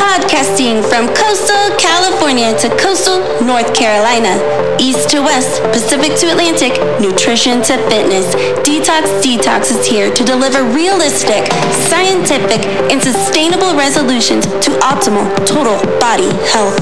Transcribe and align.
Podcasting 0.00 0.80
from 0.88 1.08
coastal 1.14 1.76
California 1.76 2.56
to 2.58 2.68
coastal 2.78 3.20
North 3.44 3.74
Carolina, 3.74 4.40
east 4.80 5.10
to 5.10 5.20
west, 5.20 5.62
Pacific 5.72 6.16
to 6.16 6.30
Atlantic, 6.30 6.72
nutrition 7.00 7.60
to 7.62 7.76
fitness. 7.88 8.34
Detox 8.64 9.20
Detox 9.20 9.70
is 9.70 9.86
here 9.86 10.12
to 10.14 10.24
deliver 10.24 10.64
realistic, 10.64 11.44
scientific, 11.92 12.64
and 12.90 13.02
sustainable 13.02 13.76
resolutions 13.76 14.46
to 14.64 14.70
optimal 14.80 15.28
total 15.44 15.76
body 16.00 16.32
health. 16.48 16.80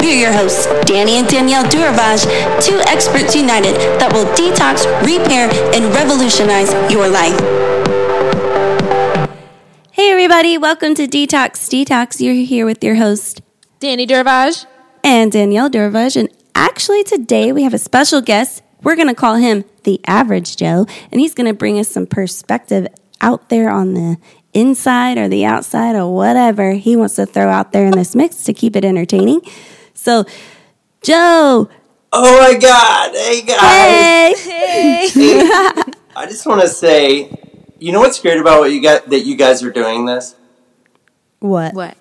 We're 0.00 0.16
your 0.16 0.32
hosts, 0.32 0.66
Danny 0.84 1.16
and 1.16 1.28
Danielle 1.28 1.64
Duravage, 1.64 2.24
two 2.64 2.80
experts 2.88 3.34
united 3.34 3.76
that 4.00 4.12
will 4.12 4.26
detox, 4.36 4.84
repair, 5.04 5.48
and 5.74 5.92
revolutionize 5.94 6.72
your 6.90 7.08
life. 7.08 7.36
Hey, 10.06 10.12
everybody, 10.12 10.56
welcome 10.56 10.94
to 10.94 11.08
Detox 11.08 11.68
Detox. 11.68 12.20
You're 12.20 12.32
here 12.32 12.64
with 12.64 12.84
your 12.84 12.94
host, 12.94 13.40
Danny 13.80 14.06
Duravage. 14.06 14.64
and 15.02 15.32
Danielle 15.32 15.68
Duravage. 15.68 16.14
And 16.14 16.28
actually, 16.54 17.02
today 17.02 17.50
we 17.50 17.64
have 17.64 17.74
a 17.74 17.78
special 17.78 18.20
guest. 18.20 18.62
We're 18.84 18.94
going 18.94 19.08
to 19.08 19.16
call 19.16 19.34
him 19.34 19.64
the 19.82 20.00
Average 20.06 20.58
Joe, 20.58 20.86
and 21.10 21.20
he's 21.20 21.34
going 21.34 21.48
to 21.48 21.52
bring 21.52 21.80
us 21.80 21.88
some 21.88 22.06
perspective 22.06 22.86
out 23.20 23.48
there 23.48 23.68
on 23.68 23.94
the 23.94 24.16
inside 24.54 25.18
or 25.18 25.26
the 25.26 25.44
outside 25.44 25.96
or 25.96 26.14
whatever 26.14 26.74
he 26.74 26.94
wants 26.94 27.16
to 27.16 27.26
throw 27.26 27.48
out 27.48 27.72
there 27.72 27.86
in 27.86 27.90
this 27.90 28.14
mix 28.14 28.44
to 28.44 28.54
keep 28.54 28.76
it 28.76 28.84
entertaining. 28.84 29.40
So, 29.92 30.24
Joe, 31.02 31.68
Oh 32.12 32.38
my 32.38 32.56
god! 32.56 33.10
Hey 33.12 33.42
guys! 33.42 34.44
hey! 34.44 35.08
I 36.14 36.26
just 36.26 36.46
want 36.46 36.60
to 36.60 36.68
say, 36.68 37.28
you 37.78 37.92
know 37.92 38.00
what's 38.00 38.20
great 38.20 38.38
about 38.38 38.60
what 38.60 38.72
you 38.72 38.82
got 38.82 39.08
that 39.10 39.20
you 39.20 39.36
guys 39.36 39.62
are 39.62 39.70
doing 39.70 40.06
this? 40.06 40.34
What? 41.40 41.74
What? 41.74 41.96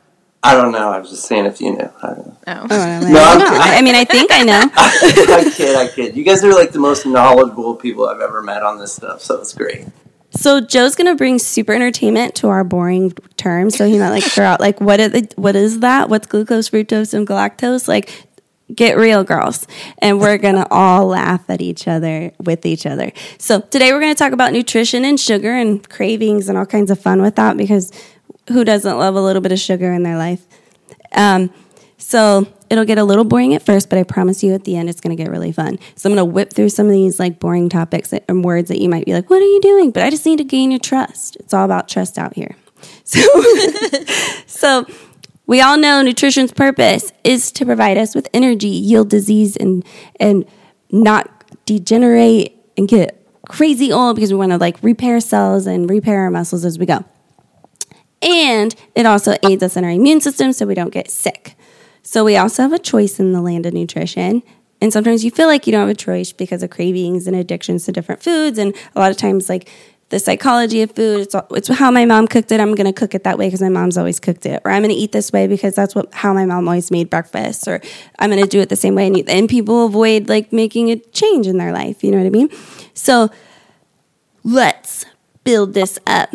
I 0.45 0.53
don't 0.53 0.71
know. 0.71 0.91
I 0.91 0.99
was 0.99 1.09
just 1.09 1.25
saying 1.25 1.45
if 1.47 1.59
you 1.59 1.71
knew. 1.71 1.91
I 2.03 2.07
don't 2.07 2.27
know. 2.27 2.37
Oh. 2.47 2.51
I 2.51 2.53
don't 2.53 2.69
know. 2.69 2.75
I, 2.77 3.11
No, 3.11 3.23
I'm 3.23 3.39
know. 3.39 3.45
I 3.47 3.77
I 3.77 3.81
mean, 3.81 3.95
I 3.95 4.05
think 4.05 4.31
I 4.31 4.43
know. 4.43 4.61
I 4.75 5.51
kid, 5.51 5.75
I 5.75 5.87
kid. 5.87 6.15
You 6.15 6.23
guys 6.23 6.43
are 6.43 6.53
like 6.53 6.71
the 6.71 6.79
most 6.79 7.05
knowledgeable 7.05 7.75
people 7.75 8.07
I've 8.07 8.21
ever 8.21 8.43
met 8.43 8.61
on 8.61 8.77
this 8.77 8.93
stuff, 8.93 9.21
so 9.21 9.39
it's 9.41 9.53
great. 9.53 9.87
So 10.29 10.61
Joe's 10.61 10.95
gonna 10.95 11.15
bring 11.15 11.39
super 11.39 11.73
entertainment 11.73 12.35
to 12.35 12.49
our 12.49 12.63
boring 12.63 13.13
terms. 13.37 13.75
So 13.75 13.87
he 13.87 13.97
might 13.97 14.11
like 14.11 14.23
throw 14.23 14.45
out 14.45 14.59
like 14.59 14.79
what 14.79 14.99
is 14.99 15.11
the, 15.13 15.33
what 15.35 15.55
is 15.55 15.79
that? 15.79 16.09
What's 16.09 16.27
glucose, 16.27 16.69
fructose, 16.69 17.15
and 17.15 17.27
galactose? 17.27 17.87
Like, 17.87 18.27
get 18.73 18.97
real, 18.97 19.23
girls. 19.23 19.67
And 19.99 20.19
we're 20.19 20.37
gonna 20.37 20.67
all 20.71 21.07
laugh 21.07 21.49
at 21.49 21.61
each 21.61 21.87
other 21.87 22.31
with 22.43 22.65
each 22.65 22.85
other. 22.85 23.11
So 23.37 23.61
today 23.61 23.91
we're 23.91 23.99
gonna 23.99 24.15
talk 24.15 24.33
about 24.33 24.53
nutrition 24.53 25.05
and 25.05 25.19
sugar 25.19 25.51
and 25.51 25.87
cravings 25.87 26.49
and 26.49 26.57
all 26.57 26.65
kinds 26.65 26.91
of 26.91 26.99
fun 26.99 27.21
with 27.21 27.35
that 27.35 27.57
because 27.57 27.91
who 28.49 28.63
doesn't 28.63 28.97
love 28.97 29.15
a 29.15 29.21
little 29.21 29.41
bit 29.41 29.51
of 29.51 29.59
sugar 29.59 29.91
in 29.93 30.03
their 30.03 30.17
life? 30.17 30.45
Um, 31.11 31.51
so 31.97 32.47
it'll 32.69 32.85
get 32.85 32.97
a 32.97 33.03
little 33.03 33.23
boring 33.23 33.53
at 33.53 33.65
first, 33.65 33.89
but 33.89 33.97
I 33.97 34.03
promise 34.03 34.43
you 34.43 34.53
at 34.53 34.63
the 34.63 34.75
end 34.75 34.89
it's 34.89 35.01
going 35.01 35.15
to 35.15 35.21
get 35.21 35.31
really 35.31 35.51
fun. 35.51 35.79
So 35.95 36.09
I'm 36.09 36.15
going 36.15 36.27
to 36.27 36.31
whip 36.31 36.53
through 36.53 36.69
some 36.69 36.87
of 36.87 36.91
these 36.91 37.19
like 37.19 37.39
boring 37.39 37.69
topics 37.69 38.13
and 38.13 38.43
words 38.43 38.67
that 38.69 38.79
you 38.79 38.89
might 38.89 39.05
be 39.05 39.13
like, 39.13 39.29
"What 39.29 39.41
are 39.41 39.45
you 39.45 39.61
doing?" 39.61 39.91
But 39.91 40.03
I 40.03 40.09
just 40.09 40.25
need 40.25 40.37
to 40.37 40.43
gain 40.43 40.71
your 40.71 40.79
trust. 40.79 41.35
It's 41.37 41.53
all 41.53 41.65
about 41.65 41.87
trust 41.87 42.17
out 42.17 42.35
here. 42.35 42.55
So, 43.03 43.21
so 44.45 44.85
we 45.47 45.61
all 45.61 45.77
know 45.77 46.01
nutrition's 46.01 46.51
purpose 46.51 47.11
is 47.23 47.51
to 47.53 47.65
provide 47.65 47.97
us 47.97 48.15
with 48.15 48.27
energy, 48.33 48.67
yield 48.67 49.09
disease, 49.09 49.55
and 49.55 49.85
and 50.19 50.45
not 50.91 51.29
degenerate 51.65 52.55
and 52.77 52.87
get 52.87 53.21
crazy 53.47 53.91
old 53.91 54.15
because 54.15 54.31
we 54.31 54.37
want 54.37 54.51
to 54.51 54.57
like 54.57 54.77
repair 54.81 55.19
cells 55.19 55.67
and 55.67 55.89
repair 55.89 56.21
our 56.21 56.31
muscles 56.31 56.65
as 56.65 56.79
we 56.79 56.85
go. 56.85 57.03
And 58.21 58.73
it 58.95 59.05
also 59.05 59.35
aids 59.43 59.61
us 59.61 59.77
in 59.77 59.83
our 59.83 59.91
immune 59.91 60.21
system 60.21 60.51
so 60.51 60.65
we 60.65 60.73
don't 60.73 60.93
get 60.93 61.11
sick. 61.11 61.55
So 62.01 62.23
we 62.23 62.37
also 62.37 62.63
have 62.63 62.73
a 62.73 62.79
choice 62.79 63.19
in 63.19 63.33
the 63.33 63.41
land 63.41 63.65
of 63.65 63.73
nutrition. 63.73 64.41
And 64.81 64.91
sometimes 64.91 65.23
you 65.23 65.31
feel 65.31 65.47
like 65.47 65.65
you 65.65 65.71
don't 65.71 65.81
have 65.81 65.89
a 65.89 65.95
choice 65.95 66.31
because 66.31 66.61
of 66.63 66.69
cravings 66.69 67.27
and 67.27 67.35
addictions 67.35 67.85
to 67.85 67.91
different 67.91 68.21
foods. 68.21 68.57
And 68.57 68.75
a 68.95 68.99
lot 68.99 69.11
of 69.11 69.17
times, 69.17 69.47
like 69.49 69.69
the 70.09 70.19
psychology 70.19 70.81
of 70.81 70.91
food, 70.91 71.21
it's, 71.21 71.35
it's 71.51 71.67
how 71.67 71.89
my 71.89 72.05
mom 72.05 72.27
cooked 72.27 72.51
it. 72.51 72.59
I'm 72.59 72.75
going 72.75 72.85
to 72.85 72.93
cook 72.93 73.15
it 73.15 73.23
that 73.23 73.37
way 73.37 73.47
because 73.47 73.61
my 73.61 73.69
mom's 73.69 73.97
always 73.97 74.19
cooked 74.19 74.45
it. 74.45 74.61
Or 74.63 74.71
I'm 74.71 74.83
going 74.83 74.93
to 74.93 74.99
eat 74.99 75.11
this 75.11 75.31
way 75.31 75.47
because 75.47 75.73
that's 75.73 75.95
what 75.95 76.13
how 76.13 76.33
my 76.33 76.45
mom 76.45 76.67
always 76.67 76.91
made 76.91 77.09
breakfast. 77.09 77.67
Or 77.67 77.81
I'm 78.19 78.29
going 78.29 78.43
to 78.43 78.49
do 78.49 78.59
it 78.59 78.69
the 78.69 78.75
same 78.75 78.93
way. 78.93 79.07
And, 79.07 79.27
and 79.27 79.49
people 79.49 79.85
avoid 79.85 80.29
like 80.29 80.53
making 80.53 80.91
a 80.91 80.97
change 80.97 81.47
in 81.47 81.57
their 81.57 81.71
life. 81.71 82.03
You 82.03 82.11
know 82.11 82.17
what 82.17 82.27
I 82.27 82.29
mean? 82.29 82.49
So 82.93 83.29
let's 84.43 85.05
build 85.43 85.73
this 85.73 85.97
up. 86.05 86.29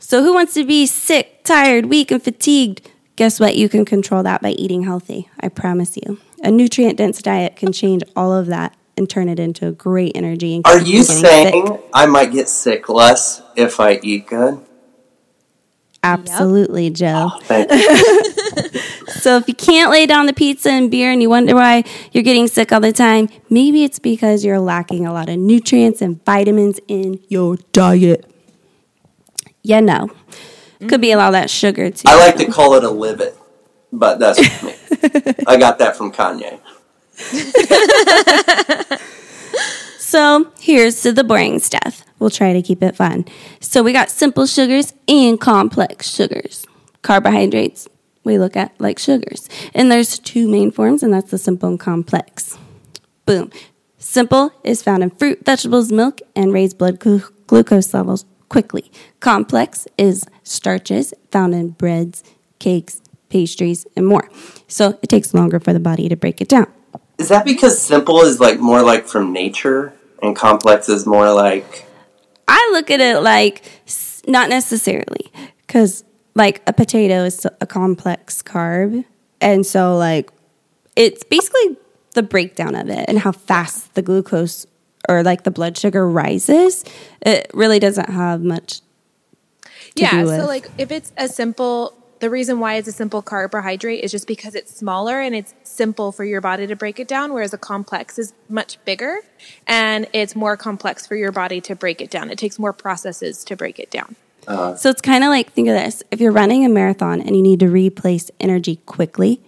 So, 0.00 0.22
who 0.22 0.32
wants 0.32 0.54
to 0.54 0.64
be 0.64 0.86
sick, 0.86 1.44
tired, 1.44 1.86
weak, 1.86 2.10
and 2.10 2.22
fatigued? 2.22 2.90
Guess 3.16 3.40
what? 3.40 3.56
You 3.56 3.68
can 3.68 3.84
control 3.84 4.22
that 4.22 4.40
by 4.40 4.50
eating 4.52 4.84
healthy. 4.84 5.28
I 5.40 5.48
promise 5.48 5.96
you. 5.96 6.18
A 6.42 6.50
nutrient 6.50 6.96
dense 6.96 7.20
diet 7.20 7.56
can 7.56 7.72
change 7.72 8.02
all 8.16 8.32
of 8.32 8.46
that 8.46 8.74
and 8.98 9.08
turn 9.08 9.28
it 9.28 9.38
into 9.38 9.72
great 9.72 10.12
energy. 10.14 10.56
And 10.56 10.66
Are 10.66 10.80
you 10.80 11.02
saying 11.02 11.66
sick. 11.66 11.80
I 11.94 12.06
might 12.06 12.32
get 12.32 12.48
sick 12.48 12.88
less 12.88 13.42
if 13.56 13.80
I 13.80 14.00
eat 14.02 14.26
good? 14.26 14.64
Absolutely, 16.02 16.90
Joe. 16.90 17.30
Oh, 17.32 17.40
thank 17.42 17.70
you. 17.70 18.80
So, 19.08 19.36
if 19.36 19.48
you 19.48 19.54
can't 19.54 19.90
lay 19.90 20.06
down 20.06 20.26
the 20.26 20.32
pizza 20.32 20.70
and 20.70 20.90
beer 20.90 21.10
and 21.10 21.20
you 21.20 21.28
wonder 21.28 21.54
why 21.54 21.82
you're 22.12 22.22
getting 22.22 22.46
sick 22.46 22.72
all 22.72 22.80
the 22.80 22.92
time, 22.92 23.28
maybe 23.50 23.82
it's 23.82 23.98
because 23.98 24.44
you're 24.44 24.60
lacking 24.60 25.06
a 25.06 25.12
lot 25.12 25.28
of 25.28 25.38
nutrients 25.38 26.00
and 26.00 26.24
vitamins 26.24 26.78
in 26.86 27.20
your 27.28 27.56
diet. 27.72 28.24
Yeah, 29.62 29.80
no. 29.80 30.10
Could 30.86 31.00
be 31.00 31.10
a 31.10 31.16
lot 31.16 31.28
of 31.28 31.32
that 31.32 31.50
sugar, 31.50 31.90
too. 31.90 32.04
I 32.06 32.16
like 32.16 32.36
to 32.36 32.46
call 32.50 32.74
it 32.74 32.84
a 32.84 32.90
livet, 32.90 33.36
but 33.92 34.20
that's 34.20 34.38
me. 34.62 34.74
I 35.46 35.56
got 35.56 35.78
that 35.78 35.96
from 35.96 36.12
Kanye. 36.12 36.60
So 40.08 40.50
here's 40.58 41.02
to 41.02 41.12
the 41.12 41.22
boring 41.22 41.58
stuff. 41.58 42.02
We'll 42.18 42.30
try 42.30 42.54
to 42.54 42.62
keep 42.62 42.82
it 42.82 42.96
fun. 42.96 43.26
So 43.60 43.82
we 43.82 43.92
got 43.92 44.08
simple 44.08 44.46
sugars 44.46 44.94
and 45.06 45.38
complex 45.38 46.08
sugars. 46.08 46.66
Carbohydrates 47.02 47.88
we 48.24 48.38
look 48.38 48.56
at 48.56 48.72
like 48.78 48.98
sugars. 48.98 49.48
And 49.74 49.90
there's 49.90 50.18
two 50.18 50.48
main 50.48 50.70
forms, 50.70 51.02
and 51.02 51.12
that's 51.12 51.30
the 51.30 51.38
simple 51.38 51.68
and 51.68 51.80
complex. 51.80 52.56
Boom. 53.26 53.50
Simple 53.98 54.52
is 54.62 54.82
found 54.82 55.02
in 55.02 55.10
fruit, 55.10 55.44
vegetables, 55.44 55.90
milk, 55.90 56.20
and 56.36 56.52
raise 56.52 56.74
blood 56.74 57.00
glu- 57.00 57.28
glucose 57.46 57.92
levels 57.92 58.24
quickly. 58.48 58.90
Complex 59.20 59.88
is 59.98 60.24
starches 60.42 61.12
found 61.30 61.54
in 61.54 61.70
breads, 61.70 62.22
cakes, 62.58 63.02
pastries, 63.28 63.86
and 63.96 64.06
more. 64.06 64.30
So 64.68 64.98
it 65.02 65.08
takes 65.08 65.34
longer 65.34 65.58
for 65.58 65.72
the 65.72 65.80
body 65.80 66.08
to 66.08 66.16
break 66.16 66.40
it 66.40 66.48
down. 66.48 66.72
Is 67.18 67.28
that 67.28 67.44
because 67.44 67.80
simple 67.80 68.20
is 68.20 68.40
like 68.40 68.60
more 68.60 68.82
like 68.82 69.06
from 69.06 69.32
nature 69.32 69.92
and 70.22 70.36
complex 70.36 70.88
is 70.88 71.06
more 71.06 71.32
like 71.32 71.86
I 72.46 72.70
look 72.72 72.90
at 72.90 73.00
it 73.00 73.20
like 73.20 73.62
not 74.26 74.48
necessarily 74.48 75.32
because 75.66 76.04
like 76.34 76.62
a 76.66 76.72
potato 76.72 77.24
is 77.24 77.46
a 77.60 77.66
complex 77.66 78.42
carb, 78.42 79.04
and 79.40 79.66
so 79.66 79.96
like 79.96 80.30
it's 80.96 81.24
basically 81.24 81.76
the 82.14 82.22
breakdown 82.22 82.74
of 82.74 82.88
it 82.88 83.04
and 83.08 83.18
how 83.18 83.32
fast 83.32 83.94
the 83.94 84.02
glucose 84.02 84.66
or 85.08 85.22
like 85.22 85.44
the 85.44 85.50
blood 85.50 85.76
sugar 85.76 86.08
rises. 86.08 86.84
It 87.22 87.50
really 87.54 87.78
doesn't 87.78 88.10
have 88.10 88.42
much. 88.42 88.80
to 89.96 90.02
Yeah. 90.02 90.22
do 90.22 90.26
So, 90.28 90.46
like, 90.46 90.70
if 90.78 90.90
it's 90.90 91.12
a 91.16 91.28
simple, 91.28 91.94
the 92.20 92.30
reason 92.30 92.60
why 92.60 92.74
it's 92.74 92.88
a 92.88 92.92
simple 92.92 93.22
carbohydrate 93.22 94.02
is 94.02 94.10
just 94.10 94.26
because 94.26 94.54
it's 94.54 94.74
smaller 94.76 95.20
and 95.20 95.34
it's 95.34 95.54
simple 95.62 96.12
for 96.12 96.24
your 96.24 96.40
body 96.40 96.66
to 96.66 96.76
break 96.76 96.98
it 96.98 97.08
down, 97.08 97.32
whereas 97.32 97.54
a 97.54 97.58
complex 97.58 98.18
is 98.18 98.32
much 98.48 98.82
bigger 98.84 99.18
and 99.66 100.06
it's 100.12 100.34
more 100.34 100.56
complex 100.56 101.06
for 101.06 101.16
your 101.16 101.32
body 101.32 101.60
to 101.60 101.74
break 101.74 102.00
it 102.00 102.10
down. 102.10 102.30
It 102.30 102.38
takes 102.38 102.58
more 102.58 102.72
processes 102.72 103.44
to 103.44 103.56
break 103.56 103.78
it 103.78 103.90
down. 103.90 104.16
Uh-huh. 104.46 104.76
So 104.76 104.90
it's 104.90 105.02
kind 105.02 105.24
of 105.24 105.28
like 105.28 105.52
think 105.52 105.68
of 105.68 105.74
this: 105.74 106.02
if 106.10 106.20
you're 106.20 106.32
running 106.32 106.64
a 106.64 106.68
marathon 106.68 107.20
and 107.20 107.36
you 107.36 107.42
need 107.42 107.60
to 107.60 107.68
replace 107.68 108.30
energy 108.40 108.76
quickly, 108.86 109.40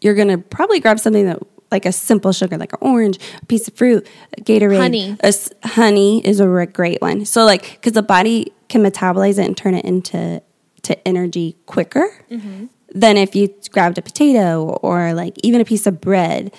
you're 0.00 0.14
gonna 0.14 0.38
probably 0.38 0.80
grab 0.80 0.98
something 0.98 1.26
that 1.26 1.38
like 1.72 1.86
a 1.86 1.92
simple 1.92 2.32
sugar, 2.32 2.58
like 2.58 2.72
an 2.74 2.78
orange, 2.82 3.18
a 3.42 3.46
piece 3.46 3.66
of 3.66 3.74
fruit, 3.74 4.06
a 4.36 4.40
Gatorade. 4.40 4.78
Honey. 4.78 5.16
A 5.20 5.26
s- 5.26 5.50
honey 5.64 6.24
is 6.24 6.38
a 6.38 6.66
great 6.66 7.00
one. 7.00 7.24
So 7.24 7.44
like, 7.44 7.72
because 7.72 7.94
the 7.94 8.02
body 8.02 8.52
can 8.68 8.82
metabolize 8.82 9.38
it 9.38 9.46
and 9.46 9.56
turn 9.56 9.74
it 9.74 9.84
into 9.84 10.42
to 10.82 11.08
energy 11.08 11.56
quicker 11.66 12.08
than 12.94 13.16
if 13.16 13.34
you 13.34 13.54
grabbed 13.70 13.98
a 13.98 14.02
potato 14.02 14.78
or 14.82 15.14
like 15.14 15.34
even 15.42 15.60
a 15.60 15.64
piece 15.64 15.86
of 15.86 16.00
bread 16.00 16.52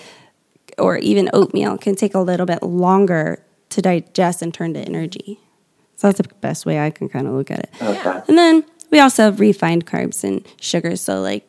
or 0.78 0.98
even 0.98 1.30
oatmeal 1.32 1.78
can 1.78 1.94
take 1.94 2.14
a 2.14 2.20
little 2.20 2.46
bit 2.46 2.62
longer 2.62 3.44
to 3.70 3.82
digest 3.82 4.42
and 4.42 4.52
turn 4.52 4.74
to 4.74 4.80
energy. 4.80 5.38
So 5.96 6.08
that's 6.08 6.18
the 6.18 6.34
best 6.40 6.66
way 6.66 6.80
I 6.80 6.90
can 6.90 7.08
kind 7.08 7.26
of 7.26 7.34
look 7.34 7.50
at 7.50 7.60
it. 7.60 7.70
okay. 7.80 8.20
And 8.28 8.36
then 8.36 8.64
we 8.90 9.00
also 9.00 9.24
have 9.24 9.40
refined 9.40 9.86
carbs 9.86 10.24
and 10.24 10.46
sugars. 10.60 11.00
So, 11.00 11.20
like, 11.20 11.48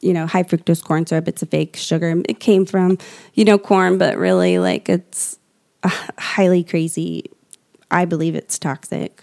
you 0.00 0.12
know, 0.12 0.26
high 0.26 0.42
fructose 0.42 0.82
corn 0.82 1.06
syrup, 1.06 1.28
it's 1.28 1.42
a 1.42 1.46
fake 1.46 1.76
sugar. 1.76 2.22
It 2.28 2.40
came 2.40 2.66
from, 2.66 2.98
you 3.34 3.44
know, 3.44 3.58
corn, 3.58 3.98
but 3.98 4.16
really, 4.16 4.58
like, 4.58 4.88
it's 4.88 5.38
uh, 5.82 5.90
highly 6.18 6.62
crazy. 6.64 7.24
I 7.90 8.04
believe 8.04 8.34
it's 8.34 8.58
toxic. 8.58 9.22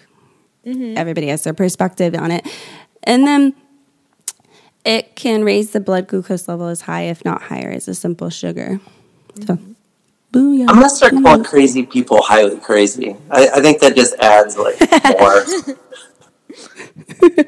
Mm-hmm. 0.66 0.98
everybody 0.98 1.28
has 1.28 1.44
their 1.44 1.54
perspective 1.54 2.16
on 2.16 2.32
it. 2.32 2.48
And 3.04 3.28
then 3.28 3.54
it 4.86 5.16
can 5.16 5.44
raise 5.44 5.72
the 5.72 5.80
blood 5.80 6.08
glucose 6.08 6.48
level 6.48 6.68
as 6.68 6.82
high, 6.82 7.04
if 7.04 7.26
not 7.26 7.44
higher, 7.44 7.70
as 7.70 7.88
a 7.88 7.96
simple 7.96 8.30
sugar. 8.30 8.80
So, 9.46 9.56
mm-hmm. 9.56 9.72
booyah. 10.32 10.70
I'm 10.70 10.76
gonna 10.76 10.90
start 10.90 11.14
calling 11.14 11.44
crazy 11.44 11.86
people 11.86 12.22
highly 12.22 12.60
crazy. 12.60 13.16
I, 13.30 13.50
I 13.50 13.62
think 13.62 13.80
that 13.82 13.96
just 13.96 14.16
adds 14.20 14.58
like 14.58 14.80
more. 15.20 15.44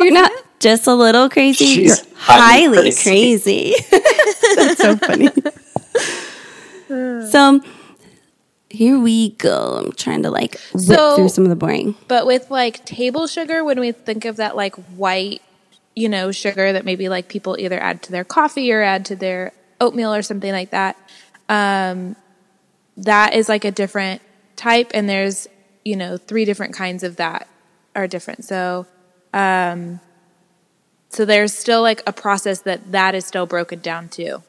You're 0.00 0.12
not 0.12 0.32
just 0.58 0.86
a 0.86 0.94
little 0.94 1.28
crazy, 1.28 1.64
She's 1.64 1.98
you're 1.98 2.16
highly 2.16 2.76
highly 2.76 2.92
crazy. 2.92 3.74
That's 3.90 4.80
so 4.80 4.96
funny. 4.96 5.28
so 7.30 7.60
here 8.72 8.98
we 8.98 9.30
go. 9.30 9.82
I'm 9.84 9.92
trying 9.92 10.22
to 10.22 10.30
like 10.30 10.52
whip 10.72 10.82
So- 10.98 11.16
through 11.16 11.28
some 11.28 11.44
of 11.44 11.50
the 11.50 11.56
boring. 11.56 11.94
But 12.08 12.26
with 12.26 12.50
like 12.50 12.84
table 12.84 13.26
sugar, 13.26 13.62
when 13.62 13.78
we 13.78 13.92
think 13.92 14.24
of 14.24 14.36
that 14.36 14.56
like 14.56 14.74
white, 14.96 15.42
you 15.94 16.08
know, 16.08 16.32
sugar 16.32 16.72
that 16.72 16.84
maybe 16.84 17.08
like 17.08 17.28
people 17.28 17.56
either 17.58 17.78
add 17.80 18.02
to 18.04 18.12
their 18.12 18.24
coffee 18.24 18.72
or 18.72 18.82
add 18.82 19.04
to 19.06 19.16
their 19.16 19.52
oatmeal 19.80 20.14
or 20.14 20.22
something 20.22 20.52
like 20.52 20.70
that, 20.70 20.96
um, 21.48 22.16
that 22.96 23.34
is 23.34 23.48
like 23.48 23.64
a 23.64 23.70
different 23.70 24.22
type. 24.56 24.90
And 24.94 25.08
there's, 25.08 25.48
you 25.84 25.96
know, 25.96 26.16
three 26.16 26.44
different 26.44 26.74
kinds 26.74 27.02
of 27.02 27.16
that 27.16 27.48
are 27.94 28.06
different. 28.06 28.44
So, 28.44 28.86
um, 29.34 30.00
so 31.10 31.26
there's 31.26 31.52
still 31.52 31.82
like 31.82 32.02
a 32.06 32.12
process 32.12 32.60
that 32.62 32.92
that 32.92 33.14
is 33.14 33.26
still 33.26 33.44
broken 33.44 33.80
down 33.80 34.08
too. 34.08 34.42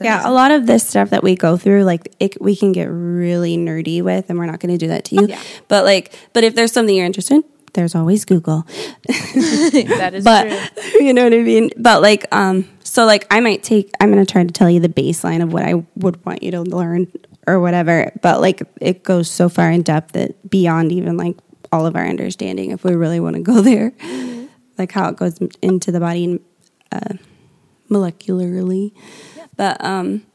Yeah, 0.00 0.28
a 0.28 0.30
lot 0.30 0.50
of 0.50 0.66
this 0.66 0.86
stuff 0.86 1.10
that 1.10 1.22
we 1.22 1.34
go 1.36 1.56
through, 1.56 1.84
like 1.84 2.14
it, 2.20 2.40
we 2.40 2.54
can 2.54 2.72
get 2.72 2.84
really 2.84 3.56
nerdy 3.56 4.02
with, 4.02 4.28
and 4.28 4.38
we're 4.38 4.46
not 4.46 4.60
going 4.60 4.72
to 4.72 4.78
do 4.78 4.88
that 4.88 5.06
to 5.06 5.14
you. 5.14 5.26
Yeah. 5.28 5.40
But 5.68 5.84
like, 5.84 6.12
but 6.34 6.44
if 6.44 6.54
there's 6.54 6.72
something 6.72 6.94
you're 6.94 7.06
interested, 7.06 7.36
in, 7.36 7.44
there's 7.72 7.94
always 7.94 8.24
Google. 8.24 8.62
that 9.06 10.10
is 10.14 10.24
but 10.24 10.48
true. 10.48 10.90
you 11.06 11.14
know 11.14 11.24
what 11.24 11.32
I 11.32 11.42
mean. 11.42 11.70
But 11.78 12.02
like, 12.02 12.26
um, 12.32 12.68
so 12.82 13.06
like 13.06 13.26
I 13.30 13.40
might 13.40 13.62
take. 13.62 13.90
I'm 14.00 14.10
gonna 14.10 14.26
try 14.26 14.44
to 14.44 14.52
tell 14.52 14.68
you 14.68 14.80
the 14.80 14.88
baseline 14.88 15.42
of 15.42 15.52
what 15.52 15.62
I 15.62 15.84
would 15.96 16.24
want 16.26 16.42
you 16.42 16.50
to 16.52 16.62
learn 16.62 17.10
or 17.46 17.60
whatever. 17.60 18.12
But 18.22 18.40
like, 18.40 18.62
it 18.80 19.02
goes 19.02 19.30
so 19.30 19.48
far 19.48 19.70
in 19.70 19.82
depth 19.82 20.12
that 20.12 20.50
beyond 20.50 20.92
even 20.92 21.16
like 21.16 21.36
all 21.72 21.86
of 21.86 21.96
our 21.96 22.06
understanding, 22.06 22.70
if 22.70 22.84
we 22.84 22.94
really 22.94 23.20
want 23.20 23.36
to 23.36 23.42
go 23.42 23.60
there, 23.62 23.92
like 24.78 24.92
how 24.92 25.08
it 25.08 25.16
goes 25.16 25.38
into 25.62 25.92
the 25.92 26.00
body 26.00 26.40
uh, 26.92 27.14
molecularly. 27.90 28.92
But 29.56 29.82
um, 29.82 30.26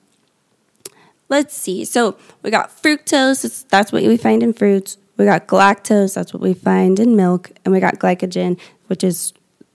let's 1.30 1.56
see. 1.56 1.86
So 1.86 2.18
we 2.44 2.52
got 2.52 2.70
fructose. 2.70 3.66
That's 3.70 3.92
what 3.92 4.04
we 4.04 4.18
find 4.18 4.44
in 4.44 4.54
fruits. 4.54 4.98
We 5.18 5.26
got 5.26 5.48
galactose. 5.48 6.16
That's 6.16 6.34
what 6.34 6.42
we 6.42 6.54
find 6.54 7.00
in 7.00 7.16
milk, 7.16 7.52
and 7.64 7.74
we 7.74 7.80
got 7.80 8.00
glycogen, 8.00 8.60
which 8.88 9.04
is 9.04 9.34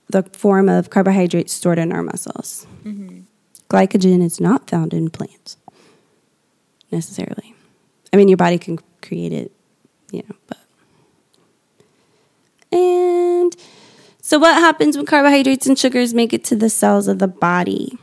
the 0.08 0.22
form 0.32 0.68
of 0.68 0.90
carbohydrates 0.90 1.52
stored 1.52 1.78
in 1.78 1.92
our 1.92 2.02
muscles. 2.02 2.66
Glycogen 3.68 4.22
is 4.22 4.40
not 4.40 4.68
found 4.70 4.94
in 4.94 5.10
plants 5.10 5.56
necessarily. 6.90 7.54
I 8.12 8.16
mean, 8.16 8.28
your 8.28 8.36
body 8.36 8.58
can 8.58 8.78
create 9.02 9.32
it, 9.32 9.52
you 10.10 10.22
know, 10.28 10.36
but. 10.46 10.58
And 12.72 13.56
so, 14.20 14.38
what 14.38 14.54
happens 14.54 14.96
when 14.96 15.06
carbohydrates 15.06 15.66
and 15.66 15.78
sugars 15.78 16.14
make 16.14 16.32
it 16.32 16.44
to 16.44 16.56
the 16.56 16.70
cells 16.70 17.08
of 17.08 17.18
the 17.18 17.28
body? 17.28 17.98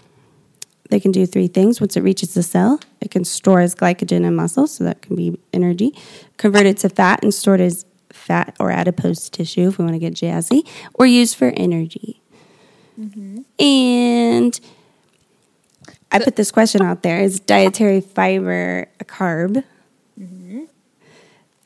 They 0.94 1.00
can 1.00 1.12
do 1.12 1.26
three 1.26 1.48
things. 1.48 1.82
Once 1.82 1.98
it 1.98 2.02
reaches 2.02 2.36
the 2.36 2.44
cell, 2.44 2.80
it 3.02 3.10
can 3.10 3.26
store 3.26 3.62
as 3.62 3.74
glycogen 3.74 4.24
in 4.24 4.36
muscle, 4.36 4.68
so 4.68 4.84
that 4.84 5.02
can 5.02 5.16
be 5.16 5.36
energy, 5.52 5.92
converted 6.38 6.78
to 6.78 6.90
fat 6.90 7.24
and 7.24 7.34
stored 7.34 7.62
as 7.62 7.84
fat 8.12 8.56
or 8.60 8.70
adipose 8.70 9.28
tissue 9.28 9.70
if 9.70 9.80
we 9.80 9.86
want 9.86 9.96
to 9.96 10.00
get 10.00 10.14
jazzy, 10.14 10.62
or 10.94 11.08
used 11.08 11.36
for 11.36 11.52
energy. 11.58 12.22
And 13.58 14.60
I 16.12 16.20
put 16.20 16.36
this 16.36 16.52
question 16.52 16.84
out 16.84 17.02
there 17.02 17.22
is 17.22 17.40
dietary 17.40 18.00
fiber 18.00 18.88
a 19.00 19.04
carb? 19.04 19.64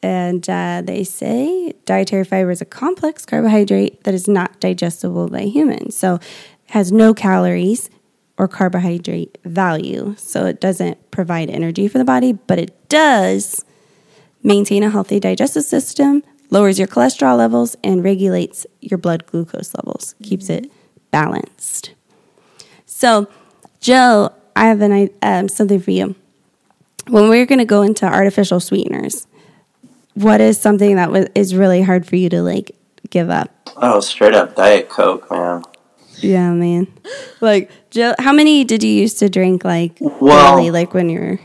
And 0.02 0.50
uh, 0.50 0.84
they 0.86 1.04
say 1.04 1.74
dietary 1.84 2.24
fiber 2.24 2.52
is 2.52 2.62
a 2.62 2.66
complex 2.66 3.26
carbohydrate 3.26 4.06
that 4.06 4.14
is 4.14 4.30
not 4.30 4.62
digestible 4.62 5.28
by 5.28 5.42
humans. 5.42 5.98
So 5.98 6.22
has 6.68 6.94
no 6.94 7.14
calories 7.14 7.90
or 8.38 8.48
carbohydrate 8.48 9.38
value. 9.44 10.16
So 10.18 10.46
it 10.46 10.62
doesn't 10.62 11.12
provide 11.12 11.50
energy 11.50 11.88
for 11.88 11.98
the 11.98 12.06
body, 12.06 12.34
but 12.34 12.60
it 12.60 12.90
does 12.90 13.66
maintain 14.44 14.84
a 14.84 14.90
healthy 14.90 15.20
digestive 15.20 15.64
system, 15.64 16.24
lowers 16.50 16.80
your 16.80 16.88
cholesterol 16.88 17.38
levels, 17.38 17.76
and 17.84 18.04
regulates 18.04 18.66
your 18.80 18.98
blood 18.98 19.26
glucose 19.26 19.74
levels, 19.76 20.16
keeps 20.22 20.50
it 20.50 20.72
balanced. 21.12 21.94
So, 22.86 23.28
Joe, 23.80 24.34
I 24.56 24.68
have 24.68 24.82
an, 24.82 25.10
um, 25.22 25.50
something 25.50 25.80
for 25.80 25.92
you. 25.92 26.16
When 27.08 27.30
we're 27.30 27.46
going 27.46 27.60
to 27.60 27.66
go 27.66 27.82
into 27.82 28.06
artificial 28.06 28.60
sweeteners, 28.60 29.28
what 30.14 30.42
is 30.42 30.60
something 30.60 30.96
that 30.96 31.12
was, 31.12 31.28
is 31.36 31.56
really 31.56 31.82
hard 31.82 32.06
for 32.06 32.16
you 32.16 32.30
to 32.30 32.42
like 32.42 32.72
give 33.10 33.30
up? 33.30 33.52
Oh, 33.78 34.00
straight 34.00 34.34
up 34.34 34.56
Diet 34.56 34.90
Coke, 34.90 35.30
man. 35.30 35.64
Yeah, 36.22 36.52
man. 36.52 36.88
Like, 37.42 37.70
how 38.20 38.34
many 38.34 38.64
did 38.64 38.84
you 38.84 38.92
used 38.92 39.20
to 39.20 39.30
drink? 39.30 39.64
Like, 39.64 39.98
Well- 40.00 40.56
really, 40.58 40.72
like 40.72 40.94
when 40.94 41.10
you 41.10 41.20
were 41.20 41.40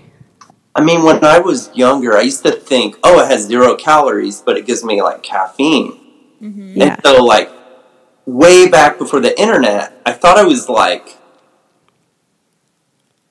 I 0.74 0.82
mean, 0.82 1.02
when 1.02 1.22
I 1.22 1.38
was 1.38 1.68
younger, 1.74 2.16
I 2.16 2.22
used 2.22 2.42
to 2.44 2.50
think, 2.52 2.96
oh, 3.04 3.20
it 3.20 3.28
has 3.28 3.42
zero 3.44 3.76
calories, 3.76 4.40
but 4.40 4.56
it 4.56 4.64
gives 4.66 4.82
me 4.82 5.02
like 5.02 5.22
caffeine. 5.22 5.98
yeah, 6.40 6.94
And 6.94 7.00
so, 7.04 7.22
like, 7.22 7.50
way 8.24 8.68
back 8.68 8.96
before 8.98 9.20
the 9.20 9.38
internet, 9.38 9.92
I 10.06 10.12
thought 10.12 10.38
I 10.38 10.44
was 10.44 10.70
like, 10.70 11.18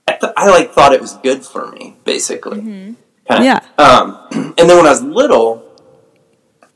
I, 0.08 0.14
th- 0.14 0.34
I 0.38 0.50
like 0.50 0.72
thought 0.74 0.94
it 0.94 1.02
was 1.02 1.14
good 1.18 1.44
for 1.46 1.72
me, 1.72 1.96
basically. 2.04 2.62
Kinda. 2.62 2.96
Yeah. 3.30 3.60
Um, 3.78 4.20
and 4.58 4.70
then 4.70 4.78
when 4.78 4.86
I 4.86 4.90
was 4.92 5.02
little, 5.02 5.64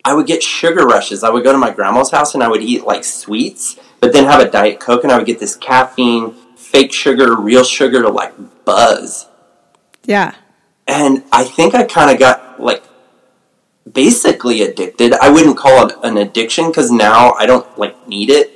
I 0.04 0.14
would 0.14 0.28
get 0.28 0.42
sugar 0.44 0.86
rushes. 0.86 1.24
I 1.24 1.30
would 1.30 1.44
go 1.44 1.52
to 1.52 1.58
my 1.58 1.72
grandma's 1.72 2.12
house 2.12 2.34
and 2.34 2.44
I 2.44 2.48
would 2.48 2.62
eat 2.62 2.86
like 2.86 3.04
sweets, 3.04 3.78
but 4.06 4.14
then 4.14 4.26
have 4.26 4.40
a 4.40 4.50
diet 4.50 4.80
coke, 4.80 5.04
and 5.04 5.12
I 5.12 5.18
would 5.18 5.26
get 5.26 5.40
this 5.40 5.56
caffeine, 5.56 6.34
fake 6.56 6.94
sugar, 6.94 7.36
real 7.36 7.64
sugar, 7.64 8.04
to 8.04 8.10
like 8.10 8.34
buzz. 8.66 9.28
yeah, 10.04 10.36
And 10.88 11.24
I 11.32 11.44
think 11.44 11.74
I 11.74 11.84
kind 11.86 12.12
of 12.12 12.20
got 12.20 12.62
like 12.62 12.84
basically 13.92 14.62
addicted. 14.62 15.14
I 15.14 15.30
wouldn't 15.30 15.58
call 15.58 15.88
it 15.90 15.96
an 16.04 16.18
addiction 16.18 16.68
because 16.68 16.92
now 16.92 17.34
I 17.34 17.46
don't 17.48 17.66
like 17.80 18.08
need 18.08 18.30
it. 18.30 18.52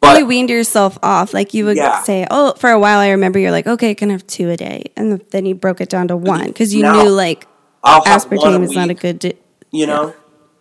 But 0.00 0.18
you 0.18 0.26
weaned 0.26 0.50
yourself 0.50 0.98
off. 1.02 1.32
Like 1.34 1.52
you 1.54 1.66
would 1.66 1.76
Yeah. 1.76 2.02
say, 2.02 2.26
"Oh, 2.30 2.54
for 2.54 2.70
a 2.70 2.78
while, 2.78 2.98
I 2.98 3.10
remember 3.10 3.38
you're 3.38 3.50
like, 3.52 3.66
okay, 3.66 3.90
I 3.90 3.94
can 3.94 4.10
have 4.10 4.26
two 4.26 4.50
a 4.50 4.56
day," 4.56 4.86
and 4.96 5.20
then 5.30 5.44
you 5.46 5.54
broke 5.54 5.80
it 5.80 5.88
down 5.90 6.08
to 6.08 6.16
one 6.16 6.46
because 6.46 6.74
you 6.74 6.82
Now, 6.82 7.02
knew 7.02 7.10
like 7.10 7.46
I'll 7.84 8.02
aspartame 8.02 8.64
is 8.64 8.72
not 8.72 8.90
a 8.90 8.94
good. 8.94 9.18
Di- 9.20 9.34
you 9.70 9.86
know, 9.86 10.14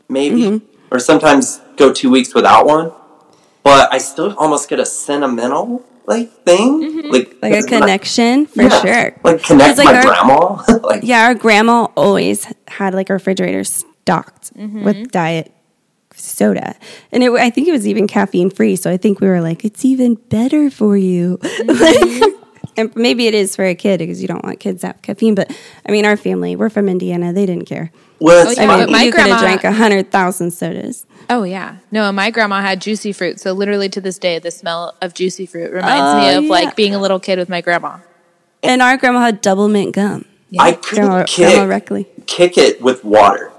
maybe, 0.10 0.42
Mm-hmm. 0.42 0.66
or 0.92 1.00
sometimes 1.00 1.62
go 1.78 1.92
two 1.92 2.10
weeks 2.12 2.36
without 2.36 2.68
one. 2.68 2.92
But 3.64 3.94
I 3.94 3.98
still 4.00 4.34
almost 4.38 4.70
get 4.70 4.80
a 4.80 4.86
sentimental 4.86 5.86
like 6.06 6.32
thing, 6.44 7.04
like 7.12 7.36
like 7.42 7.52
a 7.54 7.58
because 7.58 7.66
when 7.66 7.74
I- 7.74 7.80
connection 7.82 8.46
for 8.48 8.64
yeah, 8.64 8.82
sure. 8.82 9.16
Like 9.24 9.44
connect 9.44 9.78
'Cause, 9.78 9.78
like, 9.78 9.86
my 9.86 9.96
our- 9.98 10.04
grandma. 10.04 10.64
like 10.88 11.04
Yeah, 11.04 11.26
our 11.28 11.36
grandma 11.36 11.88
always 11.96 12.48
had 12.68 12.94
like 12.94 13.10
a 13.10 13.14
refrigerator 13.14 13.64
stocked 13.64 14.54
Mm-hmm. 14.58 14.84
with 14.84 15.12
diet 15.12 15.52
soda, 16.16 16.76
and 17.12 17.24
it, 17.24 17.32
I 17.32 17.50
think 17.52 17.68
it 17.68 17.72
was 17.72 17.88
even 17.88 18.08
caffeine 18.08 18.50
free. 18.50 18.76
So 18.76 18.90
I 18.92 18.98
think 18.98 19.20
we 19.22 19.28
were 19.28 19.40
like, 19.42 19.64
it's 19.64 19.86
even 19.86 20.16
better 20.16 20.70
for 20.72 20.98
you. 20.98 21.38
Mm-hmm. 21.38 22.36
and 22.78 22.96
maybe 22.96 23.28
it 23.28 23.34
is 23.36 23.56
for 23.56 23.64
a 23.66 23.76
kid 23.76 24.00
because 24.00 24.20
you 24.22 24.28
don't 24.28 24.44
want 24.44 24.60
kids 24.60 24.82
to 24.82 24.88
have 24.88 25.02
caffeine. 25.04 25.36
But 25.36 25.56
I 25.88 25.92
mean, 25.92 26.06
our 26.06 26.18
family, 26.18 26.56
we're 26.56 26.70
from 26.70 26.90
Indiana, 26.90 27.32
they 27.34 27.46
didn't 27.46 27.66
care. 27.66 27.92
Well, 28.20 28.48
Oh, 28.48 28.52
yeah, 28.52 28.72
I 28.72 28.78
mean, 28.86 28.92
my 28.92 29.04
you 29.04 29.12
could 29.12 29.22
have 29.22 29.30
grandma- 29.30 29.42
drank 29.42 29.64
a 29.64 29.72
hundred 29.72 30.12
thousand 30.12 30.52
sodas. 30.52 31.06
Oh 31.30 31.44
yeah, 31.44 31.78
no. 31.92 32.12
My 32.12 32.32
grandma 32.32 32.62
had 32.62 32.82
juicy 32.82 33.12
fruit, 33.14 33.40
so 33.40 33.54
literally 33.54 33.88
to 33.90 34.02
this 34.02 34.18
day, 34.18 34.40
the 34.40 34.52
smell 34.52 34.96
of 35.02 35.14
juicy 35.14 35.46
fruit 35.46 35.72
reminds 35.72 36.22
me 36.22 36.34
Oh, 36.34 36.38
of 36.40 36.44
yeah. 36.46 36.50
like 36.50 36.76
being 36.76 36.96
a 36.96 37.00
little 37.00 37.20
kid 37.20 37.38
with 37.38 37.50
my 37.50 37.62
grandma. 37.62 37.98
And 38.64 38.82
our 38.82 38.98
grandma 38.98 39.22
had 39.22 39.42
double 39.42 39.68
mint 39.68 39.94
gum. 39.94 40.26
I 40.58 40.72
couldn't 40.74 41.06
grandma 41.06 41.26
kick, 41.28 41.68
Reckley. 41.70 42.08
kick 42.26 42.58
it 42.58 42.82
with 42.82 43.04
water. 43.06 43.52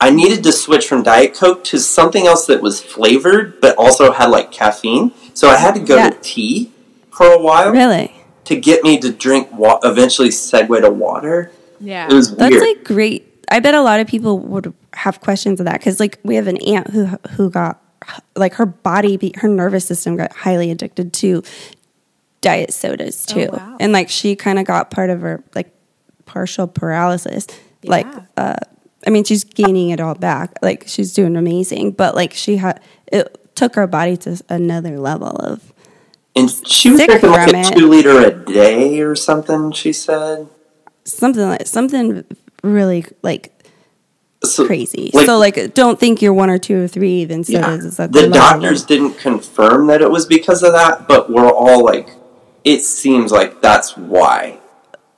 I 0.00 0.10
needed 0.10 0.42
to 0.44 0.52
switch 0.52 0.86
from 0.88 1.02
Diet 1.02 1.34
Coke 1.34 1.64
to 1.64 1.78
something 1.78 2.26
else 2.26 2.46
that 2.46 2.62
was 2.62 2.80
flavored 2.80 3.60
but 3.60 3.76
also 3.76 4.12
had 4.12 4.30
like 4.30 4.50
caffeine. 4.52 5.12
So 5.34 5.48
I 5.48 5.56
had 5.56 5.74
to 5.74 5.80
go 5.80 5.96
Yeah. 5.96 6.10
to 6.10 6.18
tea 6.20 6.72
for 7.10 7.26
a 7.26 7.38
while 7.40 7.70
Really? 7.72 8.12
to 8.44 8.56
get 8.56 8.82
me 8.84 8.98
to 8.98 9.10
drink. 9.12 9.48
Wa- 9.52 9.78
eventually, 9.82 10.28
segue 10.30 10.80
to 10.80 10.90
water. 10.90 11.50
Yeah, 11.80 12.06
It 12.08 12.12
was 12.14 12.34
That's 12.36 12.50
weird. 12.50 12.62
like 12.62 12.84
great. 12.84 13.31
I 13.50 13.60
bet 13.60 13.74
a 13.74 13.82
lot 13.82 14.00
of 14.00 14.06
people 14.06 14.38
would 14.38 14.72
have 14.94 15.20
questions 15.20 15.60
of 15.60 15.66
that 15.66 15.78
because, 15.78 16.00
like, 16.00 16.18
we 16.22 16.36
have 16.36 16.46
an 16.46 16.58
aunt 16.62 16.88
who 16.90 17.06
who 17.32 17.50
got 17.50 17.82
like 18.34 18.54
her 18.54 18.66
body, 18.66 19.16
be, 19.16 19.32
her 19.36 19.48
nervous 19.48 19.86
system 19.86 20.16
got 20.16 20.32
highly 20.32 20.70
addicted 20.70 21.12
to 21.12 21.42
diet 22.40 22.72
sodas 22.72 23.24
too, 23.24 23.48
wow. 23.52 23.76
and 23.78 23.92
like 23.92 24.08
she 24.08 24.34
kind 24.34 24.58
of 24.58 24.66
got 24.66 24.90
part 24.90 25.10
of 25.10 25.20
her 25.20 25.44
like 25.54 25.72
partial 26.26 26.66
paralysis, 26.66 27.46
like 27.84 28.06
uh, 28.36 28.56
I 29.06 29.10
mean, 29.10 29.24
she's 29.24 29.44
gaining 29.44 29.90
it 29.90 30.00
all 30.00 30.14
back. 30.14 30.54
Like 30.62 30.84
she's 30.86 31.12
doing 31.12 31.36
amazing, 31.36 31.92
but 31.92 32.14
like 32.14 32.32
she 32.32 32.56
had 32.56 32.80
it 33.12 33.54
took 33.54 33.74
her 33.74 33.86
body 33.86 34.16
to 34.16 34.40
another 34.48 34.98
level 34.98 35.28
of 35.28 35.72
And 36.34 36.50
she 36.66 36.90
was 36.90 36.98
Sick 36.98 37.08
drinking 37.08 37.30
like 37.30 37.50
from 37.50 37.58
a 37.58 37.60
it. 37.60 37.76
two 37.76 37.88
liter 37.88 38.18
a 38.18 38.44
day 38.44 39.00
or 39.00 39.14
something. 39.14 39.72
She 39.72 39.92
said 39.92 40.48
something 41.04 41.42
like 41.42 41.66
something 41.66 42.24
really 42.62 43.04
like 43.22 43.52
so, 44.44 44.66
crazy. 44.66 45.10
like- 45.14 45.26
so 45.26 45.38
like, 45.38 45.74
don't 45.74 45.98
think 46.00 46.20
you're 46.22 46.32
one 46.32 46.50
or 46.50 46.58
two 46.58 46.82
or 46.84 46.88
three 46.88 47.20
even 47.22 47.44
Yeah. 47.46 47.62
sodas. 47.64 47.84
is 47.84 48.00
at 48.00 48.12
The 48.12 48.22
level. 48.22 48.34
doctors 48.34 48.84
didn't 48.84 49.18
confirm 49.18 49.86
that 49.88 50.00
it 50.02 50.10
was 50.10 50.26
because 50.26 50.62
of 50.62 50.72
that, 50.72 51.06
but 51.06 51.30
we're 51.30 51.50
all 51.50 51.84
like, 51.84 52.08
it 52.64 52.80
seems 52.82 53.30
like 53.32 53.60
that's 53.60 53.96
why. 53.96 54.58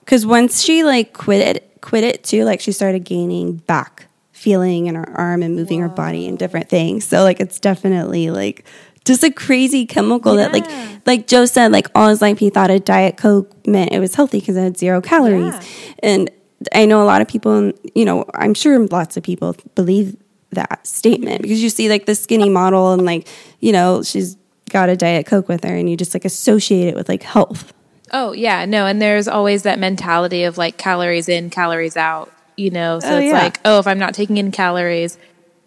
because 0.01 0.27
once 0.27 0.61
she 0.63 0.85
like 0.85 1.13
quit 1.15 1.41
it, 1.57 1.79
quit 1.81 2.05
it 2.05 2.23
too, 2.25 2.45
like 2.45 2.61
she 2.61 2.73
started 2.73 3.05
gaining 3.05 3.55
back 3.57 4.07
feeling 4.33 4.87
in 4.87 4.95
her 4.95 5.09
arm 5.17 5.43
and 5.43 5.57
moving 5.57 5.81
her 5.81 5.89
body 5.89 6.27
and 6.27 6.39
different 6.39 6.69
things. 6.69 7.05
So 7.07 7.23
like, 7.23 7.41
it's 7.41 7.59
definitely 7.59 8.31
like 8.31 8.65
just 9.07 9.23
a 9.25 9.31
crazy 9.31 9.87
chemical 9.87 10.35
that 10.37 10.53
like 10.53 10.67
like 11.07 11.27
Joe 11.27 11.45
said, 11.47 11.73
like 11.73 11.89
all 11.95 12.09
his 12.09 12.21
life 12.21 12.39
he 12.39 12.51
thought 12.51 12.71
a 12.71 12.79
diet 12.81 13.17
coke 13.17 13.51
meant 13.67 13.93
it 13.93 13.99
was 14.01 14.15
healthy 14.15 14.41
because 14.41 14.57
it 14.57 14.63
had 14.63 14.77
zero 14.79 15.01
calories, 15.01 15.55
Yeah. 15.55 15.63
and 16.03 16.31
I 16.75 16.87
know 16.87 17.02
a 17.02 17.04
lot 17.06 17.21
of 17.21 17.28
people, 17.28 17.73
you 17.94 18.04
know, 18.04 18.25
I'm 18.35 18.54
sure 18.54 18.87
lots 18.88 19.16
of 19.16 19.23
people 19.23 19.56
believe 19.75 20.16
that 20.50 20.87
statement 20.87 21.42
because 21.42 21.61
you 21.62 21.68
see 21.71 21.88
like 21.88 22.06
the 22.06 22.14
skinny 22.14 22.49
model 22.49 22.92
and 22.92 23.04
like 23.04 23.26
you 23.59 23.73
know 23.73 24.04
she's 24.04 24.37
got 24.71 24.88
a 24.88 24.94
diet 24.97 25.26
coke 25.26 25.49
with 25.49 25.64
her 25.64 25.75
and 25.75 25.90
you 25.90 25.97
just 25.97 26.14
like 26.14 26.25
associate 26.25 26.87
it 26.88 26.94
with 26.94 27.09
like 27.09 27.23
health. 27.25 27.73
Oh 28.12 28.33
yeah, 28.33 28.64
no, 28.64 28.87
and 28.87 29.02
there's 29.02 29.26
always 29.26 29.64
that 29.64 29.78
mentality 29.80 30.44
of 30.44 30.56
like 30.56 30.76
calories 30.76 31.28
in, 31.28 31.50
calories 31.50 31.97
out. 31.97 32.30
You 32.56 32.71
know, 32.71 33.00
so 33.00 33.09
Oh, 33.09 33.16
it's 33.18 33.26
yeah. 33.26 33.33
like, 33.42 33.59
oh, 33.64 33.80
if 33.80 33.88
I'm 33.88 33.99
not 33.99 34.14
taking 34.14 34.37
in 34.37 34.52
calories, 34.52 35.18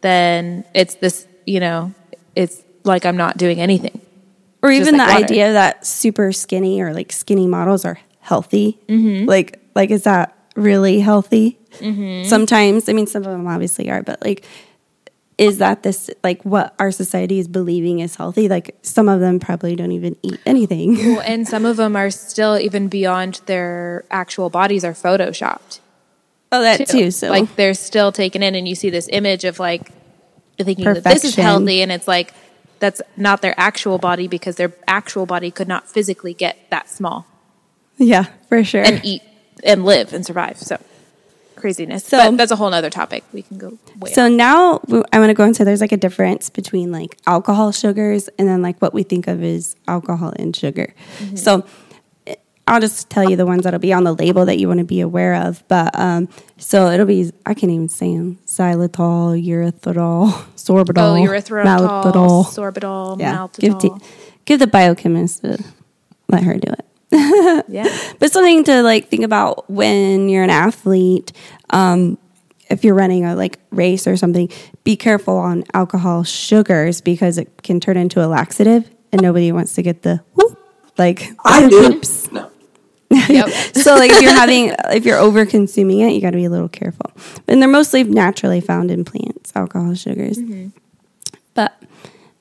then 0.01 0.63
it's 0.73 0.95
this. 0.95 1.27
You 1.45 1.59
know, 1.59 1.93
it's 2.35 2.63
like 2.85 3.05
I'm 3.05 3.17
not 3.17 3.35
doing 3.37 3.59
anything. 3.59 3.99
or 4.63 4.71
even 4.71 4.95
like 4.97 5.07
the 5.07 5.13
water. 5.13 5.23
idea 5.25 5.53
that 5.53 5.85
super 5.85 6.31
skinny 6.31 6.81
or 6.81 6.93
like 6.93 7.11
skinny 7.11 7.47
models 7.47 7.83
are 7.83 7.99
healthy 8.21 8.79
Mm-hmm. 8.87 9.25
like 9.27 9.59
like 9.75 9.91
is 9.91 10.03
that 10.03 10.36
really 10.57 10.99
healthy. 10.99 11.57
Mm-hmm. 11.77 12.27
Sometimes 12.27 12.89
i 12.89 12.93
mean 12.93 13.05
some 13.05 13.23
of 13.23 13.31
them 13.31 13.45
obviously 13.45 13.91
are 13.91 14.01
but 14.01 14.19
like 14.23 14.43
is 15.37 15.59
that 15.59 15.83
this 15.83 16.09
like 16.23 16.43
what 16.43 16.73
our 16.79 16.91
society 16.91 17.39
is 17.39 17.47
believing 17.47 17.99
is 17.99 18.15
healthy? 18.15 18.49
Like 18.49 18.75
some 18.81 19.07
of 19.07 19.19
them 19.19 19.39
probably 19.39 19.75
don't 19.75 19.91
even 19.91 20.15
eat 20.23 20.39
anything. 20.45 20.97
Well, 20.97 21.21
and 21.21 21.47
some 21.47 21.65
of 21.65 21.77
them 21.77 21.95
are 21.95 22.09
still 22.09 22.57
even 22.57 22.87
beyond 22.87 23.41
their 23.45 24.03
actual 24.09 24.49
bodies 24.49 24.83
are 24.83 24.93
photoshopped. 24.93 25.79
oh 26.51 26.61
that 26.61 26.87
too. 26.87 27.11
so. 27.11 27.29
Like 27.29 27.55
they're 27.55 27.75
still 27.75 28.11
taken 28.11 28.41
in, 28.41 28.55
and 28.55 28.67
you 28.67 28.75
see 28.75 28.89
this 28.89 29.07
image 29.11 29.43
of 29.43 29.59
like 29.59 29.91
thinking 30.57 30.85
that 30.85 31.03
this 31.03 31.23
is 31.23 31.35
healthy, 31.35 31.81
and 31.81 31.91
it's 31.91 32.07
like 32.07 32.33
that's 32.79 33.01
not 33.15 33.41
their 33.41 33.53
actual 33.59 33.99
body 33.99 34.27
because 34.27 34.55
their 34.55 34.73
actual 34.87 35.25
body 35.25 35.51
could 35.51 35.67
not 35.67 35.87
physically 35.87 36.33
get 36.33 36.57
that 36.71 36.89
small. 36.89 37.27
Yeah 37.97 38.25
for 38.49 38.63
sure. 38.63 38.83
And 38.83 39.03
eat 39.05 39.21
and 39.63 39.85
live 39.85 40.13
and 40.13 40.25
survive. 40.25 40.57
So 40.59 40.77
craziness. 41.55 42.05
So- 42.05 42.17
but 42.17 42.37
that's 42.37 42.51
a 42.51 42.55
whole 42.55 42.73
other 42.73 42.89
topic. 42.89 43.23
We 43.33 43.41
can 43.41 43.57
go. 43.57 43.77
So 44.13 44.27
now 44.27 44.79
I 45.11 45.19
want 45.19 45.29
to 45.29 45.33
go 45.33 45.43
into 45.43 45.65
there's 45.65 45.81
like 45.81 45.91
a 45.91 45.97
difference 45.97 46.49
between 46.49 46.91
like 46.91 47.17
alcohol 47.25 47.71
sugars 47.71 48.29
and 48.37 48.47
then 48.47 48.61
like 48.61 48.79
what 48.81 48.93
we 48.93 49.03
think 49.03 49.27
of 49.27 49.43
as 49.43 49.75
alcohol 49.87 50.33
and 50.37 50.55
sugar. 50.55 50.93
So 51.35 51.65
eh, 52.27 52.35
I'll 52.67 52.79
just 52.79 53.09
tell 53.09 53.27
you 53.27 53.35
the 53.35 53.45
ones 53.47 53.63
that'll 53.63 53.79
be 53.79 53.91
on 53.93 54.03
the 54.03 54.13
label 54.13 54.45
that 54.45 54.59
you 54.59 54.67
want 54.67 54.79
to 54.79 54.83
be 54.85 54.99
aware 55.01 55.33
of. 55.33 55.63
But 55.67 55.97
um, 55.99 56.29
so 56.57 56.91
it'll 56.91 57.05
be 57.07 57.31
I 57.45 57.53
can't 57.55 57.71
even 57.71 57.89
say 57.89 58.15
them: 58.15 58.37
xylitol, 58.45 59.41
erythritol, 59.43 60.31
sorbitol, 60.55 61.25
oh, 61.25 61.27
erythritol, 61.27 61.65
maltitol. 61.65 62.45
sorbitol, 62.45 63.19
Yeah, 63.19 63.47
give 63.57 63.73
maltitol. 63.73 63.99
the, 63.99 64.05
give 64.45 64.59
the 64.59 64.67
biochemist 64.67 65.41
to 65.41 65.57
let 66.29 66.43
her 66.43 66.53
do 66.55 66.71
it. 66.71 66.85
Yeah. 67.11 67.87
But 68.19 68.31
something 68.31 68.63
to 68.65 68.81
like 68.83 69.07
think 69.07 69.23
about 69.23 69.69
when 69.69 70.29
you're 70.29 70.43
an 70.43 70.49
athlete, 70.49 71.31
um, 71.69 72.17
if 72.69 72.83
you're 72.83 72.95
running 72.95 73.25
a 73.25 73.35
like 73.35 73.59
race 73.71 74.07
or 74.07 74.17
something, 74.17 74.49
be 74.83 74.95
careful 74.95 75.37
on 75.37 75.63
alcohol 75.73 76.23
sugars 76.23 77.01
because 77.01 77.37
it 77.37 77.63
can 77.63 77.79
turn 77.79 77.97
into 77.97 78.23
a 78.23 78.27
laxative, 78.27 78.89
and 79.11 79.21
nobody 79.21 79.51
wants 79.51 79.75
to 79.75 79.81
get 79.81 80.01
the 80.01 80.21
whoop, 80.33 80.59
like 80.97 81.29
I 81.45 81.67
do. 81.69 81.93
oops. 81.93 82.29
No. 83.09 83.23
Yep. 83.29 83.49
so 83.75 83.95
like 83.95 84.11
if 84.11 84.21
you're 84.21 84.33
having 84.33 84.75
if 84.89 85.05
you're 85.05 85.17
over 85.17 85.45
consuming 85.45 86.01
it, 86.01 86.11
you 86.11 86.19
got 86.19 86.31
to 86.31 86.35
be 86.37 86.43
a 86.43 86.49
little 86.49 86.67
careful. 86.67 87.09
And 87.47 87.61
they're 87.61 87.69
mostly 87.69 88.03
naturally 88.03 88.59
found 88.59 88.91
in 88.91 89.05
plants, 89.05 89.53
alcohol 89.55 89.95
sugars. 89.95 90.37
But 90.37 90.71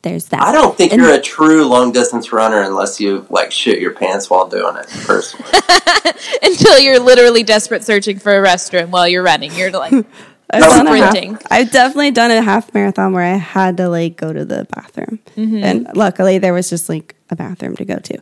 there's 0.06 0.26
that. 0.26 0.40
I 0.40 0.52
don't 0.52 0.76
think 0.76 0.92
And- 0.92 1.02
you're 1.02 1.12
a 1.14 1.20
true 1.20 1.64
long 1.66 1.90
distance 1.90 2.32
runner 2.32 2.62
unless 2.62 3.00
you 3.00 3.26
like 3.28 3.50
shit 3.50 3.80
your 3.80 3.92
pants 3.92 4.30
while 4.30 4.46
doing 4.48 4.76
it. 4.76 4.86
Personally, 5.04 5.50
Until 6.42 6.78
you're 6.78 7.00
literally 7.00 7.42
desperate 7.42 7.82
searching 7.82 8.18
for 8.20 8.32
a 8.32 8.46
restroom 8.46 8.90
while 8.90 9.08
you're 9.08 9.24
running. 9.24 9.52
You're 9.54 9.72
like, 9.72 9.92
I've 10.50 10.62
done 10.62 10.86
half- 10.86 11.10
sprinting. 11.10 11.38
I've 11.50 11.72
definitely 11.72 12.12
done 12.12 12.30
a 12.30 12.40
half 12.40 12.72
marathon 12.72 13.12
where 13.14 13.24
I 13.24 13.36
had 13.36 13.78
to 13.78 13.88
like 13.88 14.16
go 14.16 14.32
to 14.32 14.44
the 14.44 14.64
bathroom, 14.72 15.18
mm-hmm. 15.36 15.64
and 15.64 15.88
luckily 15.96 16.38
there 16.38 16.52
was 16.54 16.70
just 16.70 16.88
like 16.88 17.16
a 17.30 17.34
bathroom 17.34 17.74
to 17.76 17.84
go 17.84 17.96
to 17.98 18.18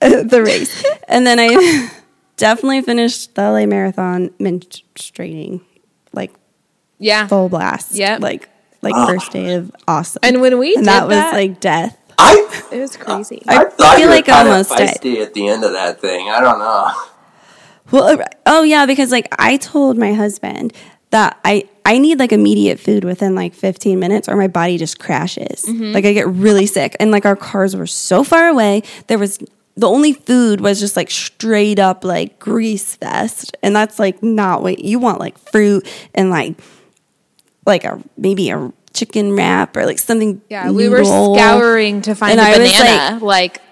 the 0.00 0.42
race, 0.44 0.84
and 1.08 1.26
then 1.26 1.38
I 1.40 1.90
definitely 2.36 2.82
finished 2.82 3.34
the 3.34 3.42
LA 3.50 3.66
marathon 3.66 4.28
menstruating 4.38 5.62
like 6.12 6.32
yeah. 6.98 7.26
full 7.26 7.48
blast, 7.48 7.96
Yeah. 7.96 8.18
like 8.20 8.48
like 8.82 8.94
Oh. 8.96 9.06
first 9.06 9.32
day 9.32 9.54
of 9.54 9.70
awesome, 9.88 10.20
And 10.22 10.40
when 10.40 10.58
we 10.58 10.74
and 10.74 10.84
did 10.84 10.88
that 10.88 11.06
was 11.06 11.16
like 11.32 11.60
death. 11.60 11.96
I 12.18 12.62
It 12.72 12.80
was 12.80 12.96
crazy. 12.96 13.42
I, 13.48 13.64
I 13.64 13.68
thought 13.70 13.96
feel 13.96 14.08
like 14.08 14.28
I 14.28 14.32
kind 14.32 14.48
almost 14.48 14.70
died. 14.70 14.88
feisty 15.00 15.22
at 15.22 15.32
the 15.34 15.48
end 15.48 15.64
of 15.64 15.72
that 15.72 16.00
thing. 16.00 16.28
I 16.28 16.40
don't 16.40 16.58
know. 16.58 16.90
Well, 17.90 18.20
uh, 18.20 18.24
oh 18.46 18.62
yeah, 18.62 18.86
because 18.86 19.10
like 19.10 19.28
I 19.38 19.56
told 19.56 19.96
my 19.98 20.12
husband 20.12 20.72
that 21.10 21.38
I 21.44 21.68
I 21.84 21.98
need 21.98 22.18
like 22.18 22.30
immediate 22.32 22.78
food 22.78 23.04
within 23.04 23.34
like 23.34 23.52
15 23.54 23.98
minutes 23.98 24.28
or 24.28 24.36
my 24.36 24.46
body 24.48 24.78
just 24.78 24.98
crashes. 25.00 25.64
Mm-hmm. 25.64 25.92
Like 25.92 26.04
I 26.04 26.12
get 26.12 26.28
really 26.28 26.66
sick 26.66 26.94
and 27.00 27.10
like 27.10 27.24
our 27.26 27.34
cars 27.36 27.74
were 27.74 27.86
so 27.88 28.22
far 28.22 28.48
away. 28.48 28.82
There 29.08 29.18
was 29.18 29.38
the 29.76 29.88
only 29.88 30.12
food 30.12 30.60
was 30.60 30.78
just 30.78 30.94
like 30.94 31.10
straight 31.10 31.78
up 31.78 32.04
like 32.04 32.38
grease 32.38 32.94
fest 32.96 33.56
and 33.62 33.74
that's 33.74 33.98
like 33.98 34.22
not 34.22 34.62
what 34.62 34.80
you 34.80 34.98
want 34.98 35.18
like 35.18 35.38
fruit 35.38 35.88
and 36.14 36.28
like 36.30 36.54
like 37.66 37.84
a 37.84 38.02
maybe 38.16 38.50
a 38.50 38.72
chicken 38.92 39.36
wrap 39.36 39.76
or 39.76 39.86
like 39.86 39.98
something 39.98 40.42
yeah, 40.48 40.70
we 40.70 40.88
were 40.88 41.04
scouring 41.04 42.02
to 42.02 42.14
find 42.14 42.32
And 42.32 42.40
a 42.40 42.44
I 42.44 42.58
was 42.58 42.72
banana. 42.72 43.24
Like, 43.24 43.62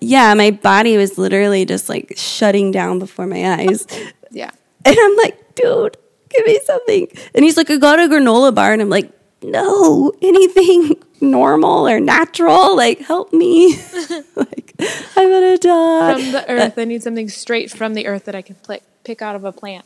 yeah 0.00 0.32
my 0.34 0.52
body 0.52 0.96
was 0.96 1.18
literally 1.18 1.64
just 1.64 1.88
like 1.88 2.12
shutting 2.16 2.70
down 2.70 3.00
before 3.00 3.26
my 3.26 3.54
eyes 3.54 3.86
yeah. 4.30 4.50
And 4.84 4.96
I'm 4.98 5.16
like, 5.16 5.54
dude, 5.54 5.96
give 6.28 6.46
me 6.46 6.60
something. 6.64 7.08
And 7.34 7.44
he's 7.44 7.56
like, 7.56 7.70
I 7.70 7.76
got 7.76 7.98
a 7.98 8.02
granola 8.02 8.54
bar. 8.54 8.72
And 8.72 8.82
I'm 8.82 8.90
like, 8.90 9.10
no, 9.42 10.12
anything 10.22 10.94
normal 11.20 11.88
or 11.88 12.00
natural. 12.00 12.76
Like, 12.76 13.00
help 13.00 13.32
me. 13.32 13.76
like, 14.36 14.74
I'm 15.16 15.28
to 15.28 15.58
die. 15.60 16.14
From 16.14 16.32
the 16.32 16.44
earth. 16.48 16.78
I 16.78 16.84
need 16.84 17.02
something 17.02 17.28
straight 17.28 17.70
from 17.70 17.94
the 17.94 18.06
earth 18.06 18.24
that 18.26 18.34
I 18.34 18.42
can 18.42 18.56
pl- 18.56 18.80
pick 19.04 19.22
out 19.22 19.36
of 19.36 19.44
a 19.44 19.52
plant. 19.52 19.84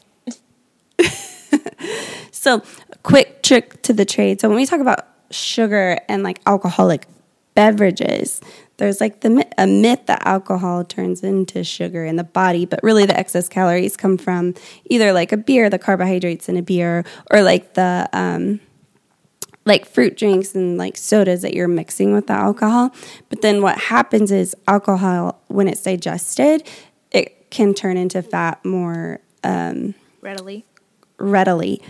So, 2.43 2.61
quick 3.05 3.45
trick 3.45 3.83
to 3.83 3.93
the 3.93 4.05
trade. 4.05 4.41
So, 4.41 4.49
when 4.49 4.57
we 4.57 4.67
talk 4.67 4.81
about 4.81 5.07
sugar 5.31 6.01
and 6.09 6.25
like 6.25 6.41
alcoholic 6.45 7.07
beverages, 7.55 8.41
there's 8.79 9.01
like 9.01 9.21
the 9.21 9.47
a 9.57 9.69
myth 9.69 10.07
that 10.07 10.27
alcohol 10.27 10.83
turns 10.83 11.23
into 11.23 11.63
sugar 11.63 12.05
in 12.05 12.17
the 12.17 12.25
body, 12.25 12.67
but 12.67 12.81
really 12.83 13.07
the 13.07 13.17
excess 13.17 13.49
calories 13.49 13.97
come 13.97 14.19
from 14.19 14.55
either 14.91 15.13
like 15.13 15.31
a 15.31 15.37
beer, 15.37 15.71
the 15.71 15.79
carbohydrates 15.79 16.49
in 16.49 16.57
a 16.57 16.63
beer, 16.63 17.05
or 17.31 17.43
like 17.43 17.75
the 17.75 18.09
um, 18.13 18.59
like 19.65 19.87
fruit 19.87 20.17
drinks 20.17 20.53
and 20.57 20.77
like 20.77 20.97
sodas 20.97 21.43
that 21.43 21.55
you're 21.55 21.69
mixing 21.69 22.13
with 22.13 22.27
the 22.27 22.33
alcohol. 22.33 22.93
But 23.29 23.43
then 23.43 23.63
what 23.63 23.79
happens 23.79 24.33
is 24.33 24.57
alcohol, 24.67 25.41
when 25.47 25.69
it's 25.69 25.85
digested, 25.85 26.69
it 27.13 27.53
can 27.53 27.73
turn 27.73 27.97
into 27.97 28.21
fat 28.21 28.65
more 28.65 29.21
Readily. 30.21 30.65
readily 31.19 31.81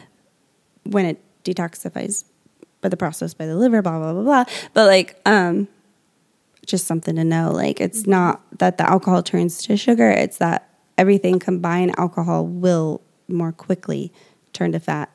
when 0.84 1.06
it 1.06 1.20
detoxifies 1.44 2.24
by 2.80 2.88
the 2.88 2.96
process 2.96 3.34
by 3.34 3.46
the 3.46 3.56
liver, 3.56 3.82
blah 3.82 3.98
blah 3.98 4.12
blah 4.12 4.22
blah. 4.22 4.44
But 4.74 4.86
like, 4.86 5.20
um, 5.26 5.68
just 6.66 6.86
something 6.86 7.16
to 7.16 7.24
know. 7.24 7.50
Like, 7.52 7.80
it's 7.80 8.06
not 8.06 8.40
that 8.58 8.78
the 8.78 8.88
alcohol 8.88 9.22
turns 9.22 9.62
to 9.64 9.76
sugar; 9.76 10.10
it's 10.10 10.38
that 10.38 10.68
everything 10.98 11.38
combined 11.38 11.94
alcohol 11.98 12.46
will 12.46 13.00
more 13.28 13.52
quickly 13.52 14.12
turn 14.52 14.72
to 14.72 14.80
fat 14.80 15.10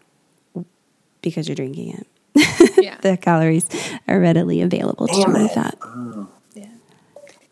because 1.21 1.47
you're 1.47 1.55
drinking 1.55 1.97
it. 1.97 2.07
Yeah. 2.81 2.97
the 3.01 3.17
calories 3.17 3.67
are 4.07 4.19
readily 4.19 4.61
available 4.61 5.07
to 5.07 5.23
turn 5.23 5.47
fat. 5.49 5.77
Yeah. 6.53 6.65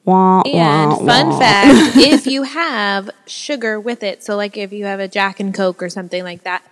Wah, 0.05 0.41
And 0.41 0.91
wah, 0.91 0.95
fun 0.97 1.29
wah. 1.29 1.39
fact, 1.39 1.97
if 1.97 2.27
you 2.27 2.43
have 2.43 3.09
sugar 3.27 3.79
with 3.79 4.03
it, 4.03 4.23
so 4.23 4.35
like 4.35 4.55
if 4.57 4.71
you 4.71 4.85
have 4.85 4.99
a 4.99 5.07
Jack 5.07 5.39
and 5.39 5.53
Coke 5.53 5.81
or 5.83 5.89
something 5.89 6.23
like 6.23 6.43
that, 6.43 6.63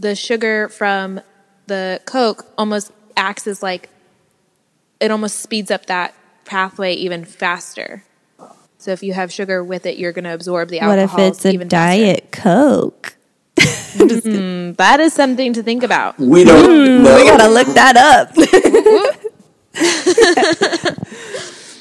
the 0.00 0.16
sugar 0.16 0.68
from 0.68 1.20
the 1.66 2.00
Coke 2.06 2.46
almost 2.58 2.90
acts 3.16 3.46
as 3.46 3.62
like 3.62 3.90
it 4.98 5.10
almost 5.10 5.40
speeds 5.40 5.70
up 5.70 5.86
that 5.86 6.14
pathway 6.44 6.94
even 6.94 7.24
faster. 7.24 8.02
So 8.78 8.92
if 8.92 9.02
you 9.02 9.12
have 9.12 9.30
sugar 9.30 9.62
with 9.62 9.84
it, 9.84 9.98
you're 9.98 10.12
going 10.12 10.24
to 10.24 10.32
absorb 10.32 10.70
the 10.70 10.80
alcohol. 10.80 11.18
What 11.18 11.26
if 11.26 11.34
it's 11.34 11.44
a 11.44 11.52
even 11.52 11.68
diet 11.68 12.32
Coke? 12.32 13.14
faster. 13.58 14.30
Hmm, 14.30 14.72
that 14.72 15.00
is 15.00 15.12
something 15.12 15.52
to 15.52 15.62
think 15.62 15.82
about. 15.82 16.18
We 16.18 16.44
don't 16.44 16.64
hmm, 16.64 17.02
know. 17.02 17.16
We 17.16 17.24
gotta 17.24 17.48
look 17.48 17.66
that 17.68 17.96
up. 17.96 18.34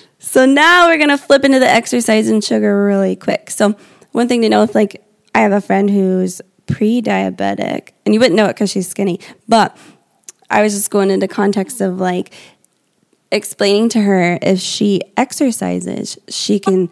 so 0.20 0.46
now 0.46 0.88
we're 0.88 0.98
gonna 0.98 1.18
flip 1.18 1.46
into 1.46 1.60
the 1.60 1.70
exercise 1.70 2.28
and 2.28 2.44
sugar 2.44 2.84
really 2.86 3.16
quick. 3.16 3.50
So 3.50 3.78
one 4.12 4.28
thing 4.28 4.42
to 4.42 4.50
know 4.50 4.64
if 4.64 4.76
like 4.76 5.06
I 5.34 5.42
have 5.42 5.52
a 5.52 5.62
friend 5.62 5.90
who's 5.90 6.42
pre-diabetic, 6.70 7.90
and 8.06 8.14
you 8.14 8.20
wouldn't 8.20 8.36
know 8.36 8.46
it 8.46 8.54
because 8.54 8.70
she's 8.70 8.88
skinny, 8.88 9.20
but 9.48 9.76
I 10.50 10.62
was 10.62 10.74
just 10.74 10.90
going 10.90 11.12
into 11.12 11.28
context 11.28 11.82
of 11.82 12.00
like 12.00 12.34
explaining 13.32 13.90
to 13.90 14.02
her 14.02 14.40
if 14.42 14.60
she 14.60 15.02
exercises, 15.16 16.18
she 16.28 16.60
can 16.60 16.90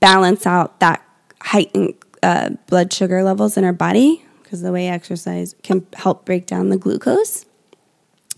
balance 0.00 0.46
out 0.46 0.80
that 0.80 1.02
heightened 1.42 1.94
uh, 2.22 2.50
blood 2.66 2.92
sugar 2.92 3.22
levels 3.22 3.56
in 3.56 3.64
her 3.64 3.72
body 3.72 4.24
because 4.42 4.62
the 4.62 4.72
way 4.72 4.88
exercise 4.88 5.54
can 5.62 5.86
help 5.94 6.24
break 6.24 6.46
down 6.46 6.70
the 6.70 6.76
glucose. 6.76 7.44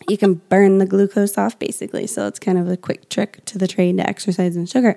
You 0.08 0.18
can 0.18 0.34
burn 0.34 0.78
the 0.78 0.86
glucose 0.86 1.38
off 1.38 1.58
basically. 1.58 2.06
So 2.06 2.26
it's 2.26 2.38
kind 2.38 2.58
of 2.58 2.68
a 2.68 2.76
quick 2.76 3.08
trick 3.08 3.44
to 3.46 3.58
the 3.58 3.68
trade 3.68 3.96
to 3.98 4.08
exercise 4.08 4.56
and 4.56 4.68
sugar. 4.68 4.96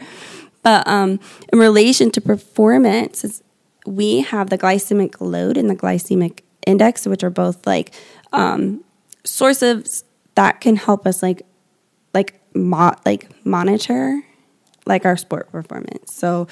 But 0.62 0.88
um, 0.88 1.19
in 1.53 1.60
relation 1.60 2.12
to 2.12 2.22
performance, 2.22 3.41
we 3.89 4.22
have 4.22 4.51
the 4.51 4.58
glycemic 4.58 5.15
load 5.19 5.58
and 5.58 5.67
the 5.67 5.75
glycemic 5.75 6.41
index, 6.67 7.08
which 7.08 7.24
are 7.24 7.31
both 7.31 7.65
like 7.65 7.91
um, 8.31 8.84
sources 9.24 10.03
that 10.36 10.62
can 10.62 10.75
help 10.75 11.08
us 11.08 11.24
like 11.24 11.41
like 12.13 12.39
mo- 12.53 12.96
like 13.03 13.27
monitor 13.46 14.22
like 14.86 15.05
our 15.05 15.17
sport 15.17 15.51
performance. 15.51 16.13
So 16.13 16.48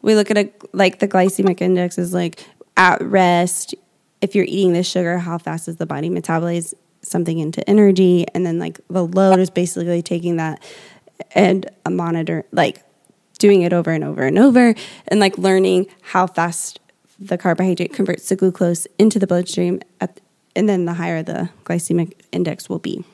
we 0.00 0.14
look 0.14 0.30
at 0.30 0.38
a 0.38 0.52
like 0.72 1.00
the 1.00 1.08
glycemic 1.08 1.60
index 1.60 1.98
is 1.98 2.14
like 2.14 2.46
at 2.76 3.02
rest. 3.02 3.74
If 4.20 4.36
you're 4.36 4.44
eating 4.44 4.72
this 4.72 4.88
sugar, 4.88 5.18
how 5.18 5.38
fast 5.38 5.66
does 5.66 5.76
the 5.76 5.86
body 5.86 6.08
metabolize 6.08 6.72
something 7.02 7.38
into 7.38 7.68
energy? 7.68 8.26
And 8.32 8.46
then 8.46 8.60
like 8.60 8.80
the 8.88 9.04
load 9.04 9.40
is 9.40 9.50
basically 9.50 10.02
taking 10.02 10.36
that 10.36 10.62
and 11.32 11.68
a 11.84 11.90
monitor 11.90 12.44
like 12.52 12.85
doing 13.38 13.62
it 13.62 13.72
over 13.72 13.90
and 13.90 14.04
over 14.04 14.22
and 14.22 14.38
over 14.38 14.74
and 15.08 15.20
like 15.20 15.36
learning 15.38 15.86
how 16.02 16.26
fast 16.26 16.80
the 17.18 17.38
carbohydrate 17.38 17.92
converts 17.92 18.28
to 18.28 18.36
glucose 18.36 18.86
into 18.98 19.18
the 19.18 19.26
bloodstream 19.26 19.80
at, 20.00 20.20
and 20.54 20.68
then 20.68 20.84
the 20.84 20.94
higher 20.94 21.22
the 21.22 21.48
glycemic 21.64 22.12
index 22.32 22.68
will 22.68 22.78
be. 22.78 23.04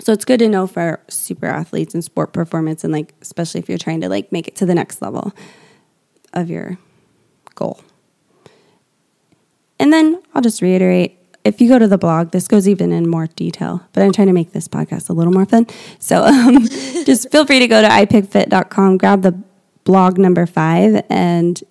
So 0.00 0.12
it's 0.12 0.24
good 0.24 0.40
to 0.40 0.48
know 0.48 0.66
for 0.66 1.00
super 1.08 1.46
athletes 1.46 1.94
and 1.94 2.04
sport 2.04 2.32
performance 2.32 2.84
and 2.84 2.92
like 2.92 3.14
especially 3.22 3.60
if 3.60 3.68
you're 3.68 3.78
trying 3.78 4.00
to 4.02 4.08
like 4.08 4.30
make 4.30 4.48
it 4.48 4.56
to 4.56 4.66
the 4.66 4.74
next 4.74 5.00
level 5.00 5.32
of 6.32 6.50
your 6.50 6.78
goal. 7.54 7.80
And 9.78 9.92
then 9.92 10.22
I'll 10.34 10.42
just 10.42 10.62
reiterate 10.62 11.15
if 11.46 11.60
you 11.60 11.68
go 11.68 11.78
to 11.78 11.86
the 11.86 11.98
blog, 11.98 12.32
this 12.32 12.48
goes 12.48 12.68
even 12.68 12.92
in 12.92 13.08
more 13.08 13.28
detail, 13.28 13.82
but 13.92 14.02
I'm 14.02 14.12
trying 14.12 14.26
to 14.26 14.32
make 14.32 14.52
this 14.52 14.66
podcast 14.66 15.08
a 15.08 15.12
little 15.12 15.32
more 15.32 15.46
fun. 15.46 15.66
So 15.98 16.24
um, 16.24 16.66
just 17.06 17.30
feel 17.30 17.46
free 17.46 17.60
to 17.60 17.68
go 17.68 17.80
to 17.80 17.88
ipickfit.com, 17.88 18.98
grab 18.98 19.22
the 19.22 19.32
blog 19.84 20.18
number 20.18 20.44
five, 20.46 21.04
and 21.08 21.62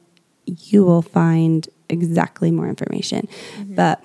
you 0.46 0.86
will 0.86 1.02
find 1.02 1.68
exactly 1.90 2.52
more 2.52 2.70
information. 2.70 3.28
But 3.60 4.04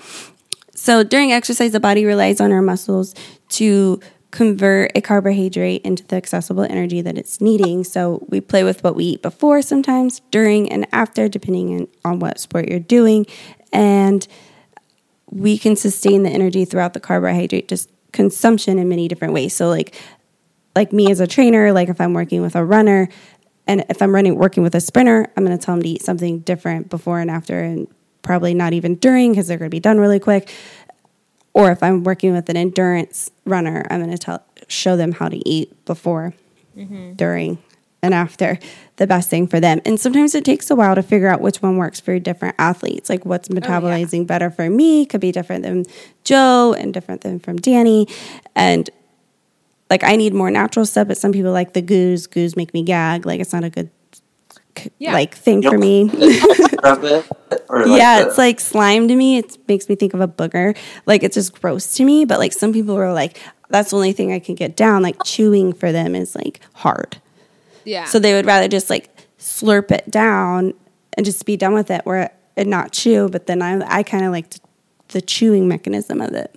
so 0.75 1.05
during 1.05 1.33
exercise, 1.33 1.73
the 1.73 1.81
body 1.81 2.05
relies 2.05 2.41
on 2.41 2.50
our 2.50 2.62
muscles 2.62 3.15
to 3.50 4.00
convert 4.31 4.93
a 4.97 5.00
carbohydrate 5.00 5.83
into 5.83 6.05
the 6.07 6.17
accessible 6.17 6.62
energy 6.65 7.00
that 7.00 7.19
it's 7.19 7.41
needing. 7.41 7.85
So 7.85 8.25
we 8.29 8.40
play 8.40 8.64
with 8.64 8.83
what 8.83 8.94
we 8.94 9.05
eat 9.05 9.23
before 9.23 9.62
sometimes, 9.62 10.21
during 10.31 10.71
and 10.71 10.87
after, 10.92 11.29
depending 11.29 11.88
on 12.05 12.18
what 12.18 12.38
sport 12.38 12.68
you're 12.68 12.79
doing. 12.79 13.27
And 13.73 14.27
we 15.31 15.59
can 15.59 15.77
sustain 15.77 16.23
the 16.23 16.31
energy 16.31 16.64
throughout 16.64 16.93
the 16.93 17.01
carbohydrate 17.01 17.69
just 17.69 17.90
consumption 18.12 18.79
in 18.79 18.88
many 18.88 19.09
different 19.09 19.35
ways. 19.35 19.55
So 19.55 19.69
like 19.69 19.95
like 20.77 20.93
me 20.93 21.11
as 21.11 21.21
a 21.21 21.27
trainer, 21.27 21.73
like 21.73 21.88
if 21.88 22.01
I'm 22.01 22.14
working 22.14 22.43
with 22.43 22.55
a 22.55 22.64
runner 22.64 23.09
and 23.66 23.85
if 23.88 24.03
I'm 24.03 24.14
running 24.14 24.37
working 24.37 24.62
with 24.62 24.75
a 24.75 24.81
sprinter, 24.81 25.27
I'm 25.37 25.45
going 25.45 25.57
to 25.57 25.64
tell 25.64 25.75
them 25.75 25.83
to 25.83 25.88
eat 25.88 26.03
something 26.03 26.40
different 26.40 26.88
before 26.88 27.21
and 27.21 27.31
after 27.31 27.61
and 27.61 27.87
probably 28.23 28.55
not 28.55 28.73
even 28.73 28.97
during 28.97 29.33
because 29.33 29.49
they're 29.49 29.59
going 29.59 29.71
to 29.71 29.75
be 29.75 29.81
done 29.81 29.99
really 29.99 30.21
quick. 30.21 30.53
Or 31.53 31.71
if 31.71 31.83
I'm 31.83 32.05
working 32.05 32.33
with 32.33 32.49
an 32.49 32.57
endurance 32.57 33.31
runner, 33.45 33.85
I'm 33.90 34.01
going 34.01 34.11
to 34.11 34.19
tell 34.19 34.45
show 34.69 34.97
them 34.97 35.12
how 35.12 35.29
to 35.29 35.49
eat 35.49 35.85
before, 35.85 36.35
mm-hmm. 36.77 37.14
during, 37.14 37.59
and 38.03 38.15
after 38.15 38.59
the 38.97 39.07
best 39.07 39.29
thing 39.31 39.47
for 39.47 39.61
them. 39.61 39.81
And 39.85 39.99
sometimes 40.01 40.35
it 40.35 40.45
takes 40.45 40.71
a 40.71 40.77
while 40.77 40.95
to 40.95 41.03
figure 41.03 41.29
out 41.29 41.41
which 41.41 41.63
one 41.63 41.77
works 41.77 42.01
for 42.01 42.19
different 42.19 42.55
athletes. 42.59 43.09
Like 43.11 43.25
what's 43.25 43.51
oh, 43.51 43.55
metabolizing 43.55 44.27
better 44.27 44.51
for 44.51 44.69
me 44.71 45.07
could 45.07 45.21
be 45.21 45.33
different 45.33 45.63
than 45.65 45.85
Joe 46.25 46.75
and 46.79 46.93
different 46.95 47.23
than 47.23 47.39
from 47.41 47.57
Danny. 47.57 48.07
And 48.55 48.89
like 49.89 50.05
I 50.05 50.17
need 50.17 50.33
more 50.35 50.51
natural 50.51 50.87
stuff, 50.87 51.09
but 51.09 51.19
some 51.19 51.33
people 51.33 51.53
like 51.53 51.73
the 51.73 51.83
goos. 51.83 52.27
Goos 52.27 52.57
make 52.57 52.73
me 52.73 52.83
gag. 52.83 53.27
Like 53.27 53.41
it's 53.41 53.53
not 53.53 53.65
a 53.65 53.71
good 53.71 53.91
Yeah. 54.99 55.13
like 55.13 55.35
thing 55.35 55.63
You 55.63 55.71
for 55.71 55.79
me. 55.79 56.11
it, 56.13 56.71
like 56.83 57.87
yeah, 57.87 58.21
the- 58.23 58.29
it's 58.29 58.39
like 58.39 58.61
slime 58.61 59.09
to 59.09 59.15
me. 59.17 59.39
It 59.39 59.59
makes 59.69 59.89
me 59.89 59.95
think 59.95 60.15
of 60.15 60.21
a 60.21 60.29
booger. 60.29 60.77
Like 61.07 61.23
it's 61.23 61.35
just 61.35 61.61
gross 61.61 61.93
to 61.95 62.05
me. 62.05 62.25
But 62.25 62.39
like 62.39 62.53
some 62.53 62.73
people 62.73 62.97
are 62.97 63.13
like, 63.13 63.39
that's 63.69 63.91
the 63.91 63.97
only 63.97 64.13
thing 64.13 64.33
I 64.33 64.39
can 64.39 64.55
get 64.55 64.77
down. 64.77 65.03
Like 65.03 65.17
chewing 65.25 65.73
for 65.73 65.93
them 65.93 66.15
is 66.15 66.35
like 66.35 66.61
hard. 66.75 67.19
Yeah. 67.85 68.05
So 68.05 68.19
they 68.19 68.35
would 68.35 68.47
rather 68.47 68.69
just 68.69 68.90
like 68.90 69.09
slurp 69.38 69.90
it 69.90 70.11
down 70.11 70.75
and 71.16 71.25
just 71.27 71.45
be 71.47 71.57
done 71.57 71.75
with 71.75 71.90
it, 71.90 72.05
where 72.05 72.31
and 72.57 72.69
not 72.69 72.93
chew. 72.93 73.29
But 73.29 73.47
then 73.47 73.62
I 73.62 73.81
I 73.99 74.03
kind 74.03 74.25
of 74.25 74.33
like 74.33 74.55
the 75.09 75.21
chewing 75.21 75.66
mechanism 75.69 76.21
of 76.21 76.33
it. 76.33 76.55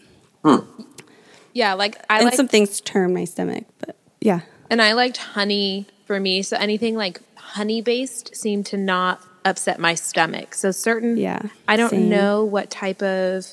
yeah, 1.53 1.73
like 1.73 1.97
I 2.09 2.17
and 2.17 2.25
like 2.25 2.35
some 2.35 2.47
things 2.47 2.81
turn 2.81 3.13
my 3.13 3.25
stomach, 3.25 3.65
but 3.79 3.95
yeah. 4.21 4.41
And 4.69 4.81
I 4.81 4.93
liked 4.93 5.17
honey 5.17 5.85
for 6.05 6.19
me. 6.19 6.41
So 6.41 6.57
anything 6.57 6.95
like 6.95 7.21
honey 7.35 7.81
based 7.81 8.35
seemed 8.35 8.65
to 8.67 8.77
not 8.77 9.21
upset 9.45 9.79
my 9.79 9.93
stomach. 9.93 10.55
So 10.55 10.71
certain, 10.71 11.17
Yeah, 11.17 11.41
I 11.67 11.75
don't 11.77 11.89
same. 11.91 12.09
know 12.09 12.43
what 12.45 12.69
type 12.69 13.01
of, 13.03 13.45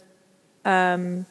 um, 0.64 1.26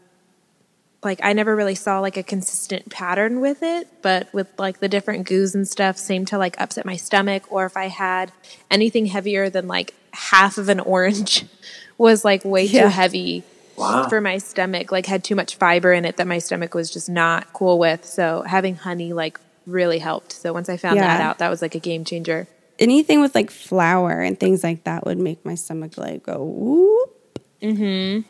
like 1.03 1.19
I 1.23 1.33
never 1.33 1.55
really 1.55 1.75
saw 1.75 1.99
like 1.99 2.17
a 2.17 2.23
consistent 2.23 2.89
pattern 2.89 3.39
with 3.39 3.63
it, 3.63 3.87
but 4.01 4.31
with 4.33 4.47
like 4.57 4.79
the 4.79 4.89
different 4.89 5.27
goos 5.27 5.55
and 5.55 5.67
stuff 5.67 5.97
seemed 5.97 6.27
to 6.29 6.37
like 6.37 6.59
upset 6.59 6.85
my 6.85 6.97
stomach. 6.97 7.43
Or 7.51 7.65
if 7.65 7.77
I 7.77 7.87
had 7.87 8.31
anything 8.69 9.05
heavier 9.05 9.49
than 9.49 9.67
like 9.67 9.93
half 10.11 10.57
of 10.57 10.67
an 10.69 10.79
orange 10.79 11.45
was 11.97 12.25
like 12.25 12.43
way 12.43 12.65
Yeah. 12.65 12.83
too 12.83 12.87
heavy 12.89 13.43
Wow. 13.77 14.09
for 14.09 14.19
my 14.19 14.39
stomach, 14.39 14.91
like 14.91 15.05
had 15.05 15.23
too 15.23 15.35
much 15.35 15.55
fiber 15.55 15.93
in 15.93 16.03
it 16.03 16.17
that 16.17 16.27
my 16.27 16.39
stomach 16.39 16.73
was 16.73 16.91
just 16.91 17.07
not 17.09 17.53
cool 17.53 17.79
with. 17.79 18.03
So 18.03 18.41
having 18.41 18.75
honey 18.75 19.13
like 19.13 19.39
really 19.65 19.99
helped. 19.99 20.33
So 20.33 20.51
once 20.51 20.67
I 20.67 20.75
found 20.75 20.97
that 20.99 21.21
out, 21.21 21.37
that 21.37 21.49
was 21.49 21.61
like 21.61 21.75
a 21.75 21.79
game 21.79 22.03
changer. 22.03 22.47
Anything 22.77 23.21
with 23.21 23.35
like 23.35 23.51
flour 23.51 24.19
and 24.21 24.37
things 24.37 24.63
like 24.65 24.83
that 24.83 25.05
would 25.05 25.17
make 25.17 25.45
my 25.45 25.55
stomach 25.55 25.97
like 25.97 26.23
go 26.23 26.43
whoop. 26.43 27.39
Mm-hmm. 27.61 28.29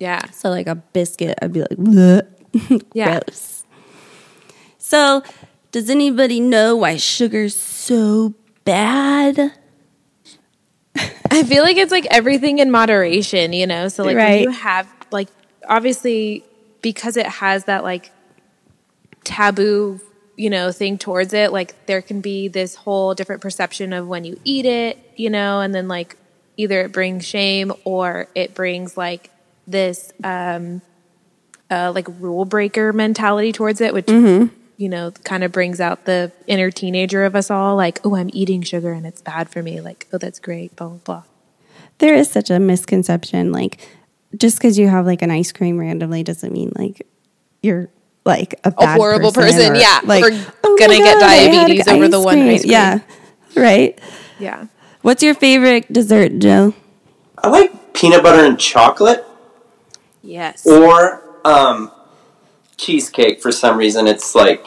Yeah. 0.00 0.28
So 0.30 0.50
like 0.50 0.66
a 0.66 0.74
biscuit, 0.74 1.38
I'd 1.40 1.52
be 1.52 1.60
like, 1.60 1.70
Bleh. 1.70 2.26
Yeah. 2.94 3.20
gross. 3.20 3.64
So, 4.78 5.22
does 5.70 5.88
anybody 5.88 6.40
know 6.40 6.74
why 6.74 6.96
sugar's 6.96 7.54
so 7.54 8.34
bad? 8.64 9.52
I 11.30 11.44
feel 11.44 11.62
like 11.62 11.76
it's 11.76 11.92
like 11.92 12.06
everything 12.10 12.58
in 12.58 12.72
moderation, 12.72 13.52
you 13.52 13.66
know? 13.68 13.86
So 13.88 14.02
like 14.02 14.16
when 14.16 14.24
Right. 14.26 14.42
you 14.42 14.50
have 14.50 14.88
like 15.12 15.28
obviously 15.68 16.42
because 16.82 17.16
it 17.16 17.26
has 17.26 17.66
that 17.66 17.84
like 17.84 18.10
taboo, 19.24 20.00
you 20.36 20.50
know, 20.50 20.72
thing 20.72 20.98
towards 20.98 21.32
it, 21.32 21.52
like 21.52 21.86
there 21.86 22.02
can 22.02 22.20
be 22.20 22.48
this 22.48 22.74
whole 22.74 23.14
different 23.14 23.42
perception 23.42 23.92
of 23.92 24.08
when 24.08 24.24
you 24.24 24.40
eat 24.44 24.64
it, 24.66 24.98
you 25.16 25.30
know, 25.30 25.60
and 25.60 25.72
then 25.74 25.86
like 25.86 26.16
either 26.56 26.80
it 26.80 26.92
brings 26.92 27.24
shame 27.24 27.72
or 27.84 28.26
it 28.34 28.54
brings 28.54 28.96
like 28.96 29.30
this 29.70 30.12
um 30.24 30.82
uh 31.70 31.92
like 31.94 32.08
rule 32.18 32.44
breaker 32.44 32.92
mentality 32.92 33.52
towards 33.52 33.80
it, 33.80 33.94
which 33.94 34.08
you 34.80 34.88
know, 34.88 35.10
kind 35.24 35.44
of 35.44 35.52
brings 35.52 35.78
out 35.78 36.06
the 36.06 36.32
inner 36.46 36.70
teenager 36.70 37.26
of 37.26 37.36
us 37.36 37.50
all, 37.50 37.76
like, 37.76 38.00
oh, 38.02 38.16
I'm 38.16 38.30
eating 38.32 38.62
sugar 38.62 38.92
and 38.92 39.04
it's 39.04 39.20
bad 39.20 39.50
for 39.50 39.62
me. 39.62 39.78
Like, 39.82 40.06
oh, 40.10 40.16
that's 40.16 40.38
great, 40.38 40.74
blah, 40.74 40.88
blah, 40.88 40.98
blah. 41.04 41.22
There 41.98 42.14
is 42.14 42.30
such 42.30 42.48
a 42.48 42.58
misconception. 42.58 43.52
Like, 43.52 43.86
just 44.38 44.56
because 44.56 44.78
you 44.78 44.88
have 44.88 45.04
like 45.04 45.20
an 45.20 45.30
ice 45.30 45.52
cream 45.52 45.78
randomly 45.78 46.22
doesn't 46.22 46.50
mean 46.50 46.72
like 46.76 47.06
you're 47.62 47.90
like 48.24 48.58
a, 48.64 48.70
bad 48.70 48.96
horrible 48.96 49.32
person, 49.32 49.72
or, 49.72 49.76
yeah, 49.76 50.00
Like, 50.04 50.24
or 50.24 50.30
"Oh 50.64 50.76
gonna 50.78 50.96
get 50.96 51.20
God, 51.20 51.22
I 51.24 51.34
had 51.34 51.52
diabetes 51.52 51.88
over 51.88 52.08
the 52.08 52.20
one 52.20 52.38
ice 52.38 52.62
cream." 52.62 52.72
Yeah, 52.72 53.00
right. 53.56 54.00
Yeah. 54.38 54.66
What's 55.02 55.22
your 55.22 55.34
favorite 55.34 55.92
dessert, 55.92 56.38
Joe? 56.38 56.72
I 57.36 57.48
like 57.48 57.92
peanut 57.92 58.22
butter 58.22 58.44
and 58.44 58.58
chocolate. 58.58 59.26
Yes. 60.22 60.66
or 60.66 61.22
um, 61.44 61.90
cheesecake. 62.76 63.40
For 63.40 63.52
some 63.52 63.76
reason, 63.76 64.06
it's 64.06 64.34
like 64.34 64.64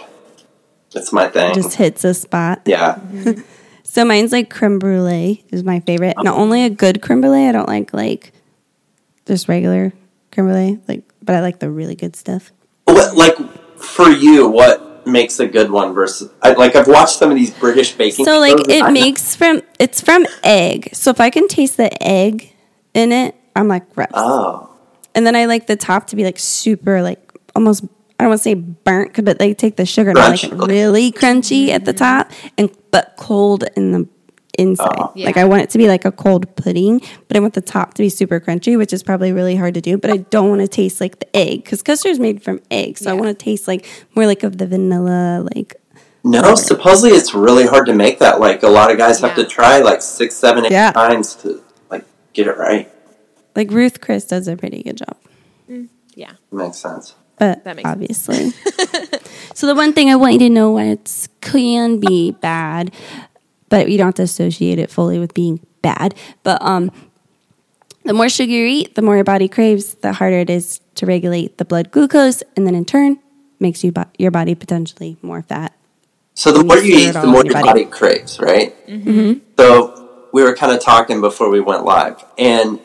it's 0.95 1.11
my 1.11 1.27
thing. 1.27 1.53
Just 1.55 1.75
hits 1.75 2.03
a 2.03 2.13
spot. 2.13 2.61
yeah, 2.65 2.99
So 3.83 4.05
mine's 4.05 4.31
like 4.31 4.49
creme 4.49 4.79
brulee 4.79 5.43
is 5.51 5.63
my 5.63 5.79
favorite. 5.81 6.15
Not 6.21 6.35
only 6.37 6.63
a 6.65 6.69
good 6.69 7.01
creme 7.01 7.21
brulee, 7.21 7.47
I 7.47 7.51
don't 7.51 7.67
like 7.67 7.93
like 7.93 8.31
just 9.25 9.47
regular 9.47 9.93
creme 10.31 10.47
brulee. 10.47 10.79
Like, 10.87 11.03
but 11.21 11.35
I 11.35 11.41
like 11.41 11.59
the 11.59 11.69
really 11.69 11.95
good 11.95 12.15
stuff. 12.15 12.51
what, 12.85 13.15
like 13.15 13.37
for 13.77 14.09
you, 14.09 14.47
what 14.49 15.05
makes 15.05 15.39
a 15.39 15.47
good 15.47 15.69
one 15.69 15.93
versus 15.93 16.31
I, 16.41 16.53
like 16.53 16.75
I've 16.75 16.87
watched 16.87 17.17
some 17.17 17.29
of 17.29 17.35
these 17.35 17.51
British 17.51 17.91
baking. 17.93 18.25
So 18.25 18.39
like 18.39 18.51
shows, 18.57 18.61
and 18.61 18.71
it 18.71 18.83
I'm- 18.83 18.93
makes 18.93 19.35
from 19.35 19.61
it's 19.79 20.01
from 20.01 20.25
egg. 20.43 20.89
So 20.93 21.11
if 21.11 21.19
I 21.21 21.29
can 21.29 21.47
taste 21.47 21.77
the 21.77 21.91
egg 22.01 22.53
in 22.93 23.11
it, 23.11 23.35
I'm 23.55 23.67
like 23.67 23.93
gross. 23.93 24.07
Oh, 24.13 24.69
And 25.15 25.25
then 25.27 25.35
I 25.35 25.45
like 25.45 25.67
the 25.67 25.75
top 25.75 26.07
to 26.07 26.15
be 26.15 26.23
like 26.23 26.39
super 26.39 27.01
like 27.01 27.31
almost 27.55 27.83
I 28.19 28.23
don't 28.23 28.29
want 28.29 28.39
to 28.39 28.43
say 28.43 28.53
burnt, 28.53 29.23
but 29.25 29.39
they 29.39 29.53
take 29.53 29.75
the 29.75 29.85
sugar 29.85 30.11
and 30.11 30.19
I 30.19 30.29
like 30.29 30.43
it 30.43 30.53
really 30.53 31.11
crunchy 31.11 31.69
at 31.69 31.85
the 31.85 31.93
top 31.93 32.31
and 32.57 32.69
but 32.91 33.15
cold 33.17 33.65
in 33.75 33.91
the 33.91 34.07
inside. 34.57 34.95
Oh. 34.97 35.11
Like 35.15 35.35
Yeah. 35.35 35.41
I 35.41 35.45
want 35.45 35.63
it 35.63 35.71
to 35.71 35.77
be 35.79 35.87
like 35.87 36.05
a 36.05 36.11
cold 36.11 36.55
pudding, 36.55 37.01
but 37.27 37.35
I 37.35 37.39
want 37.39 37.53
the 37.55 37.61
top 37.61 37.95
to 37.95 38.03
be 38.03 38.09
super 38.09 38.39
crunchy, 38.39 38.77
which 38.77 38.93
is 38.93 39.01
probably 39.03 39.31
really 39.31 39.55
hard 39.55 39.73
to 39.73 39.81
do. 39.81 39.97
But 39.97 40.11
I 40.11 40.17
don't 40.17 40.47
want 40.49 40.61
to 40.61 40.67
taste 40.67 41.01
like 41.01 41.19
the 41.19 41.35
egg 41.35 41.63
because 41.63 41.81
custard 41.81 42.11
is 42.11 42.19
made 42.19 42.43
from 42.43 42.61
egg, 42.69 42.97
so 42.99 43.09
I 43.09 43.13
want 43.13 43.27
to 43.37 43.43
taste 43.43 43.67
like 43.67 43.87
more 44.15 44.27
like 44.27 44.43
of 44.43 44.57
the 44.59 44.67
vanilla, 44.67 45.47
like 45.55 45.75
no! 46.23 46.55
Supposedly, 46.55 47.17
it's 47.17 47.33
really 47.33 47.65
hard 47.65 47.85
to 47.87 47.93
make 47.93 48.19
that. 48.19 48.39
Like 48.39 48.63
a 48.63 48.69
lot 48.69 48.89
of 48.91 48.97
guys 48.97 49.19
have 49.19 49.35
to 49.35 49.43
try 49.43 49.79
like 49.79 50.01
six, 50.01 50.35
seven, 50.35 50.65
eight 50.65 50.71
Yeah. 50.71 50.91
times 50.93 51.35
to 51.37 51.61
like 51.89 52.05
get 52.33 52.47
it 52.47 52.57
right. 52.57 52.89
Like 53.55 53.71
Ruth 53.71 54.01
Chris 54.01 54.25
does 54.25 54.47
a 54.47 54.55
pretty 54.57 54.83
good 54.83 54.97
job. 54.97 55.17
yeah. 56.15 56.33
Makes 56.51 56.77
sense. 56.77 57.15
but 57.37 57.63
That 57.63 57.75
makes 57.75 57.87
sense. 57.89 57.93
obviously. 57.93 58.51
so 59.55 59.67
the 59.67 59.75
one 59.75 59.93
thing 59.93 60.09
I 60.09 60.15
want 60.15 60.33
you 60.33 60.39
to 60.39 60.49
know 60.49 60.71
why 60.71 60.85
it 60.85 61.27
can 61.41 61.99
be 61.99 62.31
bad, 62.31 62.93
but 63.69 63.89
you 63.89 63.97
don't 63.97 64.07
have 64.07 64.15
to 64.15 64.23
associate 64.23 64.79
it 64.79 64.89
fully 64.91 65.19
with 65.19 65.33
being 65.33 65.59
bad. 65.81 66.15
But 66.43 66.61
um, 66.61 66.91
the 68.03 68.13
more 68.13 68.29
sugar 68.29 68.51
you 68.51 68.65
eat, 68.65 68.95
the 68.95 69.01
more 69.01 69.15
your 69.15 69.23
body 69.23 69.47
craves, 69.47 69.95
the 69.95 70.13
harder 70.13 70.39
it 70.39 70.49
is 70.49 70.79
to 70.95 71.05
regulate 71.05 71.57
the 71.57 71.65
blood 71.65 71.91
glucose, 71.91 72.43
and 72.55 72.67
then 72.67 72.75
in 72.75 72.85
turn 72.85 73.19
makes 73.59 73.83
you 73.83 73.91
bo- 73.91 74.09
your 74.17 74.29
body 74.31 74.55
potentially 74.55 75.17
more 75.21 75.41
fat. 75.41 75.73
So 76.35 76.51
the 76.51 76.63
more 76.63 76.77
you 76.77 76.95
you 76.97 77.09
eat, 77.09 77.11
the 77.13 77.25
more 77.27 77.43
your 77.43 77.53
your 77.53 77.53
body 77.63 77.83
body. 77.83 77.85
craves, 77.85 78.39
right? 78.39 78.75
Mm-hmm. 78.87 79.39
So 79.57 80.27
we 80.33 80.43
were 80.43 80.55
kind 80.55 80.71
of 80.71 80.81
talking 80.81 81.21
before 81.21 81.49
we 81.49 81.59
went 81.61 81.85
live, 81.85 82.23
and 82.37 82.79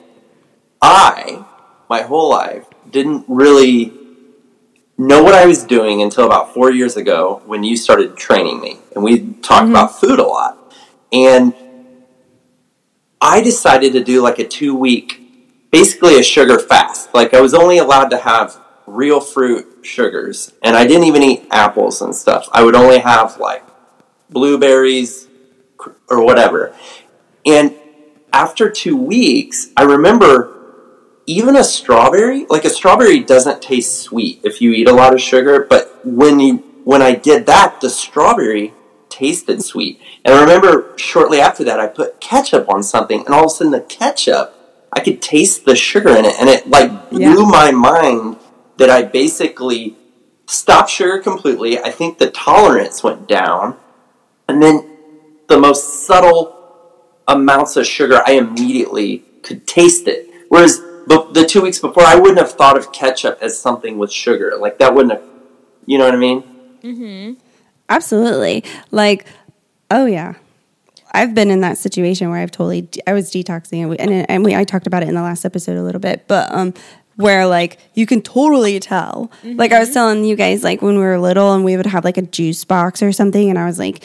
I, 0.80 1.44
my 1.88 2.02
whole 2.02 2.30
life, 2.30 2.66
didn't 2.90 3.24
really 3.28 3.92
know 4.96 5.22
what 5.22 5.34
I 5.34 5.46
was 5.46 5.64
doing 5.64 6.02
until 6.02 6.24
about 6.26 6.54
four 6.54 6.72
years 6.72 6.96
ago 6.96 7.42
when 7.46 7.62
you 7.62 7.76
started 7.76 8.16
training 8.16 8.60
me, 8.60 8.78
and 8.94 9.04
we 9.04 9.32
talked 9.34 9.64
Mm-hmm. 9.64 9.70
about 9.70 9.98
food 10.00 10.18
a 10.18 10.24
lot. 10.24 10.58
And 11.12 11.54
I 13.20 13.40
decided 13.42 13.92
to 13.94 14.04
do 14.04 14.22
like 14.22 14.38
a 14.38 14.46
two 14.46 14.74
week, 14.74 15.20
basically 15.70 16.18
a 16.18 16.22
sugar 16.22 16.58
fast. 16.58 17.14
Like 17.14 17.34
I 17.34 17.40
was 17.40 17.54
only 17.54 17.78
allowed 17.78 18.08
to 18.10 18.18
have 18.18 18.60
real 18.86 19.20
fruit 19.20 19.80
sugars, 19.82 20.52
and 20.62 20.76
I 20.76 20.86
didn't 20.86 21.04
even 21.04 21.22
eat 21.22 21.46
apples 21.50 22.00
and 22.02 22.14
stuff. 22.14 22.48
I 22.52 22.62
would 22.62 22.74
only 22.74 22.98
have 22.98 23.38
like 23.38 23.64
blueberries 24.30 25.26
or 26.08 26.24
whatever. 26.24 26.74
And 27.46 27.74
after 28.32 28.70
two 28.70 28.96
weeks, 28.96 29.68
I 29.76 29.82
remember 29.84 30.57
even 31.28 31.56
a 31.56 31.62
strawberry, 31.64 32.46
like 32.48 32.64
a 32.64 32.70
strawberry 32.70 33.20
doesn't 33.20 33.60
taste 33.60 34.00
sweet 34.00 34.40
if 34.44 34.62
you 34.62 34.72
eat 34.72 34.88
a 34.88 34.92
lot 34.94 35.12
of 35.12 35.20
sugar, 35.20 35.66
but 35.68 36.00
when 36.04 36.40
you 36.40 36.56
when 36.84 37.02
I 37.02 37.14
did 37.14 37.44
that, 37.46 37.82
the 37.82 37.90
strawberry 37.90 38.72
tasted 39.10 39.62
sweet. 39.62 40.00
And 40.24 40.34
I 40.34 40.40
remember 40.40 40.94
shortly 40.96 41.38
after 41.38 41.62
that 41.64 41.78
I 41.78 41.86
put 41.86 42.18
ketchup 42.18 42.66
on 42.70 42.82
something 42.82 43.20
and 43.26 43.34
all 43.34 43.44
of 43.44 43.46
a 43.46 43.50
sudden 43.50 43.72
the 43.72 43.80
ketchup 43.82 44.54
I 44.90 45.00
could 45.00 45.20
taste 45.20 45.66
the 45.66 45.76
sugar 45.76 46.08
in 46.16 46.24
it 46.24 46.34
and 46.40 46.48
it 46.48 46.66
like 46.68 47.10
blew 47.10 47.20
Yeah. 47.20 47.50
my 47.50 47.72
mind 47.72 48.38
that 48.78 48.88
I 48.88 49.02
basically 49.02 49.96
stopped 50.46 50.88
sugar 50.88 51.18
completely. 51.18 51.78
I 51.78 51.90
think 51.90 52.16
the 52.16 52.30
tolerance 52.30 53.02
went 53.02 53.28
down. 53.28 53.76
And 54.48 54.62
then 54.62 54.96
the 55.48 55.58
most 55.58 56.06
subtle 56.06 56.56
amounts 57.26 57.76
of 57.76 57.86
sugar, 57.86 58.22
I 58.26 58.32
immediately 58.32 59.24
could 59.42 59.66
taste 59.66 60.08
it. 60.08 60.26
Whereas 60.48 60.80
the, 61.08 61.28
the 61.32 61.46
two 61.46 61.62
weeks 61.62 61.78
before, 61.78 62.04
I 62.04 62.14
wouldn't 62.14 62.38
have 62.38 62.52
thought 62.52 62.76
of 62.76 62.92
ketchup 62.92 63.38
as 63.40 63.58
something 63.58 63.98
with 63.98 64.12
sugar. 64.12 64.56
Like 64.58 64.78
that 64.78 64.94
wouldn't 64.94 65.12
have, 65.12 65.28
you 65.86 65.98
know 65.98 66.04
what 66.04 66.14
I 66.14 66.18
mean? 66.18 66.44
Absolutely. 67.88 68.64
Like, 68.90 69.26
oh 69.90 70.06
yeah. 70.06 70.34
I've 71.12 71.34
been 71.34 71.50
in 71.50 71.62
that 71.62 71.78
situation 71.78 72.28
where 72.30 72.38
I've 72.40 72.50
totally, 72.50 72.88
I 73.06 73.14
was 73.14 73.30
detoxing 73.30 73.80
and 73.80 73.90
we, 73.90 73.96
and, 73.96 74.30
and 74.30 74.44
we, 74.44 74.54
I 74.54 74.64
talked 74.64 74.86
about 74.86 75.02
it 75.02 75.08
in 75.08 75.14
the 75.14 75.22
last 75.22 75.44
episode 75.44 75.76
a 75.78 75.82
little 75.82 76.00
bit, 76.00 76.24
but, 76.28 76.52
um, 76.54 76.74
where 77.16 77.48
like 77.48 77.78
you 77.94 78.06
can 78.06 78.22
totally 78.22 78.78
tell. 78.78 79.28
Like 79.42 79.72
I 79.72 79.80
was 79.80 79.92
telling 79.92 80.24
you 80.24 80.36
guys, 80.36 80.62
like 80.62 80.80
when 80.82 80.94
we 80.94 81.00
were 81.00 81.18
little 81.18 81.52
and 81.52 81.64
we 81.64 81.76
would 81.76 81.86
have 81.86 82.04
like 82.04 82.16
a 82.16 82.22
juice 82.22 82.64
box 82.64 83.02
or 83.02 83.10
something, 83.10 83.50
and 83.50 83.58
I 83.58 83.66
was 83.66 83.76
like, 83.76 84.04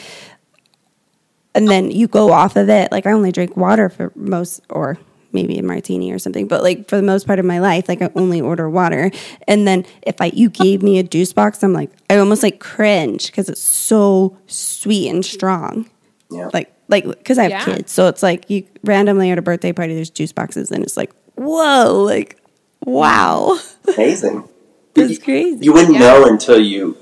and 1.54 1.68
then 1.68 1.92
you 1.92 2.08
go 2.08 2.32
off 2.32 2.56
of 2.56 2.68
it. 2.68 2.90
Like 2.90 3.06
I 3.06 3.12
only 3.12 3.30
drink 3.30 3.56
water 3.56 3.88
for 3.88 4.10
most, 4.16 4.62
or 4.68 4.98
maybe 5.34 5.58
a 5.58 5.62
martini 5.62 6.12
or 6.12 6.18
something, 6.18 6.46
but 6.48 6.62
like 6.62 6.88
for 6.88 6.96
the 6.96 7.02
most 7.02 7.26
part 7.26 7.38
of 7.38 7.44
my 7.44 7.58
life, 7.60 7.88
like 7.88 8.00
I 8.00 8.10
only 8.16 8.40
order 8.40 8.70
water. 8.70 9.10
And 9.48 9.66
then 9.66 9.84
if 10.02 10.20
I 10.20 10.26
you 10.26 10.48
gave 10.48 10.82
me 10.82 10.98
a 10.98 11.02
juice 11.02 11.32
box, 11.32 11.62
I'm 11.62 11.72
like 11.72 11.90
I 12.08 12.16
almost 12.16 12.42
like 12.42 12.60
cringe 12.60 13.26
because 13.26 13.48
it's 13.48 13.60
so 13.60 14.38
sweet 14.46 15.10
and 15.10 15.24
strong. 15.24 15.90
Yeah. 16.30 16.48
Like 16.52 16.72
like 16.88 17.04
because 17.04 17.38
I 17.38 17.42
have 17.44 17.50
Yeah. 17.50 17.64
kids, 17.64 17.92
so 17.92 18.08
it's 18.08 18.22
like 18.22 18.48
you 18.48 18.66
randomly 18.84 19.30
at 19.30 19.38
a 19.38 19.42
birthday 19.42 19.72
party, 19.72 19.94
there's 19.94 20.10
juice 20.10 20.32
boxes, 20.32 20.70
and 20.70 20.82
it's 20.84 20.96
like 20.96 21.12
whoa, 21.34 22.02
like 22.04 22.38
wow, 22.86 23.58
Amazing. 23.96 24.48
it's 24.96 25.18
crazy. 25.22 25.64
You 25.64 25.72
wouldn't 25.72 25.94
Yeah. 25.94 26.00
know 26.00 26.26
until 26.26 26.58
you 26.60 26.96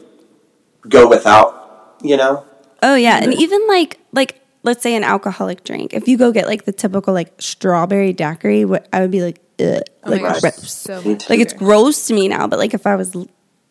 go 0.88 1.08
without, 1.08 1.96
you 2.02 2.16
know? 2.16 2.44
Oh 2.82 2.94
yeah, 2.94 3.18
and 3.22 3.32
even 3.34 3.66
like 3.68 3.98
like 4.12 4.40
let's 4.62 4.82
say 4.82 4.94
an 4.94 5.04
alcoholic 5.04 5.64
drink. 5.64 5.92
If 5.94 6.08
you 6.08 6.16
go 6.16 6.32
get 6.32 6.46
like 6.46 6.64
the 6.64 6.72
typical 6.72 7.14
like 7.14 7.32
strawberry 7.40 8.12
daiquiri, 8.12 8.64
what 8.64 8.88
I 8.92 9.00
would 9.00 9.10
be 9.10 9.22
like, 9.22 9.40
Ugh, 9.60 9.82
Oh 10.04 10.10
my 10.10 10.16
like 10.16 10.42
gosh, 10.42 10.54
so 10.70 11.00
like 11.04 11.40
it's 11.40 11.52
gross 11.52 12.06
to 12.08 12.14
me 12.14 12.28
now. 12.28 12.46
But 12.46 12.58
like 12.58 12.74
if 12.74 12.86
I 12.86 12.96
was 12.96 13.14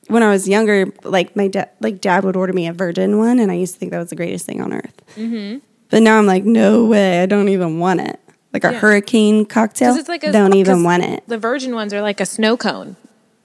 when 0.08 0.24
I 0.24 0.30
was 0.30 0.48
younger, 0.48 0.88
like 1.04 1.36
my 1.36 1.48
dad 1.48 1.70
like 1.80 2.02
dad 2.02 2.24
would 2.24 2.36
order 2.36 2.54
me 2.54 2.68
a 2.68 2.74
virgin 2.74 3.18
one, 3.18 3.40
and 3.40 3.52
I 3.52 3.56
used 3.56 3.74
to 3.74 3.80
think 3.80 3.92
that 3.92 4.00
was 4.00 4.10
the 4.10 4.16
greatest 4.16 4.46
thing 4.46 4.62
on 4.62 4.74
earth. 4.74 5.02
Mm-hmm. 5.16 5.60
But 5.90 6.04
now 6.04 6.18
I'm 6.18 6.26
like, 6.26 6.46
no 6.46 6.86
way, 6.86 7.22
I 7.22 7.26
don't 7.26 7.50
even 7.50 7.80
want 7.80 8.00
it. 8.02 8.20
Like 8.54 8.64
a 8.64 8.72
Yeah. 8.72 8.80
hurricane 8.80 9.46
cocktail, 9.46 9.90
Because 9.92 10.00
it's 10.00 10.10
like 10.10 10.24
a, 10.24 10.32
don't 10.32 10.56
even 10.56 10.84
want 10.84 11.04
it. 11.04 11.24
The 11.28 11.38
virgin 11.38 11.74
ones 11.76 11.94
are 11.94 12.02
like 12.02 12.20
a 12.22 12.26
snow 12.26 12.56
cone. 12.58 12.96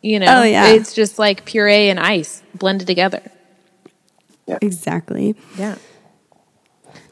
You 0.02 0.20
know, 0.20 0.26
Oh, 0.40 0.42
yeah. 0.44 0.68
it's 0.68 0.94
just 0.94 1.18
like 1.18 1.44
puree 1.44 1.88
and 1.88 1.98
ice 1.98 2.42
blended 2.54 2.86
together. 2.86 3.22
Yeah. 4.46 4.58
Exactly. 4.62 5.34
Yeah, 5.58 5.76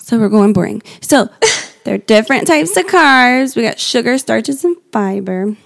So 0.04 0.18
we're 0.18 0.28
going 0.28 0.52
boring. 0.52 0.82
So 1.00 1.30
there 1.84 1.94
are 1.94 1.98
different 1.98 2.46
types 2.46 2.76
of 2.76 2.84
carbs. 2.84 3.56
We 3.56 3.62
got 3.62 3.80
sugar, 3.80 4.18
starches, 4.18 4.62
and 4.62 4.76
fiber. 4.92 5.56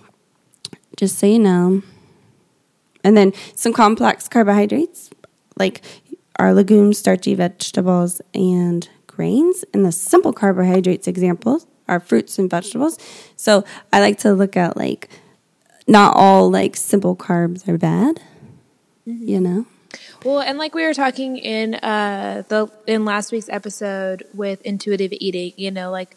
Just 0.96 1.18
so 1.18 1.26
you 1.26 1.40
know. 1.40 1.82
And 3.02 3.16
then 3.16 3.32
some 3.56 3.72
complex 3.72 4.28
carbohydrates, 4.28 5.10
like 5.56 5.82
our 6.38 6.54
legumes, 6.54 6.98
starchy 6.98 7.34
vegetables, 7.34 8.20
and 8.32 8.88
grains. 9.08 9.64
And 9.74 9.84
the 9.84 9.90
simple 9.90 10.32
carbohydrates 10.32 11.08
examples 11.08 11.66
are 11.88 11.98
fruits 11.98 12.38
and 12.38 12.48
vegetables. 12.48 12.96
So 13.34 13.64
I 13.92 13.98
like 13.98 14.18
to 14.18 14.34
look 14.34 14.56
at 14.56 14.76
like 14.76 15.08
not 15.88 16.14
all 16.14 16.48
like 16.48 16.76
simple 16.76 17.16
carbs 17.16 17.66
are 17.66 17.76
bad. 17.76 18.20
Mm-hmm. 19.04 19.28
You 19.28 19.40
know? 19.40 19.66
Well, 20.24 20.40
and 20.40 20.58
like 20.58 20.74
we 20.74 20.84
were 20.84 20.94
talking 20.94 21.36
in 21.36 21.74
uh 21.76 22.42
the 22.48 22.70
in 22.86 23.04
last 23.04 23.32
week's 23.32 23.48
episode 23.48 24.24
with 24.34 24.60
intuitive 24.62 25.12
eating, 25.12 25.52
you 25.56 25.70
know, 25.70 25.90
like 25.90 26.16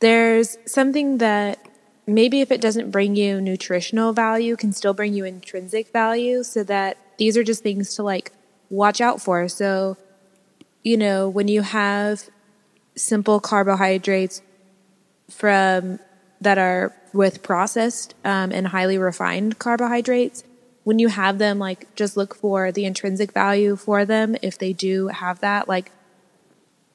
there's 0.00 0.58
something 0.66 1.18
that 1.18 1.58
maybe 2.06 2.40
if 2.40 2.50
it 2.50 2.60
doesn't 2.60 2.90
bring 2.90 3.16
you 3.16 3.40
nutritional 3.40 4.12
value 4.12 4.56
can 4.56 4.72
still 4.72 4.94
bring 4.94 5.12
you 5.12 5.24
intrinsic 5.24 5.92
value 5.92 6.42
so 6.42 6.62
that 6.64 6.96
these 7.18 7.36
are 7.36 7.44
just 7.44 7.62
things 7.62 7.94
to 7.94 8.02
like 8.02 8.32
watch 8.70 9.00
out 9.00 9.20
for. 9.20 9.48
So, 9.48 9.96
you 10.82 10.96
know, 10.96 11.28
when 11.28 11.48
you 11.48 11.62
have 11.62 12.28
simple 12.96 13.40
carbohydrates 13.40 14.42
from 15.30 15.98
that 16.40 16.58
are 16.58 16.94
with 17.12 17.42
processed 17.42 18.14
um, 18.24 18.52
and 18.52 18.68
highly 18.68 18.98
refined 18.98 19.58
carbohydrates 19.58 20.44
when 20.88 20.98
you 20.98 21.08
have 21.08 21.36
them 21.38 21.58
like 21.58 21.80
just 22.00 22.16
look 22.16 22.34
for 22.34 22.72
the 22.72 22.84
intrinsic 22.86 23.30
value 23.32 23.76
for 23.76 24.06
them 24.06 24.34
if 24.42 24.56
they 24.58 24.72
do 24.72 25.08
have 25.08 25.38
that 25.40 25.68
like 25.68 25.92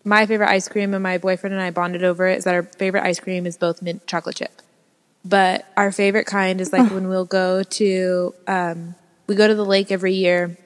my 0.04 0.26
favorite 0.26 0.50
ice 0.50 0.68
cream 0.68 0.94
and 0.96 1.04
my 1.04 1.18
boyfriend 1.18 1.54
and 1.54 1.62
i 1.62 1.70
bonded 1.70 2.04
over 2.04 2.28
it 2.28 2.38
is 2.40 2.44
that 2.44 2.56
our 2.56 2.64
favorite 2.64 3.04
ice 3.04 3.20
cream 3.20 3.46
is 3.46 3.56
both 3.58 3.82
mint 3.82 4.06
chocolate 4.08 4.36
chip 4.36 4.62
But 5.24 5.66
our 5.78 5.92
favorite 5.92 6.26
kind 6.26 6.60
is 6.60 6.74
like 6.74 6.90
when 6.92 7.08
we'll 7.08 7.26
go 7.42 7.64
to, 7.64 8.34
um, 8.48 8.96
we 9.28 9.36
go 9.36 9.48
to 9.48 9.56
the 9.56 9.64
lake 9.76 9.90
every 9.92 10.14
year 10.14 10.58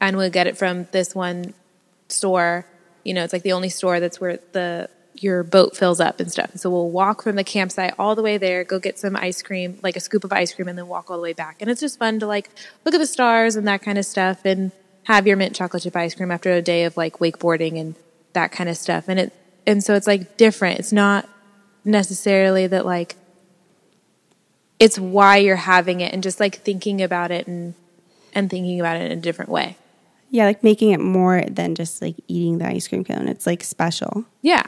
and 0.00 0.16
we'll 0.16 0.30
get 0.30 0.46
it 0.46 0.56
from 0.56 0.86
this 0.92 1.14
one 1.14 1.54
store. 2.08 2.64
You 3.04 3.14
know, 3.14 3.24
it's 3.24 3.32
like 3.32 3.42
the 3.42 3.52
only 3.58 3.70
store 3.70 3.98
that's 3.98 4.20
where 4.20 4.38
the 4.52 4.88
your 5.14 5.42
boat 5.42 5.76
fills 5.76 6.00
up 6.00 6.20
and 6.20 6.30
stuff. 6.30 6.56
So 6.56 6.70
we'll 6.70 6.90
walk 6.90 7.22
from 7.22 7.36
the 7.36 7.44
campsite 7.44 7.94
all 7.98 8.14
the 8.14 8.22
way 8.22 8.38
there, 8.38 8.64
go 8.64 8.78
get 8.78 8.98
some 8.98 9.16
ice 9.16 9.42
cream, 9.42 9.78
like 9.82 9.96
a 9.96 10.00
scoop 10.00 10.24
of 10.24 10.32
ice 10.32 10.54
cream, 10.54 10.68
and 10.68 10.78
then 10.78 10.88
walk 10.88 11.10
all 11.10 11.16
the 11.16 11.22
way 11.22 11.32
back. 11.32 11.56
And 11.60 11.70
it's 11.70 11.80
just 11.80 11.98
fun 11.98 12.20
to 12.20 12.26
like 12.26 12.50
look 12.84 12.94
at 12.94 12.98
the 12.98 13.06
stars 13.06 13.56
and 13.56 13.66
that 13.68 13.82
kind 13.82 13.98
of 13.98 14.06
stuff 14.06 14.44
and 14.44 14.72
have 15.04 15.26
your 15.26 15.36
mint 15.36 15.54
chocolate 15.54 15.82
chip 15.82 15.96
ice 15.96 16.14
cream 16.14 16.30
after 16.30 16.50
a 16.50 16.62
day 16.62 16.84
of 16.84 16.96
like 16.96 17.18
wakeboarding 17.18 17.78
and 17.78 17.94
that 18.32 18.52
kind 18.52 18.70
of 18.70 18.76
stuff. 18.76 19.08
And 19.08 19.18
it 19.18 19.32
and 19.66 19.82
so 19.82 19.94
it's 19.94 20.06
like 20.06 20.36
different. 20.36 20.78
It's 20.80 20.92
not 20.92 21.28
necessarily 21.84 22.66
that 22.68 22.86
like 22.86 23.16
it's 24.78 24.98
why 24.98 25.36
you're 25.36 25.56
having 25.56 26.00
it 26.00 26.12
and 26.12 26.22
just 26.22 26.40
like 26.40 26.56
thinking 26.56 27.02
about 27.02 27.30
it 27.30 27.46
and 27.46 27.74
and 28.34 28.48
thinking 28.48 28.80
about 28.80 28.96
it 28.96 29.10
in 29.10 29.18
a 29.18 29.20
different 29.20 29.50
way. 29.50 29.76
Yeah, 30.30 30.46
like 30.46 30.64
making 30.64 30.92
it 30.92 31.00
more 31.00 31.42
than 31.42 31.74
just 31.74 32.00
like 32.00 32.16
eating 32.26 32.58
the 32.58 32.66
ice 32.66 32.88
cream 32.88 33.04
cone. 33.04 33.28
It's 33.28 33.46
like 33.46 33.62
special. 33.62 34.24
Yeah. 34.40 34.64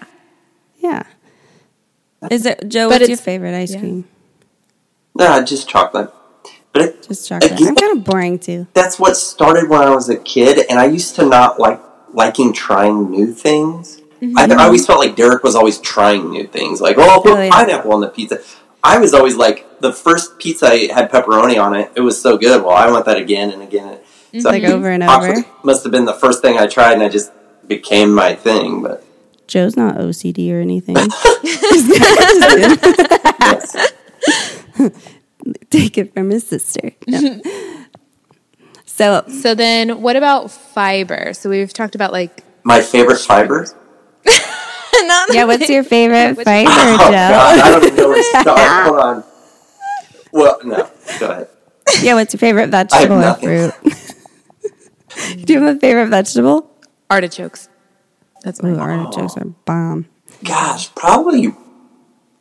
Yeah. 0.84 1.02
Is 2.30 2.46
it 2.46 2.68
Joe? 2.68 2.88
But 2.88 3.00
what's 3.00 3.08
your 3.08 3.16
favorite 3.18 3.54
ice 3.54 3.72
yeah. 3.72 3.80
cream? 3.80 4.08
Nah, 5.14 5.42
just 5.42 5.68
chocolate. 5.68 6.10
But 6.72 6.82
it, 6.82 7.06
Just 7.08 7.28
chocolate. 7.28 7.52
Again- 7.52 7.68
I'm 7.68 7.76
kind 7.76 7.96
of 7.98 8.04
boring 8.04 8.38
too. 8.38 8.66
that's 8.74 8.98
what 8.98 9.16
started 9.16 9.68
when 9.70 9.80
I 9.80 9.90
was 9.94 10.08
a 10.08 10.16
kid, 10.16 10.66
and 10.68 10.78
I 10.78 10.86
used 10.86 11.14
to 11.16 11.24
not 11.24 11.58
like 11.60 11.80
liking 12.12 12.52
trying 12.52 13.10
new 13.10 13.32
things. 13.32 14.00
Mm-hmm. 14.20 14.36
I, 14.38 14.44
I 14.62 14.64
always 14.64 14.84
felt 14.86 14.98
like 14.98 15.14
Derek 15.16 15.42
was 15.44 15.54
always 15.54 15.78
trying 15.78 16.30
new 16.30 16.46
things, 16.46 16.80
like 16.80 16.96
oh, 16.98 17.20
put 17.22 17.32
Oh, 17.32 17.40
yeah. 17.42 17.50
pineapple 17.50 17.92
on 17.92 18.00
the 18.00 18.08
pizza. 18.08 18.40
I 18.82 18.98
was 18.98 19.14
always 19.14 19.36
like 19.36 19.80
the 19.80 19.92
first 19.92 20.38
pizza 20.38 20.66
I 20.66 20.92
had 20.92 21.10
pepperoni 21.10 21.62
on 21.62 21.74
it. 21.76 21.92
It 21.96 22.00
was 22.00 22.20
so 22.20 22.36
good. 22.36 22.62
Well, 22.64 22.74
I 22.76 22.90
want 22.90 23.06
that 23.06 23.16
again 23.18 23.50
and 23.50 23.62
again. 23.62 23.98
Mm-hmm. 23.98 24.40
So 24.40 24.50
Like 24.50 24.64
over 24.64 24.90
and 24.90 25.02
over. 25.04 25.44
must 25.62 25.84
have 25.84 25.92
been 25.92 26.04
the 26.06 26.12
first 26.12 26.42
thing 26.42 26.58
I 26.58 26.66
tried, 26.66 26.94
and 26.94 27.02
I 27.04 27.08
just 27.08 27.30
became 27.68 28.12
my 28.12 28.34
thing. 28.34 28.82
But 28.82 29.04
Joe's 29.46 29.76
not 29.76 29.96
OCD 29.96 30.50
or 30.52 30.60
anything. 30.60 30.96
Take 35.70 35.98
it 35.98 36.14
from 36.14 36.30
his 36.30 36.46
sister. 36.46 36.92
No. 37.06 37.18
Mm-hmm. 37.20 37.82
so 38.86 39.24
So 39.28 39.54
then 39.54 40.00
what 40.00 40.16
about 40.16 40.50
fiber? 40.50 41.34
So 41.34 41.50
we've 41.50 41.72
talked 41.72 41.94
about 41.94 42.12
like 42.12 42.42
my 42.64 42.80
favorite 42.80 43.18
fiber. 43.18 43.66
not 44.26 45.34
yeah, 45.34 45.44
what's 45.44 45.68
your 45.68 45.84
favorite 45.84 46.36
Which- 46.36 46.44
fiber, 46.46 46.70
Oh 46.70 46.96
Joe? 46.98 47.10
God, 47.10 47.58
I 47.58 47.70
don't 47.70 47.84
even 47.84 47.96
know 47.96 48.08
where 48.08 48.16
to 48.16 48.22
start. 48.40 48.86
Hold 48.86 49.00
on. 49.00 49.24
Well, 50.32 50.58
no, 50.64 50.90
go 51.20 51.30
ahead. 51.30 51.48
Yeah, 52.02 52.14
what's 52.14 52.32
your 52.32 52.38
favorite 52.38 52.70
vegetable 52.70 53.22
or 53.22 53.34
fruit? 53.34 53.72
Do 55.44 55.52
you 55.52 55.60
have 55.62 55.76
a 55.76 55.78
favorite 55.78 56.08
vegetable? 56.08 56.70
artichokes. 57.10 57.68
That's 58.44 58.62
my 58.62 58.70
Ooh, 58.70 58.78
artichokes 58.78 59.36
are 59.38 59.46
bomb. 59.64 60.06
Gosh, 60.44 60.94
probably. 60.94 61.54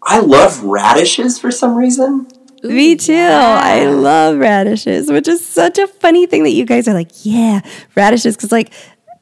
I 0.03 0.19
love 0.19 0.61
radishes 0.63 1.39
for 1.39 1.49
some 1.49 1.75
reason. 1.75 2.27
Me 2.61 2.95
too. 2.95 3.13
I 3.13 3.85
love 3.85 4.37
radishes, 4.37 5.09
which 5.09 5.27
is 5.27 5.45
such 5.45 5.77
a 5.77 5.87
funny 5.87 6.25
thing 6.25 6.43
that 6.43 6.51
you 6.51 6.65
guys 6.65 6.87
are 6.87 6.93
like, 6.93 7.11
yeah, 7.23 7.61
radishes. 7.95 8.35
Because 8.35 8.51
like 8.51 8.73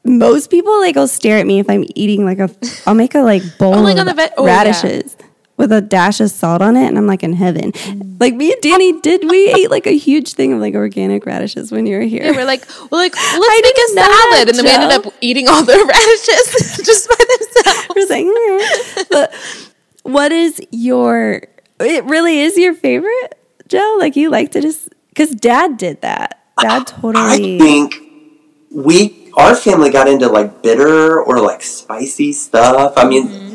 most 0.04 0.50
people 0.50 0.80
like 0.80 0.96
will 0.96 1.08
stare 1.08 1.38
at 1.38 1.46
me 1.46 1.60
if 1.60 1.70
I'm 1.70 1.84
eating 1.94 2.24
like 2.24 2.40
a. 2.40 2.50
I'll 2.86 2.94
make 2.94 3.14
a 3.14 3.20
like 3.22 3.42
oh, 3.46 3.52
bowl 3.58 3.82
like 3.82 3.94
of 3.94 4.00
on 4.00 4.06
the 4.06 4.14
ve- 4.14 4.34
oh, 4.36 4.46
yeah. 4.46 5.02
Radishes 5.62 5.72
with 5.72 5.72
a 5.72 5.80
dash 5.80 6.20
of 6.20 6.30
salt 6.30 6.62
on 6.62 6.76
it, 6.76 6.86
and 6.86 6.98
I'm 6.98 7.06
like 7.06 7.22
in 7.22 7.32
heaven. 7.32 7.72
Like 8.18 8.34
me 8.34 8.52
and 8.52 8.60
Danny 8.62 9.00
did. 9.00 9.28
We 9.28 9.52
ate 9.52 9.70
like 9.70 9.86
a 9.86 9.96
huge 9.96 10.34
thing 10.34 10.52
of 10.52 10.60
like 10.60 10.74
organic 10.74 11.26
radishes 11.26 11.72
when 11.72 11.86
you 11.86 11.96
were 11.96 12.02
here. 12.02 12.24
Yeah, 12.24 12.32
we're 12.32 12.44
like, 12.44 12.66
we're 12.90 12.98
like, 12.98 13.14
let's 13.38 13.62
make 13.62 13.76
a 13.76 13.88
salad, 13.88 14.48
that, 14.48 14.48
and 14.48 14.58
then 14.58 14.64
we 14.64 14.70
ended 14.70 15.06
up 15.06 15.14
eating 15.20 15.48
all 15.48 15.62
the 15.64 15.72
radishes 15.74 16.76
just 16.84 17.08
by 17.08 17.24
themselves. 17.38 17.88
We're 17.94 18.08
like, 18.08 18.26
"Eh." 18.26 19.04
but 19.10 19.34
what 20.02 20.32
is 20.32 20.60
your? 20.70 21.42
It 21.80 22.04
really 22.04 22.40
is 22.40 22.56
your 22.56 22.74
favorite, 22.74 23.38
Joe. 23.68 23.96
Like 23.98 24.16
you 24.16 24.30
like 24.30 24.52
to 24.52 24.60
just 24.60 24.88
because 25.08 25.30
Dad 25.30 25.76
did 25.76 26.00
that. 26.02 26.40
Dad 26.60 26.86
totally. 26.86 27.56
I 27.56 27.58
think 27.58 27.96
we, 28.70 29.32
our 29.36 29.54
family, 29.54 29.90
got 29.90 30.06
into 30.08 30.28
like 30.28 30.62
bitter 30.62 31.20
or 31.20 31.40
like 31.40 31.62
spicy 31.62 32.32
stuff. 32.32 32.92
I 32.96 33.08
mean, 33.08 33.51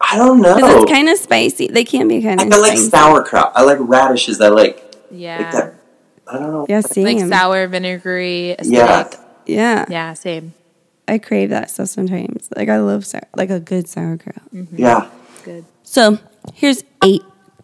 I 0.00 0.16
don't 0.16 0.40
know. 0.40 0.54
Because 0.56 0.82
it's 0.82 0.90
kind 0.90 1.08
of 1.08 1.18
spicy. 1.18 1.68
They 1.68 1.84
can 1.84 2.08
be 2.08 2.22
kind 2.22 2.38
Like, 2.38 2.46
of 2.48 2.52
I 2.54 2.56
like 2.58 2.72
spicy. 2.78 2.90
sauerkraut. 2.90 3.52
I 3.54 3.62
like 3.62 3.78
radishes. 3.80 4.40
I 4.40 4.48
like 4.48 4.76
like 4.76 4.94
Yeah, 5.10 5.50
that. 5.52 5.74
I 6.26 6.38
don't 6.38 6.52
know. 6.52 6.66
Yeah, 6.68 6.80
same. 6.80 7.04
like 7.04 7.18
sour, 7.28 7.66
vinegary, 7.66 8.56
acidic. 8.58 8.70
Yeah. 8.72 9.08
yeah. 9.46 9.84
Yeah, 9.88 10.14
same. 10.14 10.54
I 11.08 11.18
crave 11.18 11.50
that 11.50 11.70
stuff 11.70 11.88
sometimes. 11.88 12.48
Like 12.56 12.68
I 12.68 12.78
love 12.78 13.04
sour, 13.04 13.22
like 13.36 13.50
a 13.50 13.60
good 13.60 13.88
sauerkraut. 13.88 14.36
Mm-hmm. 14.54 14.76
Yeah. 14.78 15.10
Good. 15.44 15.64
So 15.82 16.18
here's 16.54 16.84
eight 17.04 17.22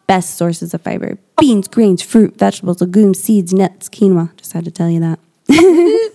best 0.08 0.34
sources 0.36 0.74
of 0.74 0.82
fiber: 0.82 1.18
beans, 1.40 1.68
grains, 1.68 2.02
fruit, 2.02 2.36
vegetables, 2.38 2.80
legumes, 2.80 3.22
seeds, 3.22 3.52
nuts, 3.52 3.88
quinoa. 3.88 4.34
Just 4.36 4.52
had 4.52 4.64
to 4.64 4.70
tell 4.70 4.90
you 4.90 5.00
that. 5.00 5.18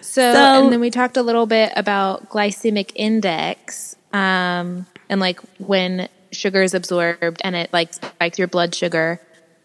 So, 0.00 0.32
So- 0.32 0.62
and 0.64 0.72
then 0.72 0.78
we 0.78 0.90
talked 0.90 1.16
a 1.16 1.22
little 1.22 1.46
bit 1.46 1.72
about 1.74 2.28
glycemic 2.28 2.92
index, 2.94 3.93
um, 4.14 4.86
and 5.08 5.20
like 5.20 5.40
when 5.58 6.08
sugar 6.30 6.62
is 6.62 6.72
absorbed 6.72 7.40
and 7.44 7.54
it 7.56 7.72
like 7.72 7.92
spikes 7.92 8.38
your 8.38 8.48
blood 8.48 8.74
sugar. 8.74 9.20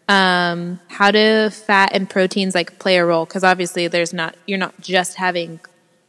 Um, 0.08 0.80
how 0.88 1.12
do 1.12 1.50
fat 1.50 1.90
and 1.94 2.10
proteins 2.10 2.52
like 2.54 2.80
play 2.80 2.96
a 2.98 3.06
role? 3.06 3.24
Because 3.26 3.44
obviously, 3.44 3.86
there's 3.86 4.12
not 4.12 4.34
you're 4.46 4.58
not 4.58 4.78
just 4.80 5.14
having 5.14 5.60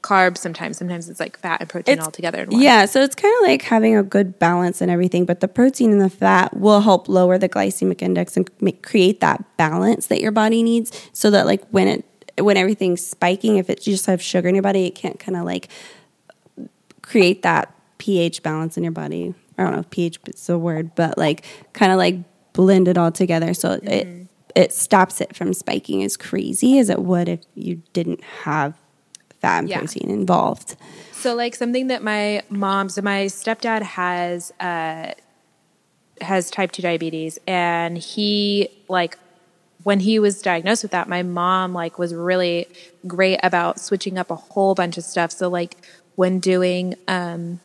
carbs. 0.02 0.40
Sometimes, 0.40 0.80
sometimes 0.80 1.08
it's 1.08 1.20
like 1.20 1.38
fat 1.38 1.62
and 1.62 1.70
protein 1.70 1.94
It's- 1.94 2.06
all 2.06 2.12
together 2.12 2.42
in 2.42 2.50
one. 2.50 2.62
Yeah, 2.62 2.86
so 2.86 3.04
it's 3.04 3.14
kind 3.14 3.32
of 3.40 3.48
like 3.48 3.62
having 3.62 3.96
a 3.96 4.02
good 4.02 4.40
balance 4.40 4.82
and 4.82 4.90
everything, 4.90 5.26
but 5.26 5.40
the 5.40 5.48
protein 5.48 5.92
and 5.92 6.02
the 6.02 6.10
fat 6.10 6.58
will 6.58 6.82
help 6.82 7.08
lower 7.08 7.38
the 7.38 7.48
glycemic 7.48 8.02
index 8.02 8.36
and 8.36 8.50
make, 8.60 8.82
create 8.82 9.20
that 9.20 9.46
balance 9.58 10.08
that 10.08 10.20
your 10.20 10.32
body 10.32 10.64
needs 10.64 10.92
so 11.14 11.30
that 11.30 11.46
like 11.46 11.64
when 11.70 11.88
it 11.88 12.06
when 12.40 12.58
everything's 12.58 13.06
spiking, 13.06 13.58
if 13.58 13.70
it 13.70 13.86
you 13.86 13.94
just 13.94 14.08
have 14.08 14.20
sugar 14.20 14.48
in 14.50 14.56
your 14.56 14.64
body, 14.64 14.88
it 14.88 14.96
can't 14.96 15.20
kind 15.20 15.38
of 15.38 15.46
like 15.46 15.68
create 17.04 17.44
that 17.44 17.72
pH 18.02 18.42
balance 18.42 18.78
in 18.78 18.84
your 18.84 18.92
body. 18.92 19.36
I 19.60 19.64
don't 19.64 19.74
know 19.74 19.80
if 19.80 19.90
pH 19.92 20.20
is 20.26 20.50
a 20.50 20.58
word, 20.58 20.96
but 20.96 21.20
like 21.20 21.46
kind 21.74 21.92
of 21.92 22.00
like 22.00 22.16
blend 22.54 22.88
it 22.88 22.98
all 22.98 23.12
together 23.12 23.54
so 23.54 23.80
it 23.84 24.28
it 24.56 24.74
stops 24.74 25.22
it 25.22 25.36
from 25.36 25.54
spiking 25.54 26.04
as 26.04 26.18
crazy 26.18 26.80
as 26.80 26.90
it 26.90 27.00
would 27.00 27.30
if 27.30 27.42
you 27.56 27.82
didn't 27.94 28.22
have 28.24 28.74
fat 29.40 29.60
and 29.60 29.70
Yeah. 29.70 29.78
protein 29.78 30.10
involved. 30.10 30.76
So 31.14 31.36
like 31.36 31.54
something 31.56 31.88
that 31.88 32.02
my 32.04 32.42
mom, 32.50 32.90
so 32.90 33.02
my 33.04 33.28
stepdad 33.28 33.84
has 33.84 34.52
uh, 34.60 35.12
has 36.22 36.50
type 36.50 36.72
two 36.72 36.82
diabetes, 36.82 37.38
and 37.48 37.98
he 37.98 38.70
like 38.90 39.18
when 39.84 40.00
he 40.00 40.20
was 40.20 40.42
diagnosed 40.42 40.84
with 40.84 40.92
that, 40.92 41.08
my 41.08 41.24
mom 41.24 41.74
like 41.74 42.00
was 42.00 42.14
really 42.14 42.68
great 43.08 43.40
about 43.44 43.80
switching 43.80 44.18
up 44.18 44.30
a 44.32 44.36
whole 44.36 44.74
bunch 44.76 44.98
of 44.98 45.04
stuff. 45.04 45.32
So 45.32 45.48
like 45.50 45.78
when 46.16 46.40
doing 46.40 46.96
um, 47.08 47.60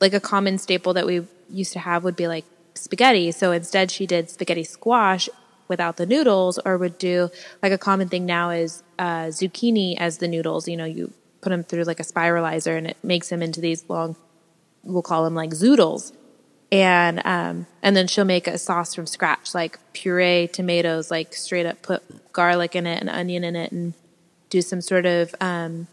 like 0.00 0.12
a 0.12 0.20
common 0.20 0.58
staple 0.58 0.94
that 0.94 1.06
we 1.06 1.26
used 1.50 1.72
to 1.72 1.78
have 1.78 2.04
would 2.04 2.16
be 2.16 2.28
like 2.28 2.44
spaghetti. 2.74 3.32
So 3.32 3.52
instead, 3.52 3.90
she 3.90 4.06
did 4.06 4.30
spaghetti 4.30 4.64
squash 4.64 5.28
without 5.68 5.96
the 5.96 6.06
noodles, 6.06 6.58
or 6.64 6.78
would 6.78 6.98
do 6.98 7.30
like 7.62 7.72
a 7.72 7.78
common 7.78 8.08
thing 8.08 8.26
now 8.26 8.50
is 8.50 8.82
uh, 8.98 9.26
zucchini 9.26 9.96
as 9.98 10.18
the 10.18 10.28
noodles. 10.28 10.68
You 10.68 10.76
know, 10.76 10.84
you 10.84 11.12
put 11.40 11.50
them 11.50 11.64
through 11.64 11.84
like 11.84 12.00
a 12.00 12.04
spiralizer, 12.04 12.76
and 12.76 12.86
it 12.86 12.96
makes 13.02 13.28
them 13.28 13.42
into 13.42 13.60
these 13.60 13.84
long. 13.88 14.16
We'll 14.82 15.02
call 15.02 15.24
them 15.24 15.34
like 15.34 15.50
zoodles, 15.50 16.12
and 16.70 17.20
um, 17.24 17.66
and 17.82 17.96
then 17.96 18.06
she'll 18.06 18.24
make 18.24 18.46
a 18.46 18.58
sauce 18.58 18.94
from 18.94 19.06
scratch, 19.06 19.54
like 19.54 19.78
puree 19.92 20.48
tomatoes, 20.52 21.10
like 21.10 21.34
straight 21.34 21.66
up 21.66 21.82
put 21.82 22.32
garlic 22.32 22.76
in 22.76 22.86
it 22.86 23.00
and 23.00 23.10
onion 23.10 23.42
in 23.42 23.56
it, 23.56 23.72
and 23.72 23.94
do 24.50 24.62
some 24.62 24.80
sort 24.80 25.06
of 25.06 25.34
um, 25.40 25.88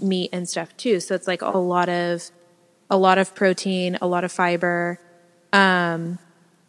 meat 0.00 0.30
and 0.32 0.48
stuff 0.48 0.76
too. 0.76 0.98
So 0.98 1.14
it's 1.14 1.28
like 1.28 1.42
a 1.42 1.58
lot 1.58 1.88
of 1.88 2.30
a 2.90 2.96
lot 2.96 3.18
of 3.18 3.34
protein, 3.34 3.96
a 4.02 4.06
lot 4.06 4.24
of 4.24 4.32
fiber, 4.32 4.98
um, 5.52 6.18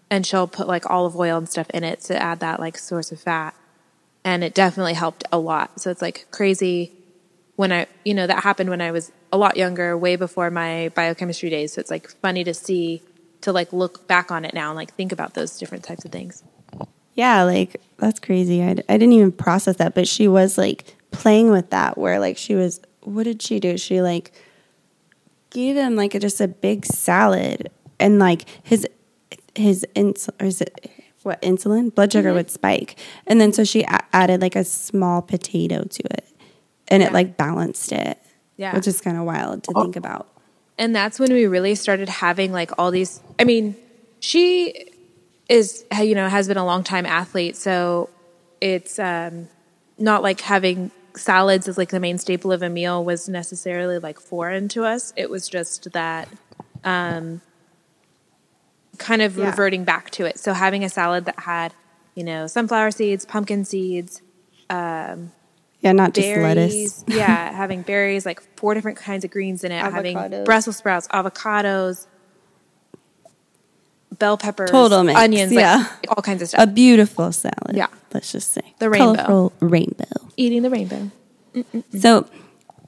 and 0.09 0.25
she'll 0.25 0.47
put 0.47 0.67
like 0.67 0.89
olive 0.89 1.15
oil 1.15 1.37
and 1.37 1.49
stuff 1.49 1.69
in 1.71 1.83
it 1.83 2.01
to 2.01 2.21
add 2.21 2.39
that 2.41 2.59
like 2.59 2.77
source 2.77 3.11
of 3.11 3.19
fat. 3.19 3.55
And 4.23 4.43
it 4.43 4.53
definitely 4.53 4.93
helped 4.93 5.23
a 5.31 5.39
lot. 5.39 5.81
So 5.81 5.89
it's 5.89 6.01
like 6.01 6.27
crazy 6.29 6.91
when 7.55 7.71
I, 7.71 7.87
you 8.05 8.13
know, 8.13 8.27
that 8.27 8.43
happened 8.43 8.69
when 8.69 8.81
I 8.81 8.91
was 8.91 9.11
a 9.31 9.37
lot 9.37 9.57
younger, 9.57 9.97
way 9.97 10.15
before 10.15 10.51
my 10.51 10.89
biochemistry 10.93 11.49
days. 11.49 11.73
So 11.73 11.79
it's 11.79 11.89
like 11.89 12.09
funny 12.21 12.43
to 12.43 12.53
see, 12.53 13.01
to 13.41 13.51
like 13.51 13.73
look 13.73 14.07
back 14.07 14.29
on 14.29 14.45
it 14.45 14.53
now 14.53 14.69
and 14.69 14.75
like 14.75 14.93
think 14.93 15.11
about 15.11 15.33
those 15.33 15.57
different 15.57 15.83
types 15.83 16.05
of 16.05 16.11
things. 16.11 16.43
Yeah, 17.15 17.43
like 17.43 17.81
that's 17.97 18.19
crazy. 18.19 18.61
I, 18.61 18.69
I 18.69 18.73
didn't 18.97 19.13
even 19.13 19.31
process 19.31 19.77
that, 19.77 19.95
but 19.95 20.07
she 20.07 20.27
was 20.27 20.57
like 20.57 20.95
playing 21.09 21.49
with 21.49 21.71
that 21.71 21.97
where 21.97 22.19
like 22.19 22.37
she 22.37 22.53
was, 22.53 22.79
what 23.01 23.23
did 23.23 23.41
she 23.41 23.59
do? 23.59 23.77
She 23.77 24.01
like 24.01 24.31
gave 25.51 25.75
him 25.75 25.95
like 25.95 26.15
a, 26.15 26.19
just 26.19 26.41
a 26.41 26.47
big 26.47 26.85
salad 26.85 27.69
and 27.99 28.17
like 28.19 28.45
his, 28.63 28.87
his 29.55 29.85
ins 29.95 30.29
or 30.39 30.47
is 30.47 30.61
it 30.61 30.89
what 31.23 31.39
insulin 31.43 31.93
blood 31.93 32.11
sugar 32.11 32.29
Mm-hmm. 32.29 32.35
would 32.37 32.49
spike, 32.49 32.97
and 33.27 33.39
then 33.39 33.53
so 33.53 33.63
she 33.63 33.83
a- 33.83 33.99
added 34.11 34.41
like 34.41 34.55
a 34.55 34.63
small 34.63 35.21
potato 35.21 35.83
to 35.83 36.03
it, 36.13 36.27
and 36.87 37.03
it 37.03 37.13
like 37.13 37.37
balanced 37.37 37.91
it. 37.91 38.17
Yeah. 38.57 38.75
which 38.75 38.87
is 38.87 39.01
kind 39.01 39.17
of 39.17 39.23
wild 39.23 39.63
to 39.65 39.73
think 39.73 39.95
about. 39.95 40.27
and 40.77 40.95
that's 40.95 41.19
when 41.19 41.31
we 41.33 41.45
really 41.47 41.73
started 41.75 42.09
having 42.09 42.51
like 42.51 42.71
all 42.77 42.91
these 42.91 43.19
i 43.39 43.43
mean 43.43 43.75
she 44.19 44.85
is 45.49 45.83
you 45.99 46.13
know 46.13 46.27
has 46.29 46.47
been 46.47 46.57
a 46.57 46.65
long 46.65 46.83
time 46.83 47.05
athlete 47.07 47.55
so 47.55 48.09
it's 48.61 48.99
um 48.99 49.47
not 49.97 50.21
like 50.21 50.41
having 50.41 50.91
salads 51.15 51.67
as 51.67 51.77
like 51.77 51.89
the 51.89 51.99
main 51.99 52.17
staple 52.17 52.51
of 52.51 52.61
a 52.61 52.69
meal 52.69 53.03
was 53.03 53.27
necessarily 53.29 53.99
like 53.99 54.19
foreign 54.19 54.67
to 54.69 54.83
us 54.85 55.13
it 55.15 55.29
was 55.29 55.47
just 55.49 55.91
that 55.93 56.27
um 56.83 57.41
kind 58.97 59.21
of 59.21 59.37
Yeah. 59.37 59.45
reverting 59.47 59.83
back 59.83 60.09
to 60.11 60.25
it 60.25 60.39
so 60.39 60.53
having 60.53 60.83
a 60.83 60.89
salad 60.89 61.25
that 61.25 61.39
had 61.39 61.73
you 62.15 62.23
know 62.23 62.47
sunflower 62.47 62.91
seeds 62.91 63.25
pumpkin 63.25 63.65
seeds 63.65 64.21
Yeah, 64.69 65.93
not 65.93 66.13
just 66.13 66.27
berries. 66.27 66.43
lettuce. 66.43 67.03
yeah, 67.07 67.51
having 67.55 67.81
berries, 67.81 68.23
like 68.25 68.39
four 68.55 68.73
different 68.75 68.97
kinds 68.99 69.25
of 69.25 69.31
greens 69.31 69.63
in 69.63 69.71
it. 69.71 69.81
Having 69.81 70.43
Brussels 70.45 70.77
sprouts, 70.77 71.07
avocados, 71.07 72.05
bell 74.17 74.37
peppers, 74.37 74.69
Total 74.71 75.03
mix, 75.03 75.19
onions, 75.19 75.51
yeah. 75.51 75.77
like, 75.77 76.09
all 76.09 76.21
kinds 76.21 76.41
of 76.41 76.49
stuff. 76.49 76.63
A 76.63 76.67
beautiful 76.67 77.31
salad. 77.31 77.73
Yeah. 77.75 77.87
let's 78.13 78.31
just 78.31 78.51
say 78.51 78.73
The 78.79 78.89
rainbow. 78.89 79.15
Colorful 79.15 79.53
rainbow. 79.59 80.05
Eating 80.37 80.61
the 80.61 80.69
rainbow. 80.69 81.11
So 81.97 82.27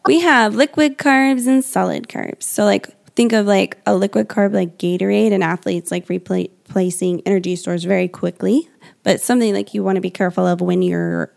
we 0.06 0.22
have 0.22 0.56
liquid 0.56 0.98
carbs 0.98 1.48
and 1.48 1.64
solid 1.64 2.08
carbs. 2.08 2.44
So 2.44 2.64
like 2.66 2.88
think 3.16 3.34
of 3.34 3.46
like 3.46 3.78
a 3.86 3.96
liquid 3.96 4.28
carb 4.28 4.54
like 4.54 4.78
Gatorade 4.78 5.32
and 5.32 5.44
athletes 5.44 5.92
like 5.92 6.10
replacing 6.10 7.22
energy 7.26 7.56
stores 7.56 7.84
very 7.84 8.08
quickly. 8.08 8.70
But 9.04 9.20
something 9.22 9.54
like 9.54 9.74
you 9.74 9.84
want 9.84 9.98
to 9.98 10.02
be 10.02 10.10
careful 10.10 10.48
of 10.48 10.62
when 10.62 10.82
you're 10.82 11.32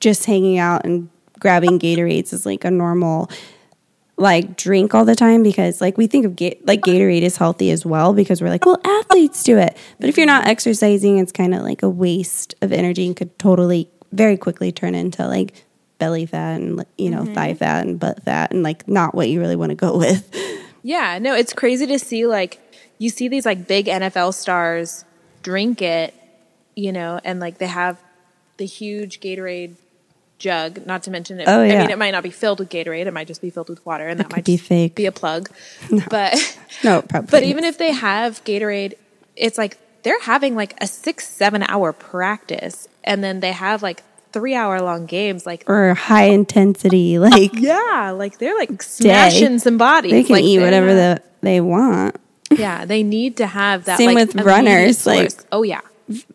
just 0.00 0.24
hanging 0.24 0.58
out 0.58 0.84
and 0.84 1.08
grabbing 1.38 1.78
Gatorades 1.78 2.32
is 2.32 2.44
like 2.44 2.64
a 2.64 2.70
normal 2.70 3.30
like 4.20 4.56
drink 4.56 4.94
all 4.94 5.04
the 5.04 5.16
time 5.16 5.42
because 5.42 5.80
like 5.80 5.96
we 5.96 6.06
think 6.06 6.26
of 6.26 6.36
Ga- 6.36 6.60
like 6.64 6.82
Gatorade 6.82 7.22
is 7.22 7.36
healthy 7.36 7.70
as 7.70 7.86
well 7.86 8.12
because 8.12 8.42
we're 8.42 8.50
like 8.50 8.66
well 8.66 8.80
athletes 8.84 9.42
do 9.42 9.58
it. 9.58 9.76
But 9.98 10.08
if 10.08 10.16
you're 10.16 10.26
not 10.26 10.46
exercising 10.46 11.18
it's 11.18 11.32
kind 11.32 11.54
of 11.54 11.62
like 11.62 11.82
a 11.82 11.88
waste 11.88 12.54
of 12.60 12.72
energy 12.72 13.06
and 13.06 13.16
could 13.16 13.38
totally 13.38 13.88
very 14.12 14.36
quickly 14.36 14.72
turn 14.72 14.94
into 14.94 15.26
like 15.26 15.64
belly 15.98 16.26
fat 16.26 16.60
and 16.60 16.84
you 16.98 17.10
know 17.10 17.24
thigh 17.24 17.50
mm-hmm. 17.50 17.58
fat 17.58 17.86
and 17.86 17.98
butt 17.98 18.22
fat 18.22 18.52
and 18.52 18.62
like 18.62 18.86
not 18.86 19.14
what 19.14 19.28
you 19.28 19.40
really 19.40 19.56
want 19.56 19.70
to 19.70 19.76
go 19.76 19.96
with. 19.98 20.34
Yeah, 20.82 21.18
no, 21.18 21.34
it's 21.34 21.52
crazy 21.52 21.86
to 21.86 21.98
see 21.98 22.26
like 22.26 22.60
you 22.98 23.08
see 23.08 23.28
these 23.28 23.46
like 23.46 23.66
big 23.66 23.86
NFL 23.86 24.34
stars 24.34 25.04
drink 25.42 25.80
it, 25.80 26.14
you 26.76 26.92
know, 26.92 27.20
and 27.24 27.40
like 27.40 27.58
they 27.58 27.66
have 27.66 28.00
the 28.58 28.66
huge 28.66 29.20
Gatorade 29.20 29.76
jug. 30.40 30.84
Not 30.86 31.04
to 31.04 31.12
mention 31.12 31.38
it. 31.38 31.44
Oh, 31.46 31.60
I 31.60 31.68
mean, 31.68 31.90
it 31.90 31.98
might 31.98 32.10
not 32.10 32.24
be 32.24 32.30
filled 32.30 32.58
with 32.58 32.68
Gatorade. 32.68 33.06
It 33.06 33.12
might 33.14 33.28
just 33.28 33.40
be 33.40 33.50
filled 33.50 33.68
with 33.68 33.84
water, 33.86 34.08
and 34.08 34.18
that 34.18 34.24
could 34.24 34.36
might 34.38 34.44
be 34.44 34.56
fake. 34.56 34.96
be 34.96 35.06
a 35.06 35.12
plug. 35.12 35.48
But 36.10 36.34
no 36.82 37.02
probably 37.02 37.28
But 37.30 37.42
even 37.44 37.62
if 37.62 37.78
they 37.78 37.92
have 37.92 38.42
Gatorade, 38.44 38.94
it's 39.36 39.56
like 39.56 39.78
they're 40.02 40.20
having 40.22 40.56
like 40.56 40.74
a 40.82 40.88
six, 40.88 41.28
seven 41.28 41.62
hour 41.62 41.92
practice 41.92 42.88
and 43.04 43.22
then 43.22 43.40
they 43.40 43.52
have 43.52 43.82
like 43.82 44.02
three 44.32 44.54
hour 44.54 44.80
long 44.80 45.06
games. 45.06 45.44
Like, 45.46 45.68
or 45.68 45.94
high 45.94 46.24
intensity 46.24 47.18
like 47.30 47.52
yeah, 47.54 48.12
like 48.16 48.38
they're 48.38 48.56
like 48.56 48.82
smashing 48.82 49.58
some 49.58 49.76
bodies. 49.78 50.12
they 50.12 50.22
can 50.24 50.34
Like, 50.36 50.44
eat 50.44 50.58
whatever 50.60 50.94
the, 50.94 51.22
they 51.42 51.60
want 51.60 52.16
Yeah, 52.50 52.84
they 52.86 53.02
need 53.02 53.36
to 53.38 53.46
have 53.46 53.84
that. 53.86 53.98
Same 53.98 54.14
like, 54.14 54.28
with 54.34 54.36
runners, 54.44 55.06
like- 55.06 55.30
source. 55.32 55.46
oh, 55.52 55.62
yeah. 55.62 55.80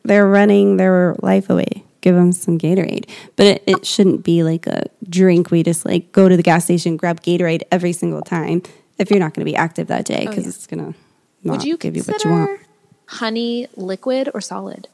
they're 0.04 0.28
running 0.28 0.78
their 0.78 1.15
life 1.22 1.50
away. 1.50 1.85
Give 2.06 2.13
them 2.13 2.32
some 2.34 2.60
Gatorade, 2.60 3.10
but 3.36 3.48
it, 3.48 3.63
it 3.65 3.84
shouldn't 3.84 4.24
be 4.24 4.44
like 4.44 4.68
a 4.68 4.84
drink. 5.10 5.50
We 5.50 5.63
just 5.63 5.88
like 5.88 6.12
go 6.12 6.30
to 6.30 6.38
the 6.38 6.44
gas 6.44 6.65
station, 6.65 6.98
grab 6.98 7.22
Gatorade 7.22 7.63
every 7.72 7.94
single 7.94 8.22
time. 8.22 8.62
If 9.00 9.10
you're 9.10 9.18
not 9.18 9.34
going 9.34 9.44
to 9.44 9.52
be 9.52 9.56
active 9.56 9.88
that 9.88 10.06
day, 10.06 10.28
because 10.28 10.44
yeah. 10.44 10.50
it's 10.50 10.68
going 10.68 10.94
to 10.94 11.00
not 11.44 11.54
Would 11.54 11.63
you 11.63 11.78
give 11.78 11.98
you 11.98 12.04
what 12.04 12.24
you 12.24 12.30
want. 12.30 12.60
honey 13.08 13.68
liquid 13.76 14.30
or 14.36 14.39
solid? 14.39 14.88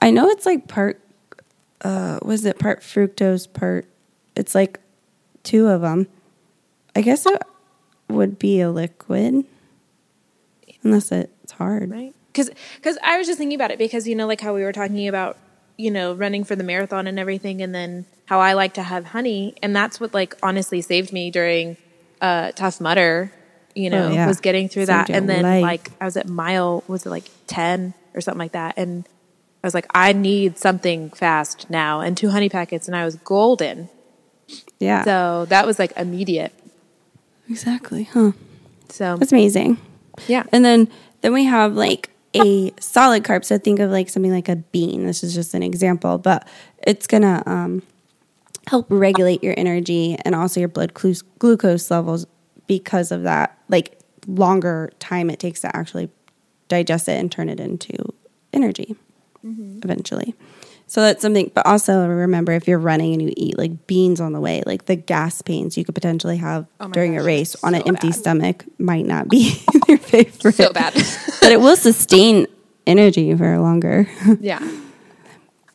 I 0.00 0.10
know 0.10 0.28
it's 0.30 0.46
like 0.46 0.66
part. 0.66 1.00
Uh, 1.80 2.18
was 2.22 2.44
it 2.44 2.58
part 2.58 2.80
fructose, 2.80 3.52
part? 3.52 3.86
It's 4.34 4.56
like 4.56 4.80
two 5.44 5.68
of 5.68 5.82
them. 5.82 6.08
I 6.96 7.02
guess 7.02 7.24
it 7.24 7.40
would 8.08 8.36
be 8.36 8.60
a 8.60 8.68
liquid, 8.72 9.44
unless 10.82 11.12
it's 11.12 11.52
hard. 11.52 11.88
right? 11.88 12.16
Because 12.32 12.50
because 12.76 12.96
I 13.02 13.18
was 13.18 13.26
just 13.26 13.38
thinking 13.38 13.56
about 13.56 13.70
it 13.70 13.78
because 13.78 14.06
you 14.06 14.14
know 14.14 14.26
like 14.26 14.40
how 14.40 14.54
we 14.54 14.62
were 14.62 14.72
talking 14.72 15.08
about 15.08 15.36
you 15.76 15.90
know 15.90 16.12
running 16.14 16.44
for 16.44 16.54
the 16.56 16.62
marathon 16.64 17.06
and 17.06 17.18
everything, 17.18 17.60
and 17.62 17.74
then 17.74 18.04
how 18.26 18.38
I 18.40 18.52
like 18.52 18.74
to 18.74 18.82
have 18.82 19.06
honey, 19.06 19.54
and 19.62 19.74
that's 19.74 19.98
what 19.98 20.14
like 20.14 20.36
honestly 20.42 20.80
saved 20.80 21.12
me 21.12 21.30
during 21.30 21.76
uh, 22.20 22.52
Tough 22.52 22.80
Mudder. 22.80 23.32
You 23.74 23.88
know, 23.90 24.08
Oh, 24.08 24.12
yeah. 24.12 24.26
was 24.26 24.40
getting 24.40 24.68
through 24.68 24.86
Saved 24.86 25.08
that, 25.08 25.10
and 25.10 25.28
then 25.28 25.42
life. 25.42 25.62
like 25.62 25.90
I 26.00 26.04
was 26.04 26.16
at 26.16 26.28
mile 26.28 26.82
was 26.88 27.06
it 27.06 27.10
like 27.10 27.30
ten 27.46 27.94
or 28.14 28.20
something 28.20 28.38
like 28.40 28.52
that, 28.52 28.74
and 28.76 29.04
I 29.62 29.66
was 29.66 29.74
like 29.74 29.86
I 29.94 30.12
need 30.12 30.58
something 30.58 31.10
fast 31.10 31.68
now, 31.70 32.00
and 32.00 32.16
two 32.16 32.30
honey 32.30 32.48
packets, 32.48 32.86
and 32.88 32.96
I 32.96 33.04
was 33.04 33.16
golden. 33.16 33.88
Yeah, 34.80 35.04
So 35.04 35.44
that 35.48 35.66
was 35.66 35.78
like 35.78 35.92
immediate. 35.96 36.52
exactly. 37.48 38.04
Huh. 38.04 38.32
So 38.88 39.16
That's 39.16 39.32
amazing. 39.32 39.78
yeah, 40.26 40.44
And 40.52 40.64
then 40.64 40.88
then 41.20 41.32
we 41.32 41.44
have 41.44 41.74
like 41.74 42.09
a 42.34 42.72
solid 42.80 43.24
carb. 43.24 43.44
So 43.44 43.58
think 43.58 43.80
of 43.80 43.90
like 43.90 44.08
something 44.08 44.32
like 44.32 44.48
a 44.48 44.56
bean. 44.56 45.06
This 45.06 45.22
is 45.24 45.34
just 45.34 45.54
an 45.54 45.62
example, 45.62 46.18
but 46.18 46.46
it's 46.86 47.06
gonna 47.06 47.42
um, 47.46 47.82
help 48.68 48.86
regulate 48.88 49.42
your 49.42 49.54
energy 49.56 50.16
and 50.24 50.34
also 50.34 50.60
your 50.60 50.68
blood 50.68 50.94
glu- 50.94 51.14
glucose 51.38 51.90
levels 51.90 52.26
because 52.66 53.10
of 53.10 53.24
that. 53.24 53.58
Like 53.68 53.98
longer 54.26 54.92
time 54.98 55.30
it 55.30 55.38
takes 55.38 55.60
to 55.62 55.74
actually 55.74 56.08
digest 56.68 57.08
it 57.08 57.18
and 57.18 57.32
turn 57.32 57.48
it 57.48 57.58
into 57.58 57.92
energy 58.52 58.94
eventually. 59.82 60.34
So 60.90 61.02
that's 61.02 61.22
something, 61.22 61.52
but 61.54 61.66
also 61.66 62.04
remember 62.08 62.50
if 62.50 62.66
you're 62.66 62.80
running 62.80 63.12
and 63.12 63.22
you 63.22 63.32
eat 63.36 63.56
like 63.56 63.86
beans 63.86 64.20
on 64.20 64.32
the 64.32 64.40
way, 64.40 64.64
like 64.66 64.86
the 64.86 64.96
gas 64.96 65.40
pains 65.40 65.78
you 65.78 65.84
could 65.84 65.94
potentially 65.94 66.38
have 66.38 66.66
Oh 66.80 66.88
during 66.88 67.16
a 67.16 67.22
race 67.22 67.54
it's 67.54 67.62
on 67.62 67.76
an 67.76 67.82
empty 67.86 68.08
bad. 68.08 68.16
stomach 68.16 68.64
might 68.76 69.06
not 69.06 69.28
be 69.28 69.62
your 69.88 69.98
favorite. 69.98 70.54
so 70.56 70.72
bad. 70.72 70.92
but 71.40 71.52
it 71.52 71.60
will 71.60 71.76
sustain 71.76 72.48
energy 72.88 73.32
for 73.36 73.56
longer. 73.60 74.08
Yeah. 74.40 74.58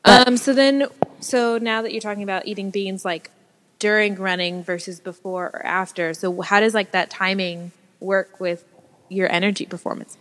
um. 0.03 0.35
So 0.35 0.51
then, 0.51 0.87
so 1.21 1.59
now 1.59 1.81
that 1.81 1.93
you're 1.93 2.01
talking 2.01 2.23
about 2.23 2.45
eating 2.45 2.69
beans, 2.69 3.05
like 3.05 3.31
during 3.79 4.15
running 4.15 4.65
versus 4.65 4.99
before 4.99 5.45
or 5.53 5.65
after, 5.65 6.13
so 6.13 6.41
how 6.41 6.59
does 6.59 6.73
like 6.73 6.91
that 6.91 7.09
timing 7.09 7.71
work 8.01 8.41
with 8.41 8.65
your 9.07 9.31
energy 9.31 9.65
performance? 9.65 10.17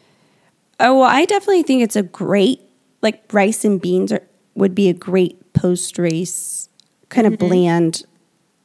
oh, 0.79 1.01
well, 1.01 1.09
I 1.11 1.25
definitely 1.25 1.65
think 1.65 1.83
it's 1.83 1.97
a 1.97 2.03
great, 2.05 2.61
like 3.03 3.25
rice 3.33 3.65
and 3.65 3.81
beans 3.81 4.13
are, 4.13 4.23
would 4.55 4.75
be 4.75 4.89
a 4.89 4.95
great 4.95 5.53
post 5.53 5.99
race 5.99 6.69
kind 7.09 7.27
of 7.27 7.35
mm-hmm. 7.35 7.49
bland, 7.49 8.03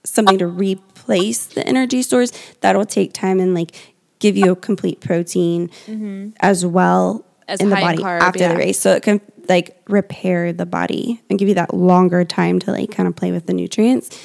something 0.03 0.37
to 0.37 0.47
replace 0.47 1.45
the 1.45 1.65
energy 1.67 2.01
stores. 2.01 2.31
That'll 2.61 2.85
take 2.85 3.13
time 3.13 3.39
and 3.39 3.53
like 3.53 3.75
give 4.19 4.37
you 4.37 4.51
a 4.51 4.55
complete 4.55 4.99
protein 4.99 5.69
mm-hmm. 5.85 6.29
as 6.39 6.65
well 6.65 7.25
As 7.47 7.59
in 7.59 7.69
the 7.69 7.75
body 7.75 7.99
carb, 7.99 8.21
after 8.21 8.39
yeah. 8.39 8.53
the 8.53 8.57
race. 8.57 8.79
So 8.79 8.93
it 8.93 9.03
can 9.03 9.21
like 9.47 9.81
repair 9.87 10.53
the 10.53 10.65
body 10.65 11.21
and 11.29 11.39
give 11.39 11.47
you 11.47 11.55
that 11.55 11.73
longer 11.73 12.23
time 12.23 12.59
to 12.59 12.71
like 12.71 12.91
kind 12.91 13.07
of 13.07 13.15
play 13.15 13.31
with 13.31 13.47
the 13.47 13.53
nutrients. 13.53 14.17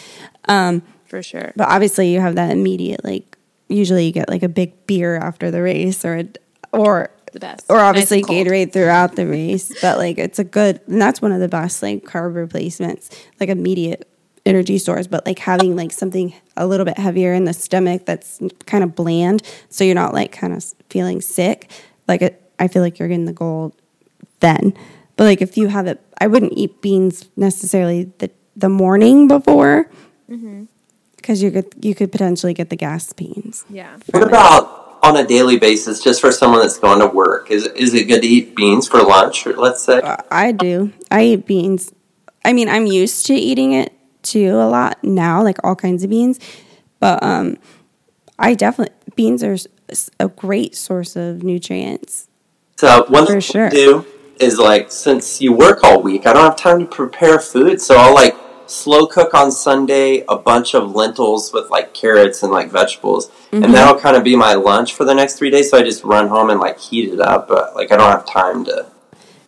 Um, 0.46 0.82
For 1.06 1.22
sure. 1.22 1.52
But 1.56 1.68
obviously, 1.68 2.12
you 2.12 2.20
have 2.20 2.34
that 2.36 2.50
immediate 2.50 3.04
like. 3.04 3.38
Usually, 3.66 4.04
you 4.04 4.12
get 4.12 4.28
like 4.28 4.42
a 4.42 4.48
big 4.48 4.86
beer 4.86 5.16
after 5.16 5.50
the 5.50 5.62
race, 5.62 6.04
or 6.04 6.16
a, 6.16 6.28
or 6.70 7.10
The 7.34 7.40
best. 7.40 7.66
or 7.68 7.78
obviously 7.80 8.22
Nice. 8.22 8.30
Gatorade 8.30 8.72
throughout 8.72 9.16
the 9.16 9.26
race. 9.26 9.70
But 9.82 9.98
like, 9.98 10.16
it's 10.18 10.38
a 10.38 10.44
good, 10.44 10.80
and 10.86 11.00
that's 11.02 11.20
one 11.20 11.32
of 11.32 11.40
the 11.40 11.48
best 11.48 11.82
like 11.82 12.04
carb 12.04 12.34
replacements, 12.34 13.10
like 13.40 13.48
immediate 13.50 14.08
energy 14.46 14.78
stores. 14.78 15.06
But 15.06 15.26
like 15.26 15.38
having 15.40 15.74
like 15.76 15.92
something 15.92 16.32
a 16.56 16.66
little 16.66 16.86
bit 16.86 16.96
heavier 16.96 17.34
in 17.34 17.44
the 17.44 17.52
stomach 17.52 18.06
that's 18.06 18.40
kind 18.66 18.82
of 18.84 18.94
bland, 18.94 19.42
so 19.68 19.84
you're 19.84 19.94
not 19.94 20.14
like 20.14 20.32
kind 20.32 20.52
of 20.54 20.64
feeling 20.88 21.20
sick. 21.20 21.70
Like 22.08 22.22
it, 22.22 22.50
I 22.58 22.68
feel 22.68 22.82
like 22.82 22.98
you're 22.98 23.08
getting 23.08 23.24
the 23.26 23.32
gold 23.32 23.74
then. 24.40 24.72
But 25.16 25.24
like 25.24 25.42
if 25.42 25.56
you 25.56 25.68
have 25.68 25.86
it, 25.86 26.00
I 26.20 26.26
wouldn't 26.26 26.52
eat 26.56 26.80
beans 26.80 27.26
necessarily 27.36 28.12
the 28.18 28.30
the 28.56 28.68
morning 28.68 29.26
before 29.28 29.90
Mm-hmm. 30.30 30.64
because 31.16 31.42
you 31.42 31.50
could 31.50 31.74
you 31.84 31.94
could 31.94 32.10
potentially 32.12 32.54
get 32.54 32.70
the 32.70 32.76
gas 32.76 33.12
pains. 33.12 33.64
Yeah. 33.68 33.96
What 34.10 34.22
about 34.22 34.83
on 35.04 35.16
a 35.16 35.26
daily 35.26 35.58
basis, 35.58 36.02
just 36.02 36.20
for 36.20 36.32
someone 36.32 36.60
that's 36.60 36.78
going 36.78 37.00
to 37.00 37.06
work? 37.06 37.50
Is 37.50 37.66
is 37.66 37.92
it 37.94 38.04
good 38.04 38.22
to 38.22 38.26
eat 38.26 38.56
beans 38.56 38.88
for 38.88 39.02
lunch, 39.02 39.46
let's 39.46 39.82
say? 39.82 40.00
I 40.30 40.52
do. 40.52 40.92
I 41.10 41.24
eat 41.24 41.46
beans. 41.46 41.92
I 42.44 42.52
mean, 42.52 42.68
I'm 42.68 42.86
used 42.86 43.26
to 43.26 43.34
eating 43.34 43.72
it 43.72 43.92
too 44.22 44.54
a 44.56 44.68
lot 44.68 45.02
now, 45.04 45.42
like 45.42 45.58
all 45.62 45.76
kinds 45.76 46.02
of 46.02 46.10
beans. 46.10 46.40
But 47.00 47.22
um, 47.22 47.58
I 48.38 48.54
definitely 48.54 48.94
beans 49.14 49.44
are 49.44 49.56
a 50.18 50.28
great 50.28 50.74
source 50.74 51.14
of 51.14 51.42
nutrients 51.42 52.28
So 52.76 53.04
one 53.08 53.26
thing 53.26 53.40
sure. 53.40 53.68
Do 53.68 54.06
is 54.40 54.58
like 54.58 54.90
since 54.90 55.40
you 55.40 55.52
work 55.52 55.84
all 55.84 56.02
week, 56.02 56.26
I 56.26 56.32
don't 56.32 56.44
have 56.44 56.56
time 56.56 56.80
to 56.80 56.86
prepare 56.86 57.38
food, 57.38 57.80
so 57.80 57.96
I'll 57.96 58.14
like 58.14 58.34
slow 58.66 59.06
cook 59.06 59.34
on 59.34 59.50
Sunday 59.52 60.24
a 60.28 60.36
bunch 60.36 60.74
of 60.74 60.94
lentils 60.94 61.52
with 61.52 61.70
like 61.70 61.94
carrots 61.94 62.42
and 62.42 62.52
like 62.52 62.70
vegetables, 62.70 63.30
Mm-hmm. 63.52 63.62
and 63.64 63.74
that'll 63.74 64.00
kind 64.00 64.16
of 64.16 64.24
be 64.24 64.34
my 64.34 64.54
lunch 64.54 64.94
for 64.94 65.04
the 65.04 65.14
next 65.14 65.36
three 65.38 65.48
days. 65.50 65.70
So 65.70 65.78
I 65.78 65.82
just 65.82 66.02
run 66.02 66.26
home 66.28 66.50
and 66.50 66.58
like 66.58 66.78
heat 66.80 67.12
it 67.12 67.20
up, 67.20 67.46
but 67.46 67.76
like 67.76 67.92
I 67.92 67.96
don't 67.96 68.10
have 68.10 68.26
time 68.26 68.64
to. 68.64 68.86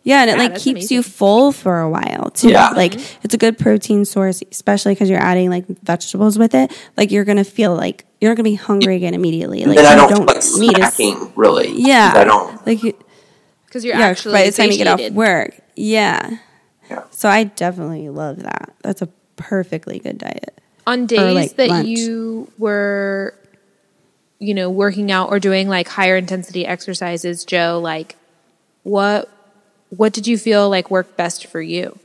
Yeah, 0.03 0.21
and 0.21 0.29
it 0.29 0.33
Yeah, 0.37 0.43
like 0.43 0.51
that's 0.53 0.63
keeps 0.63 0.89
you 0.89 1.03
full 1.03 1.51
for 1.51 1.81
a 1.81 1.89
while 1.89 2.29
too. 2.33 2.47
Yeah. 2.47 2.69
Like 2.69 2.93
it's 3.23 3.33
a 3.33 3.37
good 3.37 3.57
protein 3.59 4.05
source, 4.05 4.41
especially 4.49 4.93
because 4.93 5.09
you're 5.09 5.19
adding 5.19 5.49
like 5.49 5.67
vegetables 5.83 6.39
with 6.39 6.55
it. 6.55 6.71
Like 6.95 7.11
you're 7.11 7.25
gonna 7.25 7.43
feel 7.43 7.75
like 7.75 8.05
you're 8.21 8.31
not 8.31 8.37
gonna 8.37 8.49
be 8.49 8.55
hungry 8.55 8.95
again 8.95 9.13
immediately. 9.13 9.65
Like 9.65 9.75
then 9.75 9.85
I 9.85 9.91
you 9.91 9.97
don't, 10.07 10.09
feel 10.09 10.25
like 10.25 10.43
need 10.57 10.77
a 10.79 10.83
s- 10.83 10.97
snacking 10.97 11.33
really. 11.35 11.67
'cause 11.67 11.79
Yeah, 11.79 12.13
I 12.15 12.23
don't. 12.23 12.65
like 12.65 12.81
you, 12.83 12.93
Because 13.65 13.83
you're 13.83 13.97
yeah. 13.97 14.05
actually 14.05 14.31
By 14.35 14.45
the 14.45 14.51
time 14.53 14.71
you 14.71 14.77
get 14.77 14.87
off 14.87 15.11
work, 15.11 15.55
yeah. 15.75 16.37
Yeah. 16.89 17.03
So 17.11 17.29
I 17.29 17.45
definitely 17.45 18.09
love 18.09 18.37
that. 18.43 18.73
That's 18.81 19.01
a 19.01 19.07
perfectly 19.35 19.99
good 19.99 20.17
diet. 20.17 20.59
on 20.87 21.05
days 21.05 21.35
like, 21.35 21.55
that 21.57 21.69
lunch. 21.69 21.87
you 21.87 22.51
were 22.57 23.35
you 24.39 24.53
know 24.53 24.69
working 24.69 25.11
out 25.11 25.29
or 25.29 25.39
doing 25.39 25.67
like 25.67 25.87
higher 25.87 26.15
intensity 26.15 26.65
exercises 26.65 27.43
joe 27.43 27.79
like 27.81 28.15
what 28.83 29.29
what 29.89 30.13
did 30.13 30.25
you 30.25 30.37
feel 30.37 30.69
like 30.69 30.89
worked 30.89 31.17
best 31.17 31.45
for 31.45 31.61
you 31.61 31.99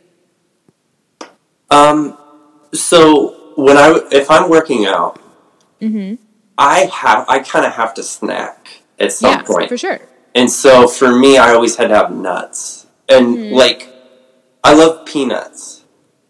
Um, 1.70 2.18
so 2.74 3.54
when 3.56 3.78
I 3.78 3.98
if 4.12 4.30
I'm 4.30 4.50
working 4.50 4.84
out, 4.84 5.18
I 6.58 6.80
have 6.92 7.24
I 7.28 7.38
kind 7.38 7.64
of 7.64 7.72
have 7.72 7.94
to 7.94 8.02
snack 8.02 8.82
at 8.98 9.12
some 9.12 9.30
yeah 9.30 9.42
point, 9.42 9.68
for 9.68 9.78
sure 9.78 10.00
and 10.34 10.50
so 10.50 10.88
for 10.88 11.14
me, 11.14 11.36
I 11.36 11.52
always 11.52 11.76
had 11.76 11.88
to 11.88 11.94
have 11.94 12.10
nuts, 12.14 12.86
and 13.08 13.52
like 13.52 13.88
I 14.64 14.74
love 14.74 15.04
peanuts. 15.06 15.84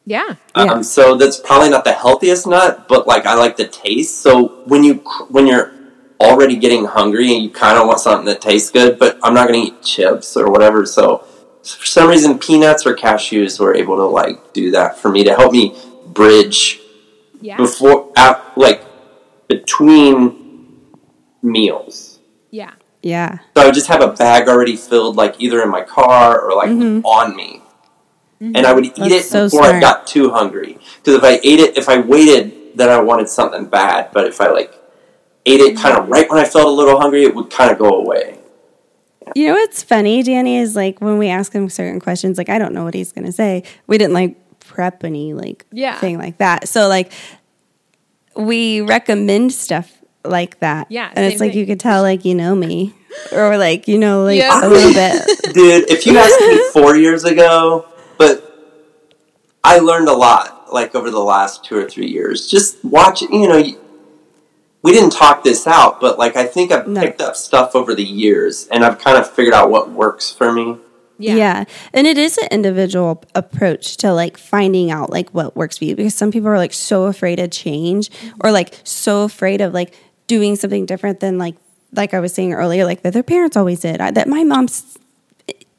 yeah 0.06 0.36
Yeah. 0.56 0.62
Um, 0.72 0.82
so 0.82 1.16
that's 1.16 1.38
probably 1.38 1.70
not 1.70 1.84
the 1.84 1.92
healthiest 1.92 2.46
nut, 2.46 2.86
but 2.88 3.06
like 3.06 3.26
I 3.26 3.34
like 3.34 3.56
the 3.56 3.68
taste. 3.68 4.20
So 4.22 4.62
when 4.66 4.82
you 4.84 4.94
when 5.28 5.46
you're 5.46 5.72
already 6.20 6.56
getting 6.56 6.84
hungry 6.84 7.34
and 7.34 7.42
you 7.44 7.50
kind 7.50 7.76
of 7.78 7.86
want 7.86 7.98
something 8.00 8.26
that 8.26 8.40
tastes 8.40 8.70
good, 8.70 8.98
but 8.98 9.18
I'm 9.22 9.34
not 9.34 9.48
going 9.48 9.60
to 9.60 9.66
eat 9.72 9.82
chips 9.82 10.36
or 10.36 10.50
whatever. 10.50 10.86
So 10.86 11.18
for 11.64 11.86
some 11.86 12.08
reason, 12.08 12.38
peanuts 12.38 12.86
or 12.86 12.94
cashews 12.94 13.58
were 13.60 13.74
able 13.74 13.96
to 13.96 14.04
like 14.04 14.52
do 14.52 14.70
that 14.72 14.98
for 14.98 15.08
me 15.10 15.24
to 15.24 15.34
help 15.34 15.52
me 15.52 15.76
bridge 16.06 16.80
yeah 17.40 17.56
before 17.56 18.12
ap- 18.16 18.56
like 18.56 18.84
between 19.48 20.78
meals. 21.42 22.18
yeah 22.50 22.72
Yeah, 23.02 23.38
So 23.56 23.62
I 23.62 23.64
would 23.66 23.74
just 23.74 23.88
have 23.88 24.00
a 24.02 24.12
bag 24.12 24.48
already 24.48 24.76
filled, 24.76 25.16
like 25.16 25.34
either 25.40 25.60
in 25.62 25.70
my 25.70 25.82
car 25.82 26.40
or 26.40 26.54
like 26.54 26.70
on 27.04 27.34
me, 27.34 27.61
and 28.42 28.58
I 28.66 28.72
would 28.72 28.84
eat 28.86 28.94
Mm-hmm. 28.94 29.08
That's 29.08 29.26
it 29.26 29.28
so 29.30 29.46
before 29.46 29.64
I 29.64 29.78
got 29.80 30.06
too 30.06 30.30
hungry. 30.30 30.78
Because 30.96 31.14
if 31.14 31.22
I 31.24 31.34
ate 31.44 31.60
it, 31.60 31.76
if 31.78 31.88
I 31.88 31.98
waited, 32.00 32.76
then 32.76 32.88
I 32.88 32.98
wanted 33.00 33.28
something 33.28 33.66
bad. 33.66 34.10
But 34.12 34.26
if 34.26 34.40
I 34.40 34.48
like 34.50 34.72
ate 35.46 35.60
it 35.60 35.76
kind 35.76 35.94
Mm-hmm. 35.94 36.04
of 36.04 36.08
right 36.08 36.28
when 36.30 36.38
I 36.38 36.44
felt 36.44 36.66
a 36.66 36.70
little 36.70 37.00
hungry, 37.00 37.22
it 37.24 37.34
would 37.34 37.50
kind 37.50 37.70
of 37.70 37.78
go 37.78 37.90
away. 38.00 38.38
You 39.36 39.46
know 39.46 39.54
what's 39.54 39.82
funny, 39.82 40.22
Danny, 40.24 40.56
is 40.58 40.74
like 40.74 41.00
when 41.00 41.16
we 41.18 41.28
ask 41.28 41.52
him 41.52 41.68
certain 41.68 42.00
questions, 42.00 42.36
like 42.38 42.48
I 42.48 42.58
don't 42.58 42.74
know 42.74 42.84
what 42.84 42.94
he's 42.94 43.12
gonna 43.12 43.32
say. 43.32 43.62
We 43.86 43.96
didn't 43.96 44.14
like 44.14 44.36
prep 44.60 45.04
any 45.04 45.32
like 45.34 45.64
Yeah. 45.70 45.98
thing 46.00 46.18
like 46.18 46.38
that. 46.38 46.68
So 46.68 46.88
like 46.88 47.12
we 48.36 48.80
recommend 48.80 49.52
stuff 49.52 49.90
like 50.24 50.58
that. 50.60 50.86
Yeah, 50.90 51.10
And 51.14 51.24
it's 51.26 51.40
like 51.40 51.52
thing. 51.52 51.60
you 51.60 51.66
could 51.66 51.80
tell 51.80 52.02
like 52.02 52.24
you 52.24 52.34
know 52.34 52.54
me. 52.54 52.94
Or 53.30 53.58
like, 53.58 53.88
you 53.88 53.98
know, 53.98 54.24
like 54.24 54.38
Yeah. 54.38 54.66
a 54.66 54.68
little 54.68 54.92
bit. 54.94 55.22
Dude, 55.54 55.90
if 55.90 56.06
you 56.06 56.16
asked 56.24 56.40
me 56.40 56.70
four 56.72 56.96
years 56.96 57.24
ago, 57.24 57.86
but 58.22 58.56
I 59.64 59.78
learned 59.78 60.08
a 60.08 60.12
lot 60.12 60.72
like 60.72 60.94
over 60.94 61.10
the 61.10 61.18
last 61.20 61.64
two 61.64 61.76
or 61.76 61.88
three 61.88 62.06
years. 62.06 62.48
Just 62.48 62.82
watch, 62.84 63.20
you 63.20 63.48
know, 63.48 63.62
we 64.82 64.92
didn't 64.92 65.10
talk 65.10 65.42
this 65.42 65.66
out, 65.66 66.00
but 66.00 66.18
like 66.18 66.36
I 66.36 66.44
think 66.46 66.70
I've 66.70 66.86
No. 66.86 67.00
picked 67.00 67.20
up 67.20 67.34
stuff 67.36 67.74
over 67.74 67.94
the 67.94 68.04
years 68.04 68.68
and 68.70 68.84
I've 68.84 68.98
kind 68.98 69.18
of 69.18 69.28
figured 69.28 69.54
out 69.54 69.70
what 69.70 69.90
works 69.90 70.30
for 70.30 70.52
me. 70.52 70.76
yeah 71.18 71.34
Yeah. 71.34 71.64
And 71.92 72.06
it 72.06 72.16
is 72.16 72.38
an 72.38 72.48
individual 72.50 73.24
approach 73.34 73.96
to 73.98 74.12
like 74.12 74.36
finding 74.38 74.90
out 74.92 75.10
like 75.10 75.30
what 75.30 75.56
works 75.56 75.78
for 75.78 75.84
you 75.84 75.96
because 75.96 76.14
some 76.14 76.30
people 76.30 76.48
are 76.48 76.58
like 76.58 76.72
so 76.72 77.04
afraid 77.04 77.40
of 77.40 77.50
change 77.50 78.08
mm-hmm. 78.10 78.38
or 78.44 78.52
like 78.52 78.80
so 78.84 79.22
afraid 79.22 79.60
of 79.60 79.74
like 79.74 79.94
doing 80.28 80.54
something 80.56 80.86
different 80.86 81.18
than 81.20 81.38
like 81.38 81.56
like 81.94 82.14
I 82.14 82.20
was 82.20 82.32
saying 82.32 82.54
earlier 82.54 82.84
like 82.84 83.02
that 83.02 83.12
their 83.12 83.22
parents 83.22 83.56
always 83.56 83.80
did. 83.80 84.00
I, 84.00 84.10
that 84.12 84.28
my 84.28 84.44
mom's 84.44 84.96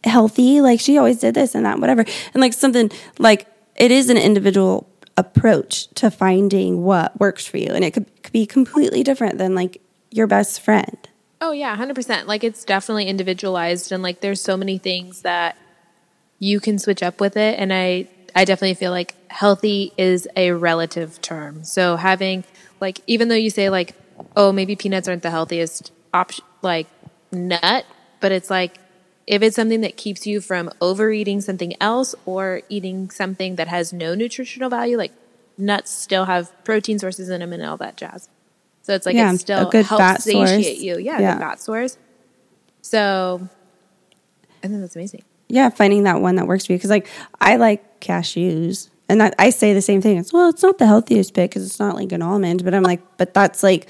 healthy, 0.03 0.61
like 0.61 0.79
she 0.79 0.97
always 0.97 1.19
did 1.19 1.33
this 1.33 1.55
and 1.55 1.65
that 1.65 1.79
whatever. 1.79 2.05
And 2.33 2.41
like 2.41 2.53
something 2.53 2.91
like 3.19 3.47
it 3.75 3.91
is 3.91 4.09
an 4.09 4.17
individual 4.17 4.89
approach 5.17 5.87
to 5.95 6.09
finding 6.09 6.83
what 6.83 7.19
works 7.19 7.45
for 7.45 7.57
you 7.57 7.67
and 7.67 7.83
it 7.83 7.91
could, 7.91 8.23
could 8.23 8.33
be 8.33 8.45
completely 8.45 9.03
different 9.03 9.37
than 9.37 9.53
like 9.53 9.81
your 10.11 10.27
best 10.27 10.61
friend. 10.61 10.97
Oh 11.41 11.51
yeah, 11.51 11.75
hundred 11.75 11.95
percent. 11.95 12.25
Like 12.25 12.43
it's 12.45 12.63
definitely 12.63 13.07
individualized, 13.07 13.91
and 13.91 14.01
like 14.01 14.21
there's 14.21 14.39
so 14.39 14.55
many 14.55 14.77
things 14.77 15.23
that 15.23 15.57
you 16.39 16.61
can 16.61 16.79
switch 16.79 17.03
up 17.03 17.19
with 17.19 17.35
it. 17.35 17.59
And 17.59 17.73
I, 17.73 18.07
I 18.33 18.45
definitely 18.45 18.75
feel 18.75 18.91
like 18.91 19.13
healthy 19.29 19.91
is 19.97 20.25
a 20.37 20.51
relative 20.51 21.21
term. 21.21 21.65
So 21.65 21.97
having 21.97 22.45
like, 22.79 23.01
even 23.07 23.27
though 23.27 23.35
you 23.35 23.49
say 23.49 23.69
like, 23.69 23.93
oh, 24.37 24.53
maybe 24.53 24.77
peanuts 24.77 25.09
aren't 25.09 25.21
the 25.21 25.31
healthiest 25.31 25.91
option, 26.13 26.45
like 26.61 26.87
nut, 27.31 27.85
but 28.21 28.31
it's 28.31 28.49
like 28.49 28.77
if 29.26 29.41
it's 29.41 29.55
something 29.55 29.82
that 29.82 29.95
keeps 29.97 30.28
you 30.28 30.41
from 30.41 30.69
overeating 30.82 31.41
something 31.41 31.74
else 31.82 32.13
or 32.26 32.61
eating 32.69 33.09
something 33.09 33.55
that 33.55 33.67
has 33.67 33.93
no 33.93 34.15
nutritional 34.15 34.69
value, 34.69 34.97
like 34.97 35.11
nuts 35.57 35.91
still 35.91 36.26
have 36.26 36.51
protein 36.65 36.99
sources 36.99 37.30
in 37.30 37.39
them 37.39 37.53
and 37.53 37.63
all 37.63 37.78
that 37.78 37.95
jazz. 37.97 38.28
So 38.82 38.93
it's 38.93 39.05
like 39.05 39.15
Yeah, 39.15 39.32
it 39.32 39.36
a 39.36 39.38
still 39.38 39.69
good 39.69 39.86
helps 39.86 40.01
fat 40.01 40.21
source. 40.24 40.49
satiate 40.49 40.80
you. 40.80 40.97
Yeah, 40.99 41.19
Yeah. 41.19 41.39
fat 41.39 41.61
source. 41.61 41.97
So 42.82 43.47
I 44.63 44.67
think 44.67 44.82
that's 44.82 44.95
amazing. 44.95 45.24
Yeah, 45.47 45.69
finding 45.69 46.03
that 46.03 46.21
one 46.21 46.36
that 46.36 46.47
works 46.47 46.65
for 46.65 46.74
you. 46.74 46.78
Because 46.78 46.89
like 46.89 47.07
I 47.39 47.55
like 47.57 47.99
cashews, 48.01 48.89
and 49.07 49.21
I, 49.21 49.32
I 49.38 49.49
say 49.51 49.74
the 49.74 49.82
same 49.82 50.01
thing. 50.01 50.17
It's 50.17 50.34
well, 50.34 50.49
it's 50.49 50.63
not 50.63 50.78
the 50.80 50.88
healthiest 50.88 51.34
pick 51.34 51.51
because 51.51 51.65
it's 51.65 51.80
not 51.80 51.95
like 51.95 52.11
an 52.11 52.21
almond, 52.21 52.63
but 52.63 52.74
I'm 52.74 52.84
like, 52.84 53.01
but 53.17 53.34
that's 53.34 53.61
like 53.63 53.88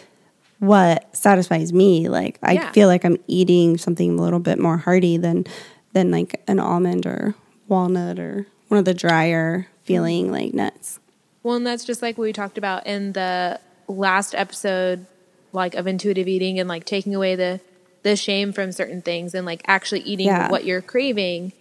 what 0.68 1.16
satisfies 1.16 1.74
me. 1.74 2.08
Like 2.10 2.40
I 2.42 2.54
Yeah. 2.54 2.72
feel 2.72 2.88
like 2.88 3.04
I'm 3.06 3.18
eating 3.28 3.78
something 3.78 4.18
a 4.18 4.22
little 4.22 4.40
bit 4.40 4.60
more 4.60 4.78
hearty 4.78 5.18
than 5.18 5.46
than 5.94 6.10
like 6.12 6.42
an 6.48 6.60
almond 6.60 7.06
or 7.06 7.36
walnut 7.68 8.20
or 8.20 8.48
one 8.70 8.80
of 8.80 8.86
the 8.86 8.94
drier 8.94 9.68
feeling 9.84 10.32
like 10.32 10.54
nuts. 10.54 11.00
Well, 11.44 11.56
and 11.56 11.68
that's 11.68 11.84
just 11.86 12.02
like 12.02 12.18
what 12.18 12.24
we 12.24 12.34
talked 12.34 12.58
about 12.58 12.88
in 12.88 13.12
the 13.14 13.60
last 13.88 14.34
episode, 14.34 15.06
like 15.52 15.76
of 15.76 15.86
intuitive 15.86 16.28
eating 16.28 16.60
and 16.60 16.68
like 16.70 16.86
taking 16.86 17.14
away 17.14 17.36
the 17.36 17.60
the 18.04 18.16
shame 18.16 18.52
from 18.52 18.72
certain 18.72 19.02
things 19.02 19.34
and 19.34 19.46
like 19.46 19.62
actually 19.66 20.02
eating 20.02 20.28
Yeah. 20.28 20.50
what 20.50 20.66
you're 20.66 20.82
craving 20.82 21.54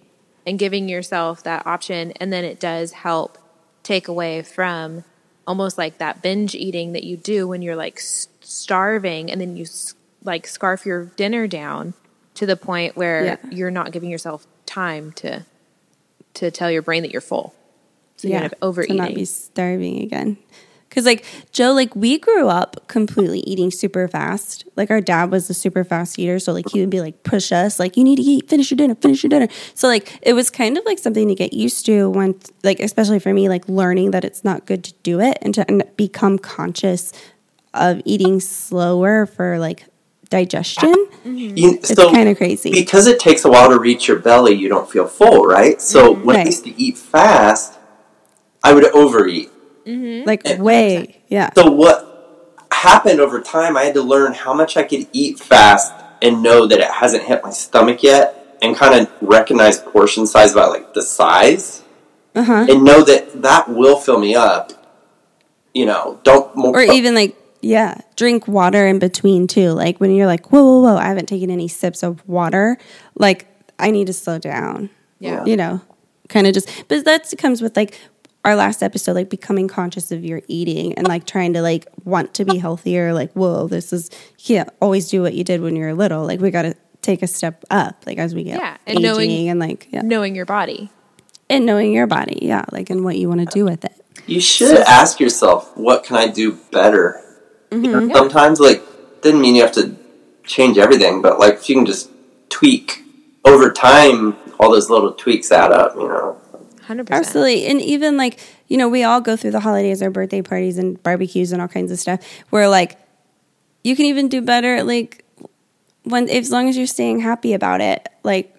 and 0.47 0.59
giving 0.59 0.89
yourself 0.89 1.43
that 1.45 1.67
option, 1.67 2.13
and 2.13 2.33
then 2.33 2.45
it 2.45 2.59
does 2.59 2.93
help 2.93 3.39
take 3.83 4.09
away 4.09 4.43
from 4.43 5.05
almost 5.47 5.77
like 5.79 5.99
that 5.99 6.23
binge 6.23 6.55
eating 6.55 6.93
that 6.93 7.03
you 7.05 7.17
do 7.17 7.47
when 7.49 7.63
you're 7.63 7.77
like 7.77 8.01
starving 8.53 9.31
and 9.31 9.41
then 9.41 9.57
you 9.57 9.65
s- 9.65 9.95
like 10.25 10.47
scarf 10.47 10.85
your 10.87 11.07
dinner 11.17 11.47
down 11.47 11.95
to 12.35 12.47
the 12.47 12.57
point 12.57 12.97
where 12.97 13.25
Yeah. 13.25 13.37
you're 13.51 13.71
not 13.71 13.93
giving 13.93 14.11
yourself 14.11 14.47
time 14.67 15.13
to 15.13 15.45
to 16.35 16.51
tell 16.51 16.71
your 16.71 16.81
brain 16.83 17.03
that 17.03 17.13
you're 17.13 17.21
full. 17.21 17.55
So 18.17 18.27
you 18.29 18.35
end 18.35 18.47
up 18.47 18.55
overeating. 18.63 18.97
To 18.97 19.03
not 19.03 19.15
be 19.15 19.25
starving 19.27 20.01
again. 20.03 20.39
Because, 20.89 21.05
like, 21.07 21.25
Joe, 21.53 21.73
like, 21.73 21.95
we 21.97 22.19
grew 22.19 22.49
up 22.49 22.87
completely 22.87 23.41
eating 23.41 23.71
super 23.71 24.07
fast. 24.09 24.65
Like, 24.77 24.91
our 24.91 25.01
dad 25.01 25.31
was 25.31 25.49
a 25.51 25.55
super 25.55 25.85
fast 25.85 26.19
eater. 26.19 26.39
So, 26.39 26.53
like, 26.53 26.69
he 26.71 26.81
would 26.81 26.91
be 26.91 27.01
like, 27.01 27.23
push 27.23 27.51
us, 27.51 27.79
like, 27.79 27.97
you 27.97 28.05
need 28.05 28.17
to 28.17 28.23
eat, 28.23 28.49
finish 28.49 28.71
your 28.71 28.77
dinner, 28.77 28.95
finish 28.95 29.23
your 29.23 29.29
dinner. 29.31 29.49
So, 29.75 29.89
like, 29.89 30.19
it 30.23 30.35
was 30.35 30.51
kind 30.51 30.77
of 30.79 30.85
like 30.85 30.99
something 30.99 31.29
to 31.29 31.35
get 31.35 31.53
used 31.55 31.85
to 31.87 32.09
once, 32.11 32.51
like, 32.63 32.79
especially 32.81 33.19
for 33.21 33.33
me, 33.33 33.49
like, 33.49 33.67
learning 33.69 34.11
that 34.13 34.23
it's 34.25 34.45
not 34.45 34.67
good 34.67 34.85
to 34.85 34.93
do 35.03 35.19
it 35.21 35.39
and 35.43 35.55
to 35.55 35.65
become 35.97 36.39
conscious 36.39 37.13
of 37.75 38.03
eating 38.05 38.41
slower 38.41 39.27
for, 39.27 39.59
like, 39.59 39.85
digestion. 40.29 40.93
Mm-hmm. 40.93 41.57
You, 41.57 41.73
It's 41.75 41.91
so 41.91 42.11
kind 42.11 42.29
of 42.29 42.37
crazy. 42.37 42.71
because 42.71 43.07
it 43.07 43.21
takes 43.21 43.45
a 43.45 43.51
while 43.51 43.69
to 43.71 43.79
reach 43.79 44.09
your 44.09 44.19
belly, 44.19 44.55
you 44.55 44.69
don't 44.69 44.91
feel 44.91 45.07
full, 45.07 45.45
right? 45.45 45.81
So 45.81 46.15
mm-hmm. 46.15 46.25
when 46.25 46.37
I 46.37 46.45
used 46.45 46.65
to 46.65 46.81
eat 46.81 46.97
fast, 46.99 47.79
I 48.65 48.73
would 48.73 48.87
overeat. 48.95 49.51
Mm-hmm. 49.87 50.27
Like, 50.27 50.43
way. 50.59 51.23
Yeah. 51.29 51.51
So 51.55 51.71
what 51.71 52.09
happened 52.71 53.21
over 53.21 53.41
time? 53.41 53.77
I 53.77 53.85
had 53.85 53.95
to 53.95 54.03
learn 54.03 54.33
how 54.33 54.55
much 54.55 54.77
I 54.77 54.83
could 54.85 55.07
eat 55.13 55.39
fast 55.39 55.93
and 56.23 56.43
know 56.43 56.67
that 56.67 56.79
it 56.79 56.91
hasn't 56.91 57.25
hit 57.25 57.43
my 57.43 57.51
stomach 57.51 58.03
yet, 58.03 58.59
and 58.63 58.77
kind 58.77 58.95
of 58.95 59.11
recognize 59.21 59.81
portion 59.81 60.25
size 60.25 60.55
by 60.55 60.67
like 60.67 60.95
the 60.95 61.03
size, 61.03 61.83
Uh-huh. 62.37 62.67
and 62.71 62.85
know 62.85 63.03
that 63.03 63.43
that 63.43 63.69
will 63.69 63.97
fill 63.99 64.21
me 64.21 64.37
up. 64.37 64.73
You 65.75 65.87
know, 65.87 66.21
don't 66.23 66.55
more, 66.55 66.77
or 66.77 66.83
even 66.83 67.17
like 67.17 67.35
yeah 67.63 67.99
drink 68.17 68.47
water 68.49 68.87
in 68.87 68.99
between 68.99 69.47
too 69.47 69.71
like 69.71 69.99
when 70.01 70.11
you're 70.15 70.27
like 70.27 70.51
whoa 70.53 70.63
whoa 70.63 70.81
whoa 70.83 70.97
i 70.97 71.05
haven't 71.05 71.27
taken 71.27 71.49
any 71.51 71.69
sips 71.69 72.03
of 72.03 72.27
water 72.29 72.77
like 73.17 73.47
I 73.79 73.91
need 73.91 74.07
to 74.07 74.13
slow 74.13 74.39
down. 74.39 74.91
Yeah. 75.19 75.45
You 75.45 75.57
know, 75.57 75.81
kind 76.29 76.47
of 76.47 76.55
just, 76.55 76.69
but 76.87 77.05
that 77.05 77.33
comes 77.37 77.61
with 77.61 77.77
like 77.77 77.99
our 78.45 78.55
last 78.55 78.81
episode, 78.81 79.15
like 79.15 79.29
becoming 79.29 79.67
conscious 79.67 80.13
of 80.13 80.25
your 80.25 80.41
eating 80.47 80.93
and 80.95 81.09
like 81.09 81.27
trying 81.27 81.53
to 81.55 81.63
like 81.63 81.87
want 82.05 82.33
to 82.35 82.45
be 82.45 82.59
healthier. 82.59 83.13
Like, 83.13 83.33
whoa, 83.33 83.67
this 83.67 83.93
is, 83.93 84.09
you 84.39 84.57
can't 84.57 84.69
always 84.81 85.09
do 85.09 85.21
what 85.21 85.35
you 85.35 85.43
did 85.43 85.63
when 85.63 85.75
you 85.75 85.83
were 85.83 85.95
little. 85.95 86.25
Like, 86.25 86.39
we 86.41 86.53
got 86.53 86.63
to 86.63 86.77
take 87.01 87.23
a 87.23 87.27
step 87.27 87.65
up, 87.71 88.05
like 88.07 88.19
as 88.19 88.37
we 88.37 88.45
get 88.45 88.59
Yeah, 88.61 88.77
and 88.87 88.99
aging 88.99 89.11
knowing- 89.11 89.49
and 89.49 89.59
like, 89.59 89.89
yeah. 89.91 90.03
Knowing 90.03 90.37
your 90.37 90.47
body. 90.47 90.91
and 91.51 91.67
knowing 91.67 91.93
your 91.93 92.07
body. 92.07 92.39
Yeah. 92.43 92.65
Like, 92.71 92.89
and 92.89 93.03
what 93.05 93.17
you 93.17 93.29
want 93.29 93.41
to 93.41 93.47
do 93.47 93.65
with 93.65 93.85
it. 93.85 93.95
You 94.29 94.41
should 94.41 94.79
ask 94.79 95.19
yourself, 95.19 95.77
what 95.77 96.05
can 96.05 96.15
I 96.17 96.29
do 96.29 96.53
better? 96.71 97.21
You 97.73 97.91
know, 97.91 98.01
mm-hmm. 98.01 98.15
Sometimes, 98.15 98.61
like, 98.61 98.83
didn't 99.23 99.41
mean 99.41 99.55
you 99.55 99.63
have 99.63 99.73
to 99.73 99.97
change 100.45 100.79
everything, 100.79 101.23
but 101.23 101.39
like, 101.39 101.55
if 101.55 101.69
you 101.69 101.75
can 101.75 101.87
just 101.87 102.11
tweak 102.49 103.03
over 103.45 103.71
time, 103.73 104.37
all 104.61 104.71
those 104.71 104.91
little 104.91 105.13
tweaks 105.13 105.51
add 105.51 105.73
up. 105.73 105.95
You 105.97 106.09
know, 106.09 106.41
100%. 106.87 107.11
Absolutely. 107.11 107.67
And 107.67 107.81
even 107.81 108.17
like, 108.17 108.39
you 108.69 108.77
know, 108.77 108.89
we 108.89 109.05
all 109.05 109.21
go 109.21 109.37
through 109.37 109.53
the 109.53 109.61
holidays, 109.61 110.03
our 110.03 110.11
birthday 110.11 110.43
parties 110.43 110.79
and 110.79 111.03
barbecues 111.03 111.53
and 111.53 111.61
all 111.63 111.69
kinds 111.69 111.91
of 111.93 111.99
stuff 111.99 112.21
where 112.51 112.69
like 112.69 112.99
you 113.85 113.97
can 113.97 114.07
even 114.07 114.29
do 114.29 114.41
better 114.41 114.83
like 114.83 115.25
when 116.05 116.29
as 116.29 116.51
long 116.51 116.69
as 116.69 116.77
you're 116.77 116.87
staying 116.87 117.21
happy 117.21 117.53
about 117.53 117.81
it, 117.81 118.09
like 118.23 118.55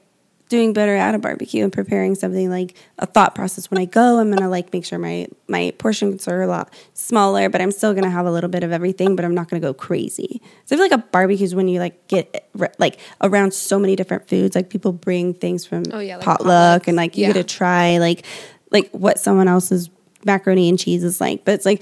doing 0.49 0.73
better 0.73 0.95
at 0.95 1.15
a 1.15 1.19
barbecue 1.19 1.63
and 1.63 1.73
preparing 1.73 2.13
something 2.15 2.49
like 2.49 2.75
a 2.99 3.05
thought 3.07 3.33
process 3.33 3.71
when 3.71 3.79
I 3.79 3.85
go, 3.85 4.19
I'm 4.19 4.29
gonna 4.31 4.49
like 4.49 4.71
make 4.73 4.85
sure 4.85 4.99
my 4.99 5.27
my 5.47 5.73
portions 5.79 6.27
are 6.27 6.41
a 6.43 6.47
lot 6.47 6.71
smaller, 6.93 7.49
but 7.49 7.61
I'm 7.61 7.71
still 7.71 7.93
gonna 7.93 8.09
have 8.09 8.25
a 8.25 8.31
little 8.31 8.49
bit 8.49 8.63
of 8.63 8.71
everything, 8.71 9.15
but 9.15 9.25
I'm 9.25 9.33
not 9.33 9.49
gonna 9.49 9.61
go 9.61 9.73
crazy. 9.73 10.41
So 10.65 10.75
I 10.75 10.77
feel 10.77 10.85
like 10.85 10.91
a 10.91 10.97
barbecue 10.99 11.45
is 11.45 11.55
when 11.55 11.67
you 11.67 11.79
like 11.79 12.07
get 12.07 12.49
like 12.77 12.99
around 13.21 13.53
so 13.53 13.79
many 13.79 13.95
different 13.95 14.27
foods. 14.27 14.55
Like 14.55 14.69
people 14.69 14.91
bring 14.91 15.33
things 15.33 15.65
from 15.65 15.83
Oh, 15.91 15.99
yeah, 15.99 16.17
like 16.17 16.25
potluck 16.25 16.83
potlucks. 16.83 16.87
and 16.87 16.97
like 16.97 17.17
you 17.17 17.23
Yeah. 17.27 17.33
get 17.33 17.47
to 17.47 17.55
try 17.55 17.97
like 17.97 18.23
like 18.71 18.91
what 18.91 19.19
someone 19.19 19.47
else's 19.47 19.89
macaroni 20.25 20.69
and 20.69 20.77
cheese 20.77 21.03
is 21.03 21.19
like. 21.19 21.45
But 21.45 21.55
it's 21.55 21.65
like 21.65 21.81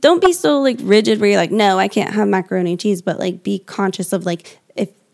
don't 0.00 0.22
be 0.22 0.32
so 0.32 0.60
like 0.60 0.78
rigid 0.82 1.20
where 1.20 1.28
you're 1.28 1.38
like, 1.38 1.50
no, 1.50 1.78
I 1.78 1.88
can't 1.88 2.14
have 2.14 2.28
macaroni 2.28 2.70
and 2.70 2.80
cheese, 2.80 3.02
but 3.02 3.18
like 3.18 3.42
be 3.42 3.58
conscious 3.58 4.12
of 4.12 4.24
like 4.24 4.58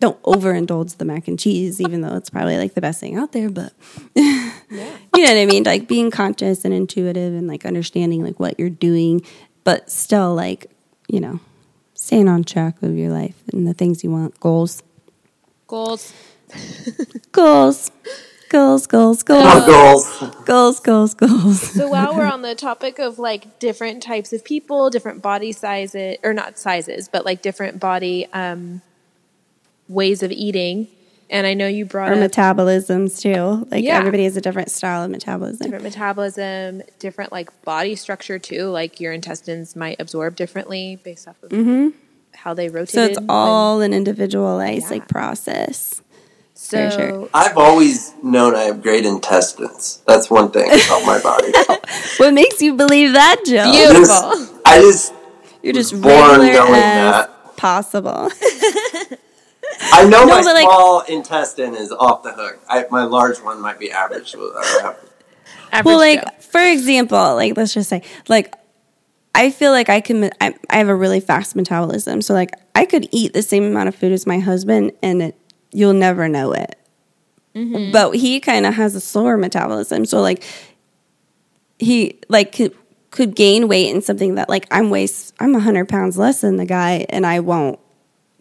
don't 0.01 0.21
overindulge 0.23 0.97
the 0.97 1.05
mac 1.05 1.29
and 1.29 1.39
cheese, 1.39 1.81
even 1.81 2.01
though 2.01 2.17
it's 2.17 2.31
probably 2.31 2.57
like 2.59 2.75
the 2.75 2.81
best 2.81 3.01
thing 3.01 3.17
out 3.17 3.33
there. 3.33 3.51
But 3.51 3.73
you 4.15 4.25
know 4.73 4.93
what 5.11 5.37
I 5.37 5.47
mean? 5.47 5.65
Like 5.65 5.89
being 5.89 6.11
conscious 6.11 6.65
and 6.65 6.75
intuitive 6.75 7.33
and 7.33 7.47
like 7.47 7.65
understanding 7.65 8.23
like 8.25 8.39
what 8.39 8.59
you're 8.59 8.71
doing, 8.71 9.23
but 9.63 9.91
still 9.91 10.35
like, 10.35 10.71
you 11.09 11.21
know, 11.21 11.41
staying 11.95 12.29
on 12.29 12.45
track 12.45 12.83
of 12.83 12.97
your 12.97 13.11
life 13.11 13.37
and 13.53 13.67
the 13.67 13.75
things 13.75 14.05
you 14.05 14.11
want, 14.11 14.39
goals. 14.41 14.83
Goals. 15.67 16.13
Goals. 17.33 17.91
Goals, 18.51 18.87
goals, 18.87 19.25
no 19.29 19.35
goals, 19.35 19.65
goals. 19.67 20.45
goals, 20.45 20.81
goals, 20.81 21.15
goals. 21.15 21.61
So 21.73 21.89
while 21.89 22.15
we're 22.15 22.31
on 22.31 22.43
the 22.43 22.55
topic 22.55 23.01
of 23.01 23.19
like 23.19 23.59
different 23.59 24.01
types 24.01 24.33
of 24.33 24.45
people, 24.45 24.91
different 24.91 25.23
body 25.23 25.51
sizes, 25.51 26.19
or 26.23 26.33
not 26.33 26.57
sizes, 26.57 27.09
but 27.09 27.25
like 27.25 27.43
different 27.43 27.81
body 27.81 28.29
um, 28.33 28.81
ways 29.89 30.23
of 30.23 30.31
eating, 30.33 30.89
and 31.31 31.47
I 31.47 31.55
know 31.55 31.67
you 31.67 31.85
brought 31.85 32.11
Or 32.11 32.15
up 32.15 32.31
metabolisms 32.31 33.21
too. 33.21 33.67
Like 33.71 33.85
Yeah. 33.85 33.99
everybody 33.99 34.25
has 34.25 34.37
a 34.37 34.41
different 34.41 34.71
style 34.71 35.05
of 35.05 35.11
metabolism. 35.11 35.65
different 35.65 35.85
metabolism, 35.85 36.83
different 36.99 37.33
like 37.33 37.49
body 37.65 37.97
structure 37.97 38.39
too. 38.39 38.65
Like 38.67 39.01
your 39.01 39.13
intestines 39.13 39.75
might 39.77 40.01
absorb 40.01 40.37
differently 40.37 40.99
based 41.03 41.27
off 41.29 41.37
of 41.43 41.93
how 42.35 42.55
they 42.55 42.69
rotate. 42.69 42.95
Mm-hmm. 42.95 43.15
So 43.15 43.21
it's 43.21 43.27
all 43.29 43.81
an 43.81 43.93
individualized 43.95 44.85
Yeah. 44.85 44.91
like 44.91 45.09
process. 45.09 46.01
so. 46.55 46.89
sure. 46.91 47.29
I've 47.35 47.57
always 47.59 48.15
known 48.23 48.55
I 48.55 48.63
have 48.65 48.83
great 48.83 49.05
intestines. 49.05 50.03
That's 50.07 50.31
one 50.31 50.51
thing 50.51 50.67
about 50.67 51.05
my 51.07 51.21
body. 51.21 51.53
What 52.19 52.33
makes 52.33 52.63
you 52.63 52.75
believe 52.75 53.13
that, 53.13 53.43
Jill? 53.45 53.67
You- 53.67 53.73
Beautiful. 53.91 54.05
Just- 54.05 54.53
I 54.67 54.79
just 54.81 55.13
You're 55.63 55.73
just 55.75 55.93
born 56.01 56.39
knowing 56.39 56.53
as 56.53 57.27
that. 57.27 57.57
possible. 57.57 58.31
I 59.81 60.05
know 60.05 60.25
No, 60.25 60.41
my 60.41 60.53
like- 60.53 60.63
small 60.65 61.01
intestine 61.03 61.75
is 61.75 61.93
off 61.93 62.23
the 62.23 62.33
hook. 62.33 62.59
I, 62.69 62.87
my 62.91 63.05
large 63.05 63.39
one 63.39 63.61
might 63.61 63.79
be 63.79 63.91
average. 63.91 64.33
so 64.33 64.53
uh, 64.57 64.95
Average 65.73 65.85
well, 65.85 65.99
like 65.99 66.23
Joe. 66.23 66.31
for 66.41 66.61
example, 66.61 67.19
like 67.35 67.57
let's 67.57 67.75
just 67.75 67.89
say, 67.89 68.03
like 68.29 68.55
I 69.35 69.51
feel 69.51 69.73
like 69.73 69.89
I 69.89 70.01
can. 70.01 70.31
I, 70.41 70.55
I 70.71 70.77
have 70.77 70.89
a 70.89 70.95
really 70.95 71.19
fast 71.21 71.57
metabolism, 71.57 72.23
so 72.23 72.35
like 72.35 72.51
I 72.75 72.85
could 72.85 73.09
eat 73.11 73.33
the 73.33 73.43
same 73.43 73.65
amount 73.65 73.89
of 73.89 73.95
food 73.97 74.13
as 74.13 74.27
my 74.27 74.39
husband, 74.39 74.93
and 75.03 75.21
it, 75.23 75.37
you'll 75.73 75.93
never 75.93 76.29
know 76.29 76.53
it. 76.53 76.77
Mm-hmm. 77.57 77.91
But 77.91 78.13
he 78.15 78.39
kind 78.39 78.67
of 78.67 78.75
has 78.75 78.95
a 78.95 79.01
slower 79.01 79.37
metabolism, 79.37 80.05
so 80.07 80.21
like 80.21 80.45
he 81.81 82.21
like 82.29 82.53
could 82.53 82.77
could 83.11 83.35
gain 83.35 83.67
weight 83.69 83.93
in 83.95 84.03
something 84.03 84.37
that 84.37 84.49
like 84.49 84.67
I'm 84.71 84.91
way 84.91 85.09
I'm 85.41 85.55
hundred 85.55 85.89
pounds 85.89 86.17
less 86.17 86.41
than 86.41 86.57
the 86.57 86.67
guy, 86.67 87.05
and 87.09 87.27
I 87.27 87.41
won't 87.41 87.81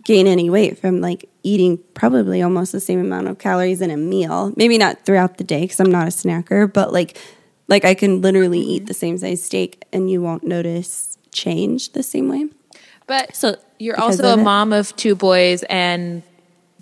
gain 0.04 0.28
any 0.28 0.49
weight 0.49 0.78
from 0.80 1.01
like 1.01 1.30
eating 1.43 1.78
probably 1.93 2.41
almost 2.41 2.72
the 2.72 2.80
same 2.80 2.99
amount 2.99 3.28
of 3.28 3.38
calories 3.39 3.82
in 3.82 3.91
a 3.91 3.97
meal. 3.97 4.54
Maybe 4.56 4.78
not 4.78 5.06
throughout 5.06 5.38
the 5.38 5.43
day 5.43 5.62
because 5.62 5.80
I'm 5.80 5.91
not 5.91 6.08
a 6.08 6.12
snacker, 6.12 6.72
but 6.72 6.91
like 6.93 7.18
like 7.68 7.86
I 7.86 7.93
can 7.93 8.22
literally 8.22 8.60
eat 8.60 8.88
the 8.88 8.93
same 8.93 9.18
size 9.18 9.43
steak 9.43 9.84
and 9.93 10.10
you 10.10 10.22
won't 10.22 10.43
notice 10.43 11.18
change 11.32 11.93
the 11.93 12.04
same 12.04 12.30
way. 12.30 12.45
But 13.08 13.36
So 13.36 13.56
you're 13.80 13.99
also 13.99 14.30
a 14.30 14.39
it. 14.39 14.43
mom 14.43 14.72
of 14.74 14.95
two 14.95 15.16
boys 15.16 15.64
and 15.64 16.24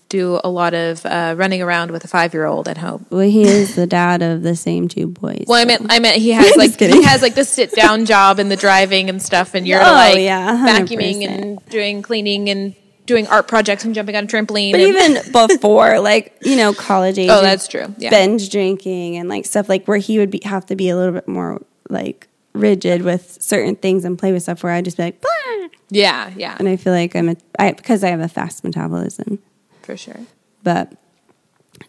do 0.09 0.41
a 0.43 0.49
lot 0.49 0.73
of 0.73 1.05
uh, 1.05 1.33
running 1.37 1.61
around 1.61 1.89
with 1.91 2.03
a 2.03 2.07
five 2.07 2.33
year 2.33 2.45
old 2.45 2.67
at 2.67 2.77
home. 2.77 3.05
Well, 3.09 3.21
he 3.21 3.43
is 3.43 3.75
the 3.75 3.87
dad 3.87 4.21
of 4.21 4.43
the 4.43 4.55
same 4.57 4.87
two 4.89 5.07
boys. 5.07 5.45
Well, 5.47 5.61
I 5.61 5.65
meant 5.65 5.85
I 5.89 5.99
meant 5.99 6.17
he 6.17 6.31
has 6.31 6.55
like 6.57 6.77
he 6.79 7.03
has 7.03 7.21
like 7.21 7.35
the 7.35 7.45
sit 7.45 7.71
down 7.73 8.05
job 8.05 8.37
and 8.37 8.51
the 8.51 8.57
driving 8.57 9.09
and 9.09 9.21
stuff, 9.21 9.53
and 9.55 9.65
you're 9.67 9.79
Oh, 9.79 9.83
like 9.83 10.19
yeah, 10.19 10.67
vacuuming 10.67 11.23
and 11.25 11.65
doing 11.69 12.01
cleaning 12.01 12.49
and 12.49 12.75
doing 13.11 13.27
art 13.27 13.47
projects 13.47 13.83
and 13.85 13.93
jumping 13.93 14.15
on 14.15 14.23
a 14.23 14.27
trampoline. 14.27 14.71
But 14.71 14.79
and- 14.81 14.89
even 15.17 15.31
before, 15.47 15.99
like 15.99 16.37
you 16.41 16.55
know, 16.55 16.73
college 16.73 17.17
age. 17.19 17.29
Oh, 17.29 17.41
that's 17.41 17.67
true. 17.67 17.93
Yeah. 17.97 18.09
Binge 18.09 18.49
drinking 18.49 19.17
and 19.17 19.27
like 19.29 19.45
stuff 19.45 19.67
like 19.69 19.85
where 19.87 19.97
he 19.97 20.17
would 20.19 20.31
be 20.31 20.39
have 20.45 20.65
to 20.67 20.75
be 20.75 20.89
a 20.89 20.95
little 20.95 21.13
bit 21.13 21.27
more 21.27 21.61
like 21.89 22.27
rigid 22.53 23.01
with 23.01 23.37
certain 23.41 23.75
things 23.75 24.05
and 24.05 24.17
play 24.17 24.31
with 24.31 24.43
stuff. 24.43 24.63
Where 24.63 24.71
I 24.73 24.81
just 24.81 24.97
be 24.97 25.03
like, 25.03 25.21
"Blah." 25.21 25.67
yeah, 25.89 26.31
yeah, 26.37 26.55
and 26.59 26.67
I 26.69 26.75
feel 26.77 26.93
like 26.93 27.15
I'm 27.15 27.29
a 27.29 27.35
I 27.59 27.73
because 27.73 28.03
I 28.03 28.09
have 28.09 28.21
a 28.21 28.27
fast 28.29 28.63
metabolism. 28.63 29.39
for 29.81 29.95
sure. 29.97 30.19
But 30.63 30.93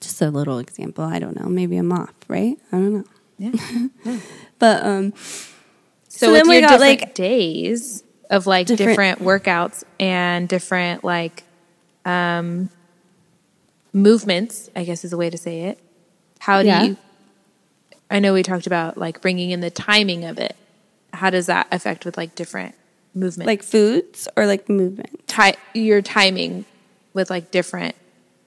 just 0.01 0.21
a 0.23 0.31
little 0.31 0.59
example. 0.59 1.05
I 1.05 1.19
don't 1.19 1.39
know. 1.41 1.49
Maybe 1.49 1.77
I'm 1.77 1.93
off, 1.93 2.15
right? 2.29 2.57
I 2.73 2.77
don't 2.77 2.93
know. 2.95 3.05
Yeah. 3.39 4.19
But 4.59 4.85
um, 4.87 5.13
So, 6.09 6.27
So 6.27 6.33
with 6.33 6.43
then 6.43 6.49
we 6.49 6.55
your 6.59 6.69
got, 6.69 6.79
different 6.79 7.01
like, 7.01 7.15
days 7.15 8.05
of 8.33 8.47
like 8.49 8.67
different, 8.67 8.89
different- 8.91 9.19
workouts 9.21 9.85
and 10.01 10.49
different 10.49 11.05
like 11.05 11.45
um, 12.05 12.69
movements, 13.93 14.71
I 14.75 14.85
guess 14.85 15.05
is 15.05 15.13
a 15.13 15.17
way 15.17 15.31
to 15.31 15.39
say 15.39 15.63
it. 15.65 15.79
How 16.41 16.63
do 16.63 16.69
Yeah. 16.69 16.83
you? 16.83 16.97
I 18.11 18.19
know 18.19 18.33
we 18.35 18.43
talked 18.43 18.67
about 18.67 18.99
like 18.99 19.21
bringing 19.21 19.51
in 19.51 19.61
the 19.61 19.71
timing 19.71 20.25
of 20.25 20.39
it. 20.39 20.57
How 21.13 21.31
does 21.31 21.47
that 21.47 21.67
affect 21.71 22.05
with 22.05 22.17
like 22.17 22.35
different 22.35 22.75
movements? 23.15 23.47
like 23.47 23.63
foods 23.63 24.29
or 24.37 24.47
like 24.47 24.69
movement. 24.69 25.27
ti- 25.29 25.55
your 25.75 26.03
timing 26.03 26.65
with 27.15 27.31
like 27.31 27.51
different 27.51 27.95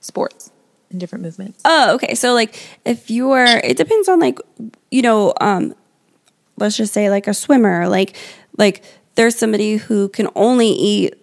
sports 0.02 0.52
and 0.90 1.00
different 1.00 1.24
movements. 1.24 1.62
Oh, 1.66 1.96
okay. 1.96 2.16
So 2.16 2.34
like 2.34 2.60
if 2.86 3.10
you're 3.10 3.46
it 3.46 3.78
depends 3.78 4.08
on 4.10 4.20
like 4.20 4.40
you 4.92 5.02
know, 5.02 5.34
um 5.40 5.76
let's 6.58 6.76
just 6.78 6.94
say 6.94 7.10
like 7.10 7.28
a 7.28 7.34
swimmer, 7.34 7.88
like 7.88 8.16
like 8.58 8.84
there's 9.16 9.36
somebody 9.36 9.78
who 9.78 10.10
can 10.10 10.28
only 10.36 10.68
eat 10.68 11.16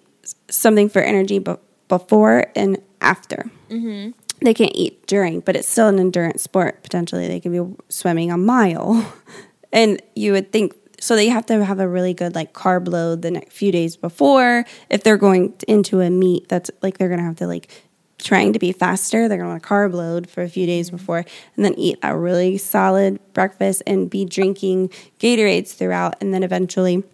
something 0.48 0.88
for 0.88 1.00
energy 1.00 1.38
be- 1.38 1.56
before 1.88 2.46
and 2.56 2.80
after. 3.00 3.50
Mm-hmm. 3.70 4.10
They 4.44 4.54
can't 4.54 4.72
eat 4.74 5.06
during, 5.06 5.40
but 5.40 5.56
it's 5.56 5.68
still 5.68 5.88
an 5.88 5.98
endurance 5.98 6.42
sport. 6.42 6.82
Potentially, 6.82 7.28
they 7.28 7.38
can 7.38 7.52
be 7.52 7.74
swimming 7.88 8.32
a 8.32 8.36
mile, 8.36 9.14
and 9.72 10.02
you 10.16 10.32
would 10.32 10.50
think 10.50 10.74
so. 11.00 11.14
They 11.14 11.28
have 11.28 11.46
to 11.46 11.64
have 11.64 11.78
a 11.78 11.86
really 11.86 12.12
good 12.12 12.34
like 12.34 12.52
carb 12.52 12.88
load 12.88 13.22
the 13.22 13.30
next 13.30 13.52
few 13.52 13.70
days 13.70 13.96
before. 13.96 14.64
If 14.90 15.04
they're 15.04 15.16
going 15.16 15.54
into 15.68 16.00
a 16.00 16.10
meet, 16.10 16.48
that's 16.48 16.70
like 16.82 16.98
they're 16.98 17.08
gonna 17.08 17.22
have 17.22 17.36
to 17.36 17.46
like 17.46 17.70
trying 18.18 18.52
to 18.52 18.58
be 18.58 18.72
faster. 18.72 19.28
They're 19.28 19.38
gonna 19.38 19.50
want 19.50 19.64
a 19.64 19.66
carb 19.66 19.92
load 19.92 20.28
for 20.28 20.42
a 20.42 20.48
few 20.48 20.66
days 20.66 20.88
mm-hmm. 20.88 20.96
before, 20.96 21.24
and 21.56 21.64
then 21.64 21.74
eat 21.74 21.98
a 22.02 22.16
really 22.16 22.58
solid 22.58 23.20
breakfast 23.34 23.82
and 23.86 24.10
be 24.10 24.24
drinking 24.24 24.88
Gatorades 25.20 25.72
throughout, 25.72 26.16
and 26.20 26.34
then 26.34 26.42
eventually 26.42 27.04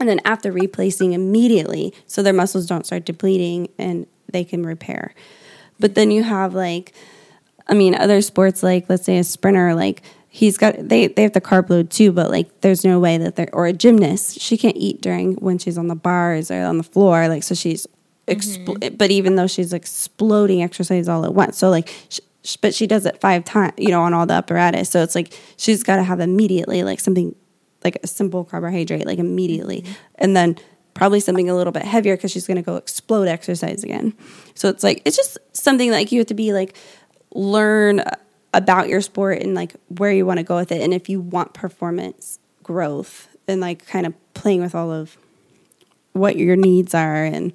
and 0.00 0.08
then 0.08 0.20
after 0.24 0.50
replacing 0.50 1.12
immediately 1.12 1.92
so 2.06 2.22
their 2.22 2.32
muscles 2.32 2.66
don't 2.66 2.86
start 2.86 3.04
depleting 3.04 3.68
and 3.78 4.06
they 4.32 4.42
can 4.42 4.64
repair 4.64 5.14
but 5.78 5.94
then 5.94 6.10
you 6.10 6.22
have 6.22 6.54
like 6.54 6.92
i 7.68 7.74
mean 7.74 7.94
other 7.94 8.20
sports 8.20 8.62
like 8.62 8.88
let's 8.88 9.04
say 9.04 9.18
a 9.18 9.24
sprinter 9.24 9.74
like 9.74 10.02
he's 10.28 10.56
got 10.56 10.74
they, 10.78 11.06
they 11.08 11.22
have 11.22 11.32
to 11.32 11.40
carb 11.40 11.68
load 11.68 11.90
too 11.90 12.10
but 12.10 12.30
like 12.30 12.60
there's 12.62 12.84
no 12.84 12.98
way 12.98 13.18
that 13.18 13.36
they're 13.36 13.50
or 13.52 13.66
a 13.66 13.72
gymnast 13.72 14.40
she 14.40 14.56
can't 14.56 14.76
eat 14.76 15.00
during 15.00 15.34
when 15.34 15.58
she's 15.58 15.78
on 15.78 15.88
the 15.88 15.94
bars 15.94 16.50
or 16.50 16.62
on 16.62 16.78
the 16.78 16.84
floor 16.84 17.28
like 17.28 17.42
so 17.42 17.54
she's 17.54 17.86
expl- 18.26 18.78
mm-hmm. 18.78 18.96
but 18.96 19.10
even 19.10 19.36
though 19.36 19.46
she's 19.46 19.72
exploding 19.72 20.62
exercise 20.62 21.08
all 21.08 21.24
at 21.24 21.34
once 21.34 21.58
so 21.58 21.68
like 21.68 21.88
sh- 22.08 22.20
sh- 22.44 22.56
but 22.56 22.74
she 22.74 22.86
does 22.86 23.06
it 23.06 23.20
five 23.20 23.44
times, 23.44 23.72
you 23.76 23.88
know, 23.88 24.02
on 24.02 24.14
all 24.14 24.26
the 24.26 24.34
apparatus. 24.34 24.88
So 24.88 25.02
it's 25.02 25.14
like 25.14 25.38
she's 25.56 25.82
got 25.82 25.96
to 25.96 26.02
have 26.02 26.20
immediately 26.20 26.82
like 26.82 27.00
something 27.00 27.34
like 27.84 27.98
a 28.02 28.06
simple 28.06 28.44
carbohydrate, 28.44 29.06
like 29.06 29.18
immediately, 29.18 29.82
mm-hmm. 29.82 29.92
and 30.16 30.36
then 30.36 30.56
probably 30.94 31.20
something 31.20 31.48
a 31.48 31.54
little 31.54 31.72
bit 31.72 31.82
heavier 31.82 32.16
because 32.16 32.30
she's 32.30 32.46
going 32.46 32.56
to 32.56 32.62
go 32.62 32.76
explode 32.76 33.28
exercise 33.28 33.84
again. 33.84 34.14
So 34.54 34.68
it's 34.68 34.82
like 34.82 35.02
it's 35.04 35.16
just 35.16 35.38
something 35.52 35.90
like 35.90 36.12
you 36.12 36.20
have 36.20 36.26
to 36.28 36.34
be 36.34 36.52
like 36.52 36.76
learn 37.32 38.02
about 38.52 38.88
your 38.88 39.00
sport 39.00 39.40
and 39.40 39.54
like 39.54 39.74
where 39.88 40.12
you 40.12 40.26
want 40.26 40.38
to 40.38 40.44
go 40.44 40.56
with 40.56 40.72
it, 40.72 40.82
and 40.82 40.92
if 40.92 41.08
you 41.08 41.20
want 41.20 41.54
performance 41.54 42.38
growth 42.62 43.28
and 43.48 43.60
like 43.60 43.86
kind 43.86 44.06
of 44.06 44.14
playing 44.34 44.60
with 44.60 44.74
all 44.74 44.90
of 44.92 45.16
what 46.12 46.36
your 46.36 46.56
needs 46.56 46.94
are 46.94 47.24
and 47.24 47.52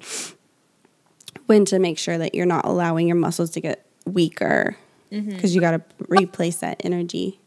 when 1.46 1.64
to 1.64 1.78
make 1.78 1.98
sure 1.98 2.18
that 2.18 2.34
you're 2.34 2.46
not 2.46 2.64
allowing 2.64 3.06
your 3.06 3.16
muscles 3.16 3.50
to 3.50 3.60
get 3.60 3.86
weaker 4.04 4.76
mm-hmm. 5.10 5.30
because 5.30 5.54
you 5.54 5.60
got 5.60 5.72
to 5.72 5.82
replace 6.08 6.56
that 6.56 6.80
energy. 6.84 7.38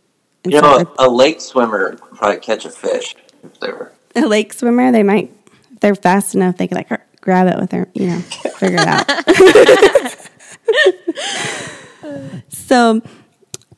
And 0.44 0.54
You 0.54 0.60
so 0.60 0.66
know, 0.84 0.94
a, 1.00 1.08
a 1.08 1.10
lake 1.10 1.42
swimmer 1.42 1.96
could 1.96 2.18
probably 2.18 2.40
catch 2.40 2.66
a 2.66 2.70
fish 2.70 3.16
if 3.44 3.60
they 3.60 3.72
were. 3.72 3.92
a 4.16 4.22
lake 4.22 4.54
swimmer, 4.54 4.92
they 4.92 5.04
might, 5.04 5.32
if 5.74 5.80
they're 5.80 5.96
fast 5.96 6.36
enough, 6.36 6.58
they 6.58 6.68
could 6.68 6.78
like 6.78 6.90
grab 7.22 7.48
it 7.48 7.60
with 7.60 7.70
their, 7.72 7.88
you 7.94 8.08
know, 8.08 8.20
figure 8.20 8.80
it 8.80 8.88
out. 8.88 9.06
so 12.50 13.02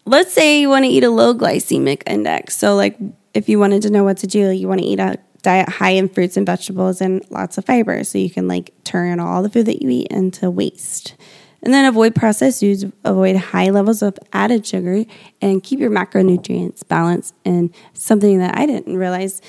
let's 0.05 0.34
say 0.34 0.59
you 0.62 0.70
want 0.70 0.86
to 0.86 0.89
eat 0.89 1.03
a 1.03 1.09
low 1.09 1.34
glycemic 1.34 2.03
index. 2.07 2.55
So, 2.57 2.76
like, 2.76 2.97
if 3.34 3.49
you 3.49 3.59
wanted 3.59 3.82
to 3.84 3.89
know 3.89 4.03
what 4.03 4.18
to 4.18 4.28
do, 4.28 4.49
you 4.49 4.68
want 4.68 4.82
to 4.82 4.86
eat 4.86 4.99
a 4.99 5.18
diet 5.41 5.70
high 5.70 5.91
in 5.91 6.07
fruits 6.09 6.38
and 6.38 6.45
vegetables 6.45 7.01
and 7.01 7.26
lots 7.32 7.57
of 7.57 7.66
fiber. 7.66 8.03
So 8.03 8.18
you 8.18 8.30
can 8.30 8.47
like 8.47 8.74
turn 8.84 9.20
all 9.20 9.41
the 9.41 9.49
food 9.49 9.66
that 9.68 9.82
you 9.82 9.89
eat 9.89 10.07
into 10.12 10.51
waste. 10.51 11.16
And 11.64 11.74
then 11.74 11.86
avoid 11.86 12.16
processed 12.16 12.62
foods, 12.62 12.86
avoid 13.03 13.36
high 13.36 13.70
levels 13.70 14.01
of 14.01 14.18
added 14.34 14.66
sugar, 14.66 15.05
and 15.41 15.62
keep 15.62 15.80
your 15.80 15.91
macronutrients 15.91 16.88
balanced. 16.88 17.36
And 17.45 17.72
something 17.93 18.39
that 18.39 18.57
I 18.57 18.66
didn't 18.66 18.97
realize 18.97 19.41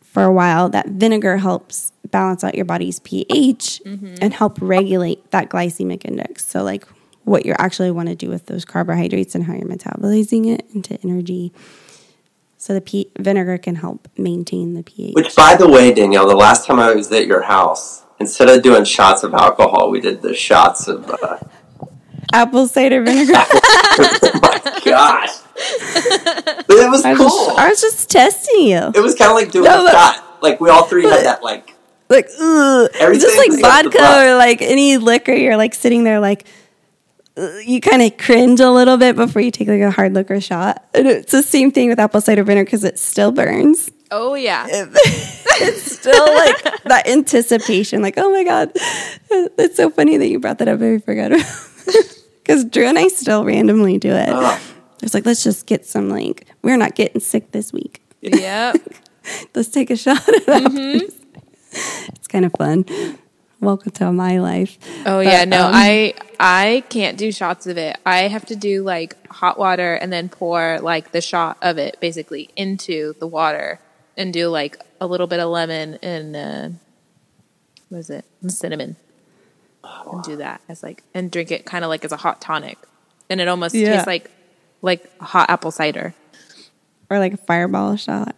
for 0.00 0.24
a 0.24 0.32
while 0.32 0.68
that 0.68 0.88
vinegar 0.88 1.36
helps 1.38 1.92
balance 2.10 2.42
out 2.42 2.54
your 2.54 2.64
body's 2.64 2.98
pH 3.00 3.80
mm-hmm. 3.84 4.14
and 4.20 4.34
help 4.34 4.58
regulate 4.60 5.30
that 5.30 5.48
glycemic 5.48 6.04
index. 6.04 6.46
So, 6.46 6.62
like 6.62 6.84
what 7.24 7.46
you 7.46 7.54
actually 7.58 7.90
want 7.90 8.08
to 8.08 8.14
do 8.14 8.28
with 8.28 8.46
those 8.46 8.64
carbohydrates 8.64 9.34
and 9.34 9.44
how 9.44 9.54
you're 9.54 9.68
metabolizing 9.68 10.52
it 10.52 10.66
into 10.74 10.98
energy. 11.04 11.52
So, 12.56 12.74
the 12.74 12.80
P- 12.80 13.10
vinegar 13.18 13.58
can 13.58 13.76
help 13.76 14.08
maintain 14.18 14.74
the 14.74 14.82
pH. 14.82 15.14
Which, 15.14 15.34
by 15.36 15.56
the 15.56 15.68
way, 15.68 15.92
Danielle, 15.92 16.28
the 16.28 16.34
last 16.34 16.66
time 16.66 16.78
I 16.80 16.92
was 16.92 17.10
at 17.12 17.26
your 17.26 17.42
house, 17.42 18.04
instead 18.20 18.48
of 18.48 18.62
doing 18.62 18.84
shots 18.84 19.22
of 19.24 19.34
alcohol, 19.34 19.90
we 19.90 20.00
did 20.00 20.22
the 20.22 20.34
shots 20.34 20.86
of. 20.88 21.08
Uh, 21.10 21.38
Apple 22.32 22.68
cider 22.68 23.02
vinegar. 23.02 23.32
oh 23.34 24.30
my 24.42 24.80
gosh! 24.84 25.30
But 26.66 26.76
it 26.76 26.90
was 26.90 27.04
I, 27.04 27.14
cool. 27.16 27.26
just, 27.28 27.58
I 27.58 27.68
was 27.68 27.80
just 27.80 28.08
testing 28.10 28.68
you. 28.68 28.92
it 28.94 29.00
was 29.02 29.16
kind 29.16 29.30
of 29.32 29.36
like 29.36 29.50
doing 29.50 29.64
No, 29.64 29.84
a 29.86 29.90
shot. 29.90 30.38
Like 30.40 30.60
we 30.60 30.70
all 30.70 30.84
three 30.84 31.02
but- 31.02 31.12
had 31.14 31.24
that. 31.26 31.42
Like 31.42 31.74
like 32.08 32.26
ugh. 32.40 32.88
It's 32.92 33.00
Everything 33.00 33.20
just 33.20 33.36
like 33.36 33.60
vodka 33.60 33.98
or 34.30 34.36
like 34.36 34.62
any 34.62 34.96
liquor. 34.96 35.32
You're 35.32 35.56
like 35.56 35.74
sitting 35.74 36.04
there 36.04 36.20
like 36.20 36.46
you 37.64 37.80
kind 37.80 38.02
of 38.02 38.16
cringe 38.18 38.60
a 38.60 38.70
little 38.70 38.96
bit 38.96 39.16
before 39.16 39.42
you 39.42 39.50
take 39.50 39.66
like 39.68 39.80
a 39.80 39.90
hard 39.90 40.12
liquor 40.14 40.40
shot. 40.40 40.84
And 40.94 41.06
it's 41.08 41.32
the 41.32 41.42
same 41.42 41.70
thing 41.72 41.88
with 41.88 41.98
apple 41.98 42.20
cider 42.20 42.44
vinegar 42.44 42.64
because 42.64 42.84
it 42.84 42.98
still 42.98 43.32
burns. 43.32 43.90
Oh 44.10 44.34
yeah. 44.34 44.66
it's 44.68 45.92
still 45.92 46.34
like 46.34 46.82
that 46.84 47.06
anticipation. 47.06 48.02
Like 48.02 48.14
oh 48.16 48.30
my 48.30 48.44
god, 48.44 48.72
it's 48.74 49.76
so 49.76 49.90
funny 49.90 50.16
that 50.16 50.28
you 50.28 50.40
brought 50.40 50.58
that 50.58 50.68
up. 50.68 50.80
I 50.80 50.98
forgot 50.98 51.30
because 52.42 52.64
Drew 52.70 52.86
and 52.86 52.98
I 52.98 53.08
still 53.08 53.44
randomly 53.44 53.98
do 53.98 54.10
it. 54.10 54.28
Ugh. 54.28 54.60
It's 55.02 55.14
like 55.14 55.26
let's 55.26 55.44
just 55.44 55.66
get 55.66 55.86
some 55.86 56.08
like 56.08 56.46
we're 56.62 56.76
not 56.76 56.94
getting 56.94 57.20
sick 57.20 57.52
this 57.52 57.72
week. 57.72 58.02
Yep. 58.20 58.76
Let's 59.54 59.68
take 59.68 59.90
a 59.90 59.96
shot 59.96 60.26
at 60.28 60.48
apples. 60.48 61.12
It's 61.72 62.26
kind 62.26 62.44
of 62.44 62.52
fun. 62.58 62.86
Welcome 63.60 63.92
to 63.92 64.10
my 64.12 64.38
life. 64.38 64.78
Oh 65.06 65.20
yeah, 65.20 65.44
no, 65.44 65.66
um, 65.66 65.72
I 65.74 66.14
I 66.40 66.82
can't 66.88 67.16
do 67.16 67.30
shots 67.30 67.66
of 67.66 67.76
it. 67.76 67.98
I 68.04 68.22
have 68.22 68.46
to 68.46 68.56
do 68.56 68.82
like 68.82 69.14
hot 69.28 69.58
water 69.58 69.94
and 69.94 70.12
then 70.12 70.30
pour 70.30 70.80
like 70.80 71.12
the 71.12 71.20
shot 71.20 71.58
of 71.62 71.78
it 71.78 71.98
basically 72.00 72.48
into 72.56 73.14
the 73.20 73.26
water 73.26 73.78
and 74.20 74.32
do 74.32 74.48
like 74.48 74.78
a 75.00 75.06
little 75.06 75.26
bit 75.26 75.40
of 75.40 75.48
lemon 75.50 75.98
and 76.02 76.36
uh, 76.36 76.68
what 77.88 77.98
is 77.98 78.10
it? 78.10 78.24
And 78.42 78.52
cinnamon. 78.52 78.94
And 80.12 80.22
do 80.22 80.36
that 80.36 80.60
as 80.68 80.82
like 80.82 81.02
and 81.14 81.30
drink 81.30 81.50
it 81.50 81.64
kind 81.64 81.84
of 81.84 81.88
like 81.88 82.04
as 82.04 82.12
a 82.12 82.16
hot 82.16 82.40
tonic, 82.40 82.78
and 83.28 83.40
it 83.40 83.48
almost 83.48 83.74
Yeah. 83.74 83.90
tastes 83.92 84.06
like 84.06 84.30
like 84.82 85.18
hot 85.20 85.48
apple 85.50 85.70
cider. 85.70 86.14
or 87.08 87.18
like 87.18 87.32
a 87.34 87.36
fireball 87.38 87.96
shot, 87.96 88.34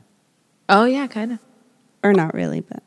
Oh 0.69 0.85
yeah, 0.85 1.07
kind 1.09 1.33
of. 1.33 1.39
or 2.03 2.13
not 2.15 2.33
really, 2.35 2.61
but 2.61 2.83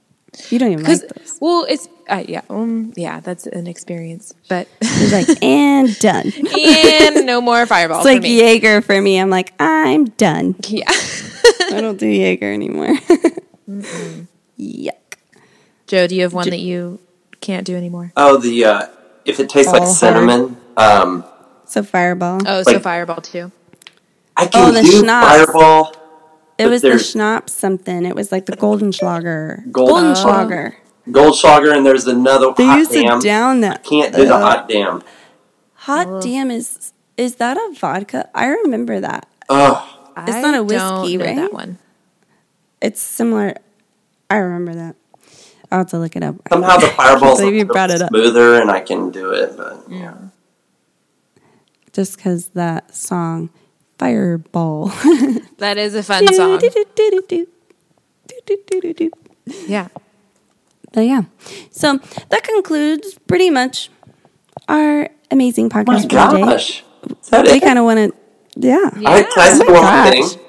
you 0.49 0.57
don't 0.59 0.71
even 0.71 0.83
like 0.85 1.01
those. 1.01 1.37
well, 1.41 1.65
it's 1.69 1.87
uh, 2.09 2.23
yeah, 2.27 2.41
um, 2.49 2.93
yeah, 2.95 3.19
that's 3.19 3.45
an 3.47 3.67
experience, 3.67 4.33
but 4.49 4.67
It's 4.81 5.11
like 5.11 5.43
and 5.43 5.97
done. 5.99 6.31
and 6.57 7.25
no 7.25 7.41
more 7.41 7.65
fireball 7.65 7.97
It's 7.99 8.05
like 8.05 8.21
me. 8.21 8.39
Jaeger 8.39 8.81
for 8.81 8.99
me. 9.01 9.19
I'm 9.19 9.29
like 9.29 9.53
I'm 9.59 10.05
done. 10.05 10.55
Yeah. 10.67 10.89
I 11.71 11.79
don't 11.81 11.97
do 11.97 12.07
Jaeger 12.07 12.51
anymore. 12.53 12.95
Yuck. 14.59 14.91
Joe, 15.87 16.07
do 16.07 16.15
you 16.15 16.23
have 16.23 16.33
one 16.33 16.49
that 16.49 16.59
you 16.59 16.99
can't 17.41 17.65
do 17.65 17.75
anymore? 17.75 18.11
oh, 18.17 18.37
the 18.37 18.65
uh, 18.65 18.87
if 19.25 19.39
it 19.39 19.49
tastes 19.49 19.71
like 19.71 19.87
cinnamon, 19.87 20.57
um, 20.77 21.23
So 21.65 21.83
fireball. 21.83 22.41
Oh, 22.45 22.63
so 22.63 22.79
Fireball 22.79 23.21
too. 23.21 23.51
I 24.37 24.47
can 24.47 24.69
Oh, 24.69 24.71
the 24.71 24.81
do 24.81 24.99
schnapps. 24.99 25.45
Fireball. 25.51 25.95
it 26.57 26.67
was 26.67 26.81
the 26.81 26.97
schnapps 26.99 27.53
something. 27.53 28.05
It 28.05 28.15
was 28.15 28.31
like 28.31 28.45
the 28.47 28.55
Goldenschlager. 28.57 29.71
Golden- 29.71 30.15
Schlager. 30.15 30.77
Goldenschlager. 31.07 31.11
Goldschlager, 31.11 31.75
and 31.77 31.85
there's 31.85 32.07
another 32.07 32.51
They 32.57 32.65
hot 32.65 32.77
used 32.79 32.91
damn. 32.91 33.19
to 33.19 33.27
down 33.27 33.61
that. 33.61 33.83
Can't 33.83 34.13
do 34.15 34.25
the 34.25 34.37
hot 34.37 34.67
damn. 34.67 35.03
Hot 35.75 36.21
damn 36.21 36.49
is 36.49 36.91
is 37.17 37.35
that 37.35 37.57
a 37.57 37.73
vodka? 37.79 38.27
I 38.33 38.47
remember 38.47 38.99
that. 38.99 39.27
Ugh. 39.49 39.87
It's 40.17 40.41
not 40.41 40.55
a 40.55 40.63
whiskey, 40.63 41.17
don't 41.17 41.19
know 41.19 41.25
right? 41.25 41.35
That 41.35 41.53
one. 41.53 41.77
It's 42.81 43.01
similar. 43.01 43.55
I 44.29 44.37
remember 44.37 44.73
that. 44.75 44.95
I'll 45.71 45.79
have 45.79 45.89
to 45.89 45.99
look 45.99 46.15
it 46.15 46.23
up. 46.23 46.35
Somehow 46.49 46.77
the 46.77 46.87
fireball's 46.87 47.39
a 47.39 47.43
believe 47.43 47.57
you 47.57 47.65
brought 47.65 47.91
it 47.91 48.01
up. 48.01 48.09
smoother, 48.09 48.61
and 48.61 48.69
I 48.69 48.81
can 48.81 49.09
do 49.11 49.31
it. 49.31 49.57
But 49.57 49.83
yeah, 49.89 50.15
Just 51.91 52.15
because 52.17 52.47
that 52.49 52.95
song, 52.95 53.49
Fireball. 53.97 54.91
That 55.57 55.77
is 55.77 55.95
a 55.95 56.03
fun 56.03 56.27
song. 56.33 56.59
Yeah. 59.67 59.87
But 60.91 61.01
yeah. 61.01 61.23
So 61.71 61.97
that 62.29 62.43
concludes 62.43 63.17
pretty 63.27 63.49
much 63.49 63.89
our 64.67 65.09
amazing 65.31 65.69
podcast 65.69 65.87
oh 65.87 66.01
for 66.01 66.35
today. 66.35 66.41
gosh, 66.41 66.83
is 67.21 67.29
that 67.29 67.45
We 67.51 67.59
kind 67.59 67.79
of 67.79 67.85
want 67.85 67.99
to, 67.99 68.13
yeah. 68.55 68.89
Yeah. 68.97 69.09
I, 69.09 69.23
can 69.23 69.31
I 69.37 69.49
say 69.49 69.65
Oh 69.67 69.73
my 69.73 69.73
one 69.73 69.83
more 69.83 70.11
gosh. 70.21 70.31
thing? 70.33 70.45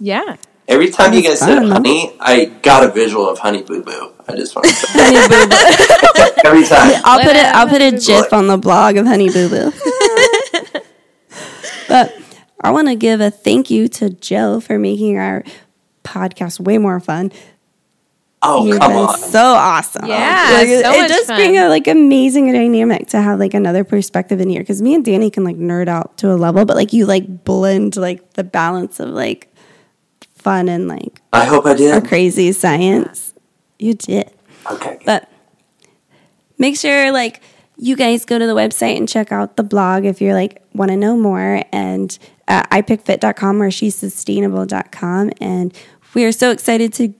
Yeah. 0.00 0.36
Every 0.68 0.90
time 0.90 1.12
you 1.12 1.22
That's 1.22 1.40
guys 1.40 1.48
said 1.48 1.62
honey, 1.68 2.12
I 2.18 2.46
got 2.46 2.82
a 2.84 2.90
visual 2.90 3.28
of 3.28 3.38
Honey 3.38 3.62
Boo 3.62 3.82
Boo. 3.82 4.12
I 4.28 4.34
just 4.34 4.54
want 4.56 4.66
to 4.66 4.72
say 4.74 4.88
Honey 4.92 5.28
Boo 5.28 5.46
Boo. 5.46 6.42
every 6.44 6.64
time. 6.64 7.00
I'll 7.04 7.20
put 7.20 7.36
it 7.36 7.44
I'll 7.46 7.68
put 7.68 7.80
a 7.82 7.92
GIF 7.92 8.32
on 8.32 8.48
the 8.48 8.56
blog 8.58 8.96
of 8.96 9.06
Honey 9.06 9.30
Boo 9.30 9.48
Boo. 9.48 9.72
but 11.88 12.14
I 12.60 12.70
want 12.72 12.88
to 12.88 12.96
give 12.96 13.20
a 13.20 13.30
thank 13.30 13.70
you 13.70 13.86
to 13.88 14.10
Joe 14.10 14.58
for 14.60 14.78
making 14.78 15.18
our 15.18 15.44
podcast 16.02 16.58
way 16.60 16.78
more 16.78 16.98
fun. 17.00 17.30
Oh 18.42 18.66
You've 18.66 18.78
come 18.78 18.92
been 18.92 18.98
on! 19.00 19.18
so 19.18 19.40
awesome. 19.40 20.06
Yeah, 20.06 20.50
Like, 20.52 20.68
so 20.68 20.74
it 20.92 20.98
much 21.02 21.08
does 21.08 21.26
fun. 21.26 21.36
bring 21.36 21.56
a 21.58 21.68
like 21.68 21.86
amazing 21.88 22.52
dynamic 22.52 23.08
to 23.08 23.20
have 23.20 23.38
like 23.40 23.54
another 23.54 23.82
perspective 23.82 24.40
in 24.40 24.48
here 24.50 24.60
because 24.60 24.80
me 24.82 24.94
and 24.94 25.04
Danny 25.04 25.30
can 25.30 25.42
like 25.42 25.56
nerd 25.56 25.88
out 25.88 26.16
to 26.18 26.30
a 26.30 26.36
level, 26.36 26.64
but 26.64 26.76
like 26.76 26.92
you 26.92 27.06
like 27.06 27.44
blend 27.44 27.96
like 27.96 28.34
the 28.34 28.44
balance 28.44 29.00
of 29.00 29.08
like 29.08 29.52
fun 30.34 30.68
and 30.68 30.86
like 30.86 31.20
I 31.32 31.44
hope 31.46 31.66
I 31.66 31.70
our 31.70 31.76
did. 31.76 32.06
crazy 32.06 32.52
science. 32.52 33.34
You 33.78 33.94
did. 33.94 34.30
Okay. 34.70 34.98
But 35.04 35.30
make 36.58 36.76
sure 36.76 37.10
like 37.12 37.40
you 37.78 37.96
guys 37.96 38.24
go 38.24 38.38
to 38.38 38.46
the 38.46 38.54
website 38.54 38.96
and 38.96 39.08
check 39.08 39.32
out 39.32 39.56
the 39.56 39.62
blog 39.64 40.04
if 40.04 40.20
you're 40.20 40.34
like 40.34 40.62
want 40.74 40.90
to 40.90 40.96
know 40.96 41.16
more 41.16 41.62
and 41.72 42.18
uh, 42.48 42.62
ipickfit.com 42.64 43.60
or 43.60 43.70
shessustainable.com 43.70 45.32
and 45.40 45.74
we 46.14 46.24
are 46.24 46.32
so 46.32 46.50
excited 46.50 46.92
to 46.94 47.12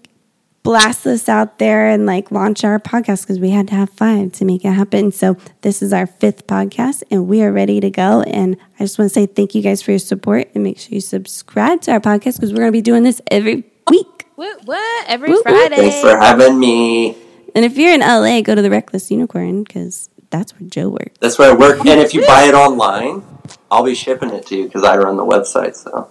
blast 0.67 1.05
this 1.05 1.29
out 1.29 1.59
there 1.59 1.89
and 1.89 2.07
like 2.07 2.31
launch 2.33 2.65
our 2.65 2.79
podcast 2.81 3.23
because 3.23 3.39
we 3.39 3.51
had 3.51 3.69
to 3.69 3.75
have 3.75 3.89
five 3.91 4.33
to 4.33 4.45
make 4.45 4.65
it 4.65 4.73
happen 4.73 5.13
so 5.13 5.37
this 5.63 5.81
is 5.81 5.93
our 5.93 6.07
fifth 6.07 6.47
podcast 6.49 7.03
and 7.11 7.29
we 7.29 7.41
are 7.43 7.53
ready 7.53 7.79
to 7.81 7.89
go 7.89 8.23
and 8.23 8.57
i 8.79 8.83
just 8.83 8.99
want 8.99 9.09
to 9.09 9.15
say 9.15 9.27
thank 9.27 9.55
you 9.55 9.63
guys 9.63 9.81
for 9.81 9.93
your 9.93 9.99
support 9.99 10.49
and 10.55 10.65
make 10.65 10.79
sure 10.79 10.91
you 10.93 11.01
subscribe 11.01 11.81
to 11.81 11.93
our 11.93 12.01
podcast 12.01 12.35
because 12.35 12.51
we're 12.53 12.59
going 12.59 12.69
to 12.69 12.73
be 12.73 12.83
doing 12.83 13.05
this 13.05 13.21
every 13.31 13.65
week 13.89 14.27
What? 14.35 14.67
What? 14.67 15.05
Every 15.09 15.29
Woo, 15.31 15.37
woo. 15.37 15.43
Friday. 15.43 15.77
Thanks 15.77 16.01
for 16.01 16.17
having 16.17 16.59
me. 16.59 17.17
And 17.55 17.65
if 17.65 17.79
you're 17.79 17.95
in 17.95 18.01
LA, 18.01 18.43
go 18.43 18.55
to 18.55 18.61
the 18.61 18.69
Reckless 18.71 19.11
Unicorn 19.11 19.63
because 19.63 20.11
That's 20.31 20.53
where 20.59 20.69
Joe 20.69 20.89
works. 20.91 21.17
That's 21.21 21.39
where 21.39 21.53
I 21.53 21.55
work. 21.55 21.79
And 21.87 22.01
if 22.01 22.13
you 22.13 22.27
buy 22.27 22.43
it 22.49 22.55
online, 22.55 23.23
I'll 23.71 23.85
be 23.85 23.95
shipping 23.95 24.31
it 24.31 24.45
to 24.49 24.57
you 24.57 24.65
because 24.65 24.83
I 24.85 24.97
run 24.99 25.17
the 25.17 25.25
website. 25.25 25.75
So 25.77 26.11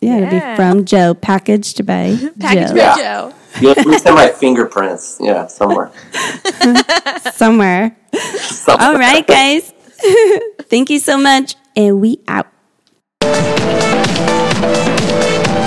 Yeah, 0.00 0.16
it'll 0.18 0.30
be 0.30 0.56
from 0.56 0.84
Joe, 0.86 1.12
packaged 1.14 1.84
by 1.84 2.16
Package 2.40 2.68
Joe. 2.68 2.74
by 2.74 2.78
Yeah. 2.78 2.96
Joe. 2.96 3.34
you 3.62 3.70
at 3.70 3.86
least 3.86 4.04
have 4.04 4.14
my 4.14 4.28
fingerprints. 4.28 5.18
Yeah, 5.20 5.46
somewhere. 5.46 5.90
Somewhere. 7.32 7.96
somewhere. 8.14 8.86
All 8.86 8.94
right, 8.94 9.26
guys. 9.26 9.72
Thank 10.62 10.90
you 10.90 10.98
so 10.98 11.18
much. 11.18 11.56
And 11.74 12.00
we 12.00 12.20
out. 12.28 12.46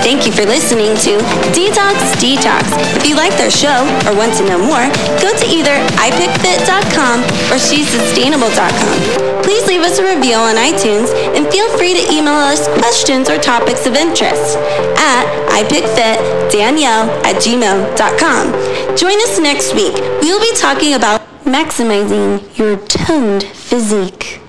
Thank 0.02 0.26
you 0.26 0.32
for 0.32 0.44
listening 0.44 0.96
to 1.06 1.18
Detox 1.54 1.94
Detox. 2.18 2.66
If 2.98 3.06
you 3.06 3.14
like 3.14 3.32
their 3.38 3.50
show 3.50 3.86
or 4.06 4.16
want 4.16 4.34
to 4.38 4.44
know 4.44 4.58
more, 4.58 4.90
go 5.22 5.30
to 5.30 5.46
either 5.46 5.78
ipickfit.com 6.02 7.22
or 7.50 7.56
shessustainable.com. 7.56 9.42
Please 9.42 9.64
leave 9.66 9.82
us 9.82 9.98
a 9.98 10.04
review 10.04 10.34
on 10.34 10.56
iTunes 10.56 11.14
and 11.36 11.46
feel 11.52 11.68
free 11.78 11.94
to 11.94 12.12
email 12.12 12.34
us 12.34 12.66
questions 12.78 13.30
or 13.30 13.38
topics 13.38 13.86
of 13.86 13.94
interest 13.94 14.58
at 14.98 15.24
ipickfitdanielle 15.62 17.06
at 17.24 17.36
gmail.com. 17.36 18.96
Join 18.96 19.16
us 19.22 19.38
next 19.38 19.72
week. 19.74 19.94
We 20.20 20.32
will 20.32 20.40
be 20.40 20.52
talking 20.56 20.94
about 20.94 21.22
maximizing 21.44 22.58
your 22.58 22.76
toned 22.88 23.44
physique. 23.44 24.41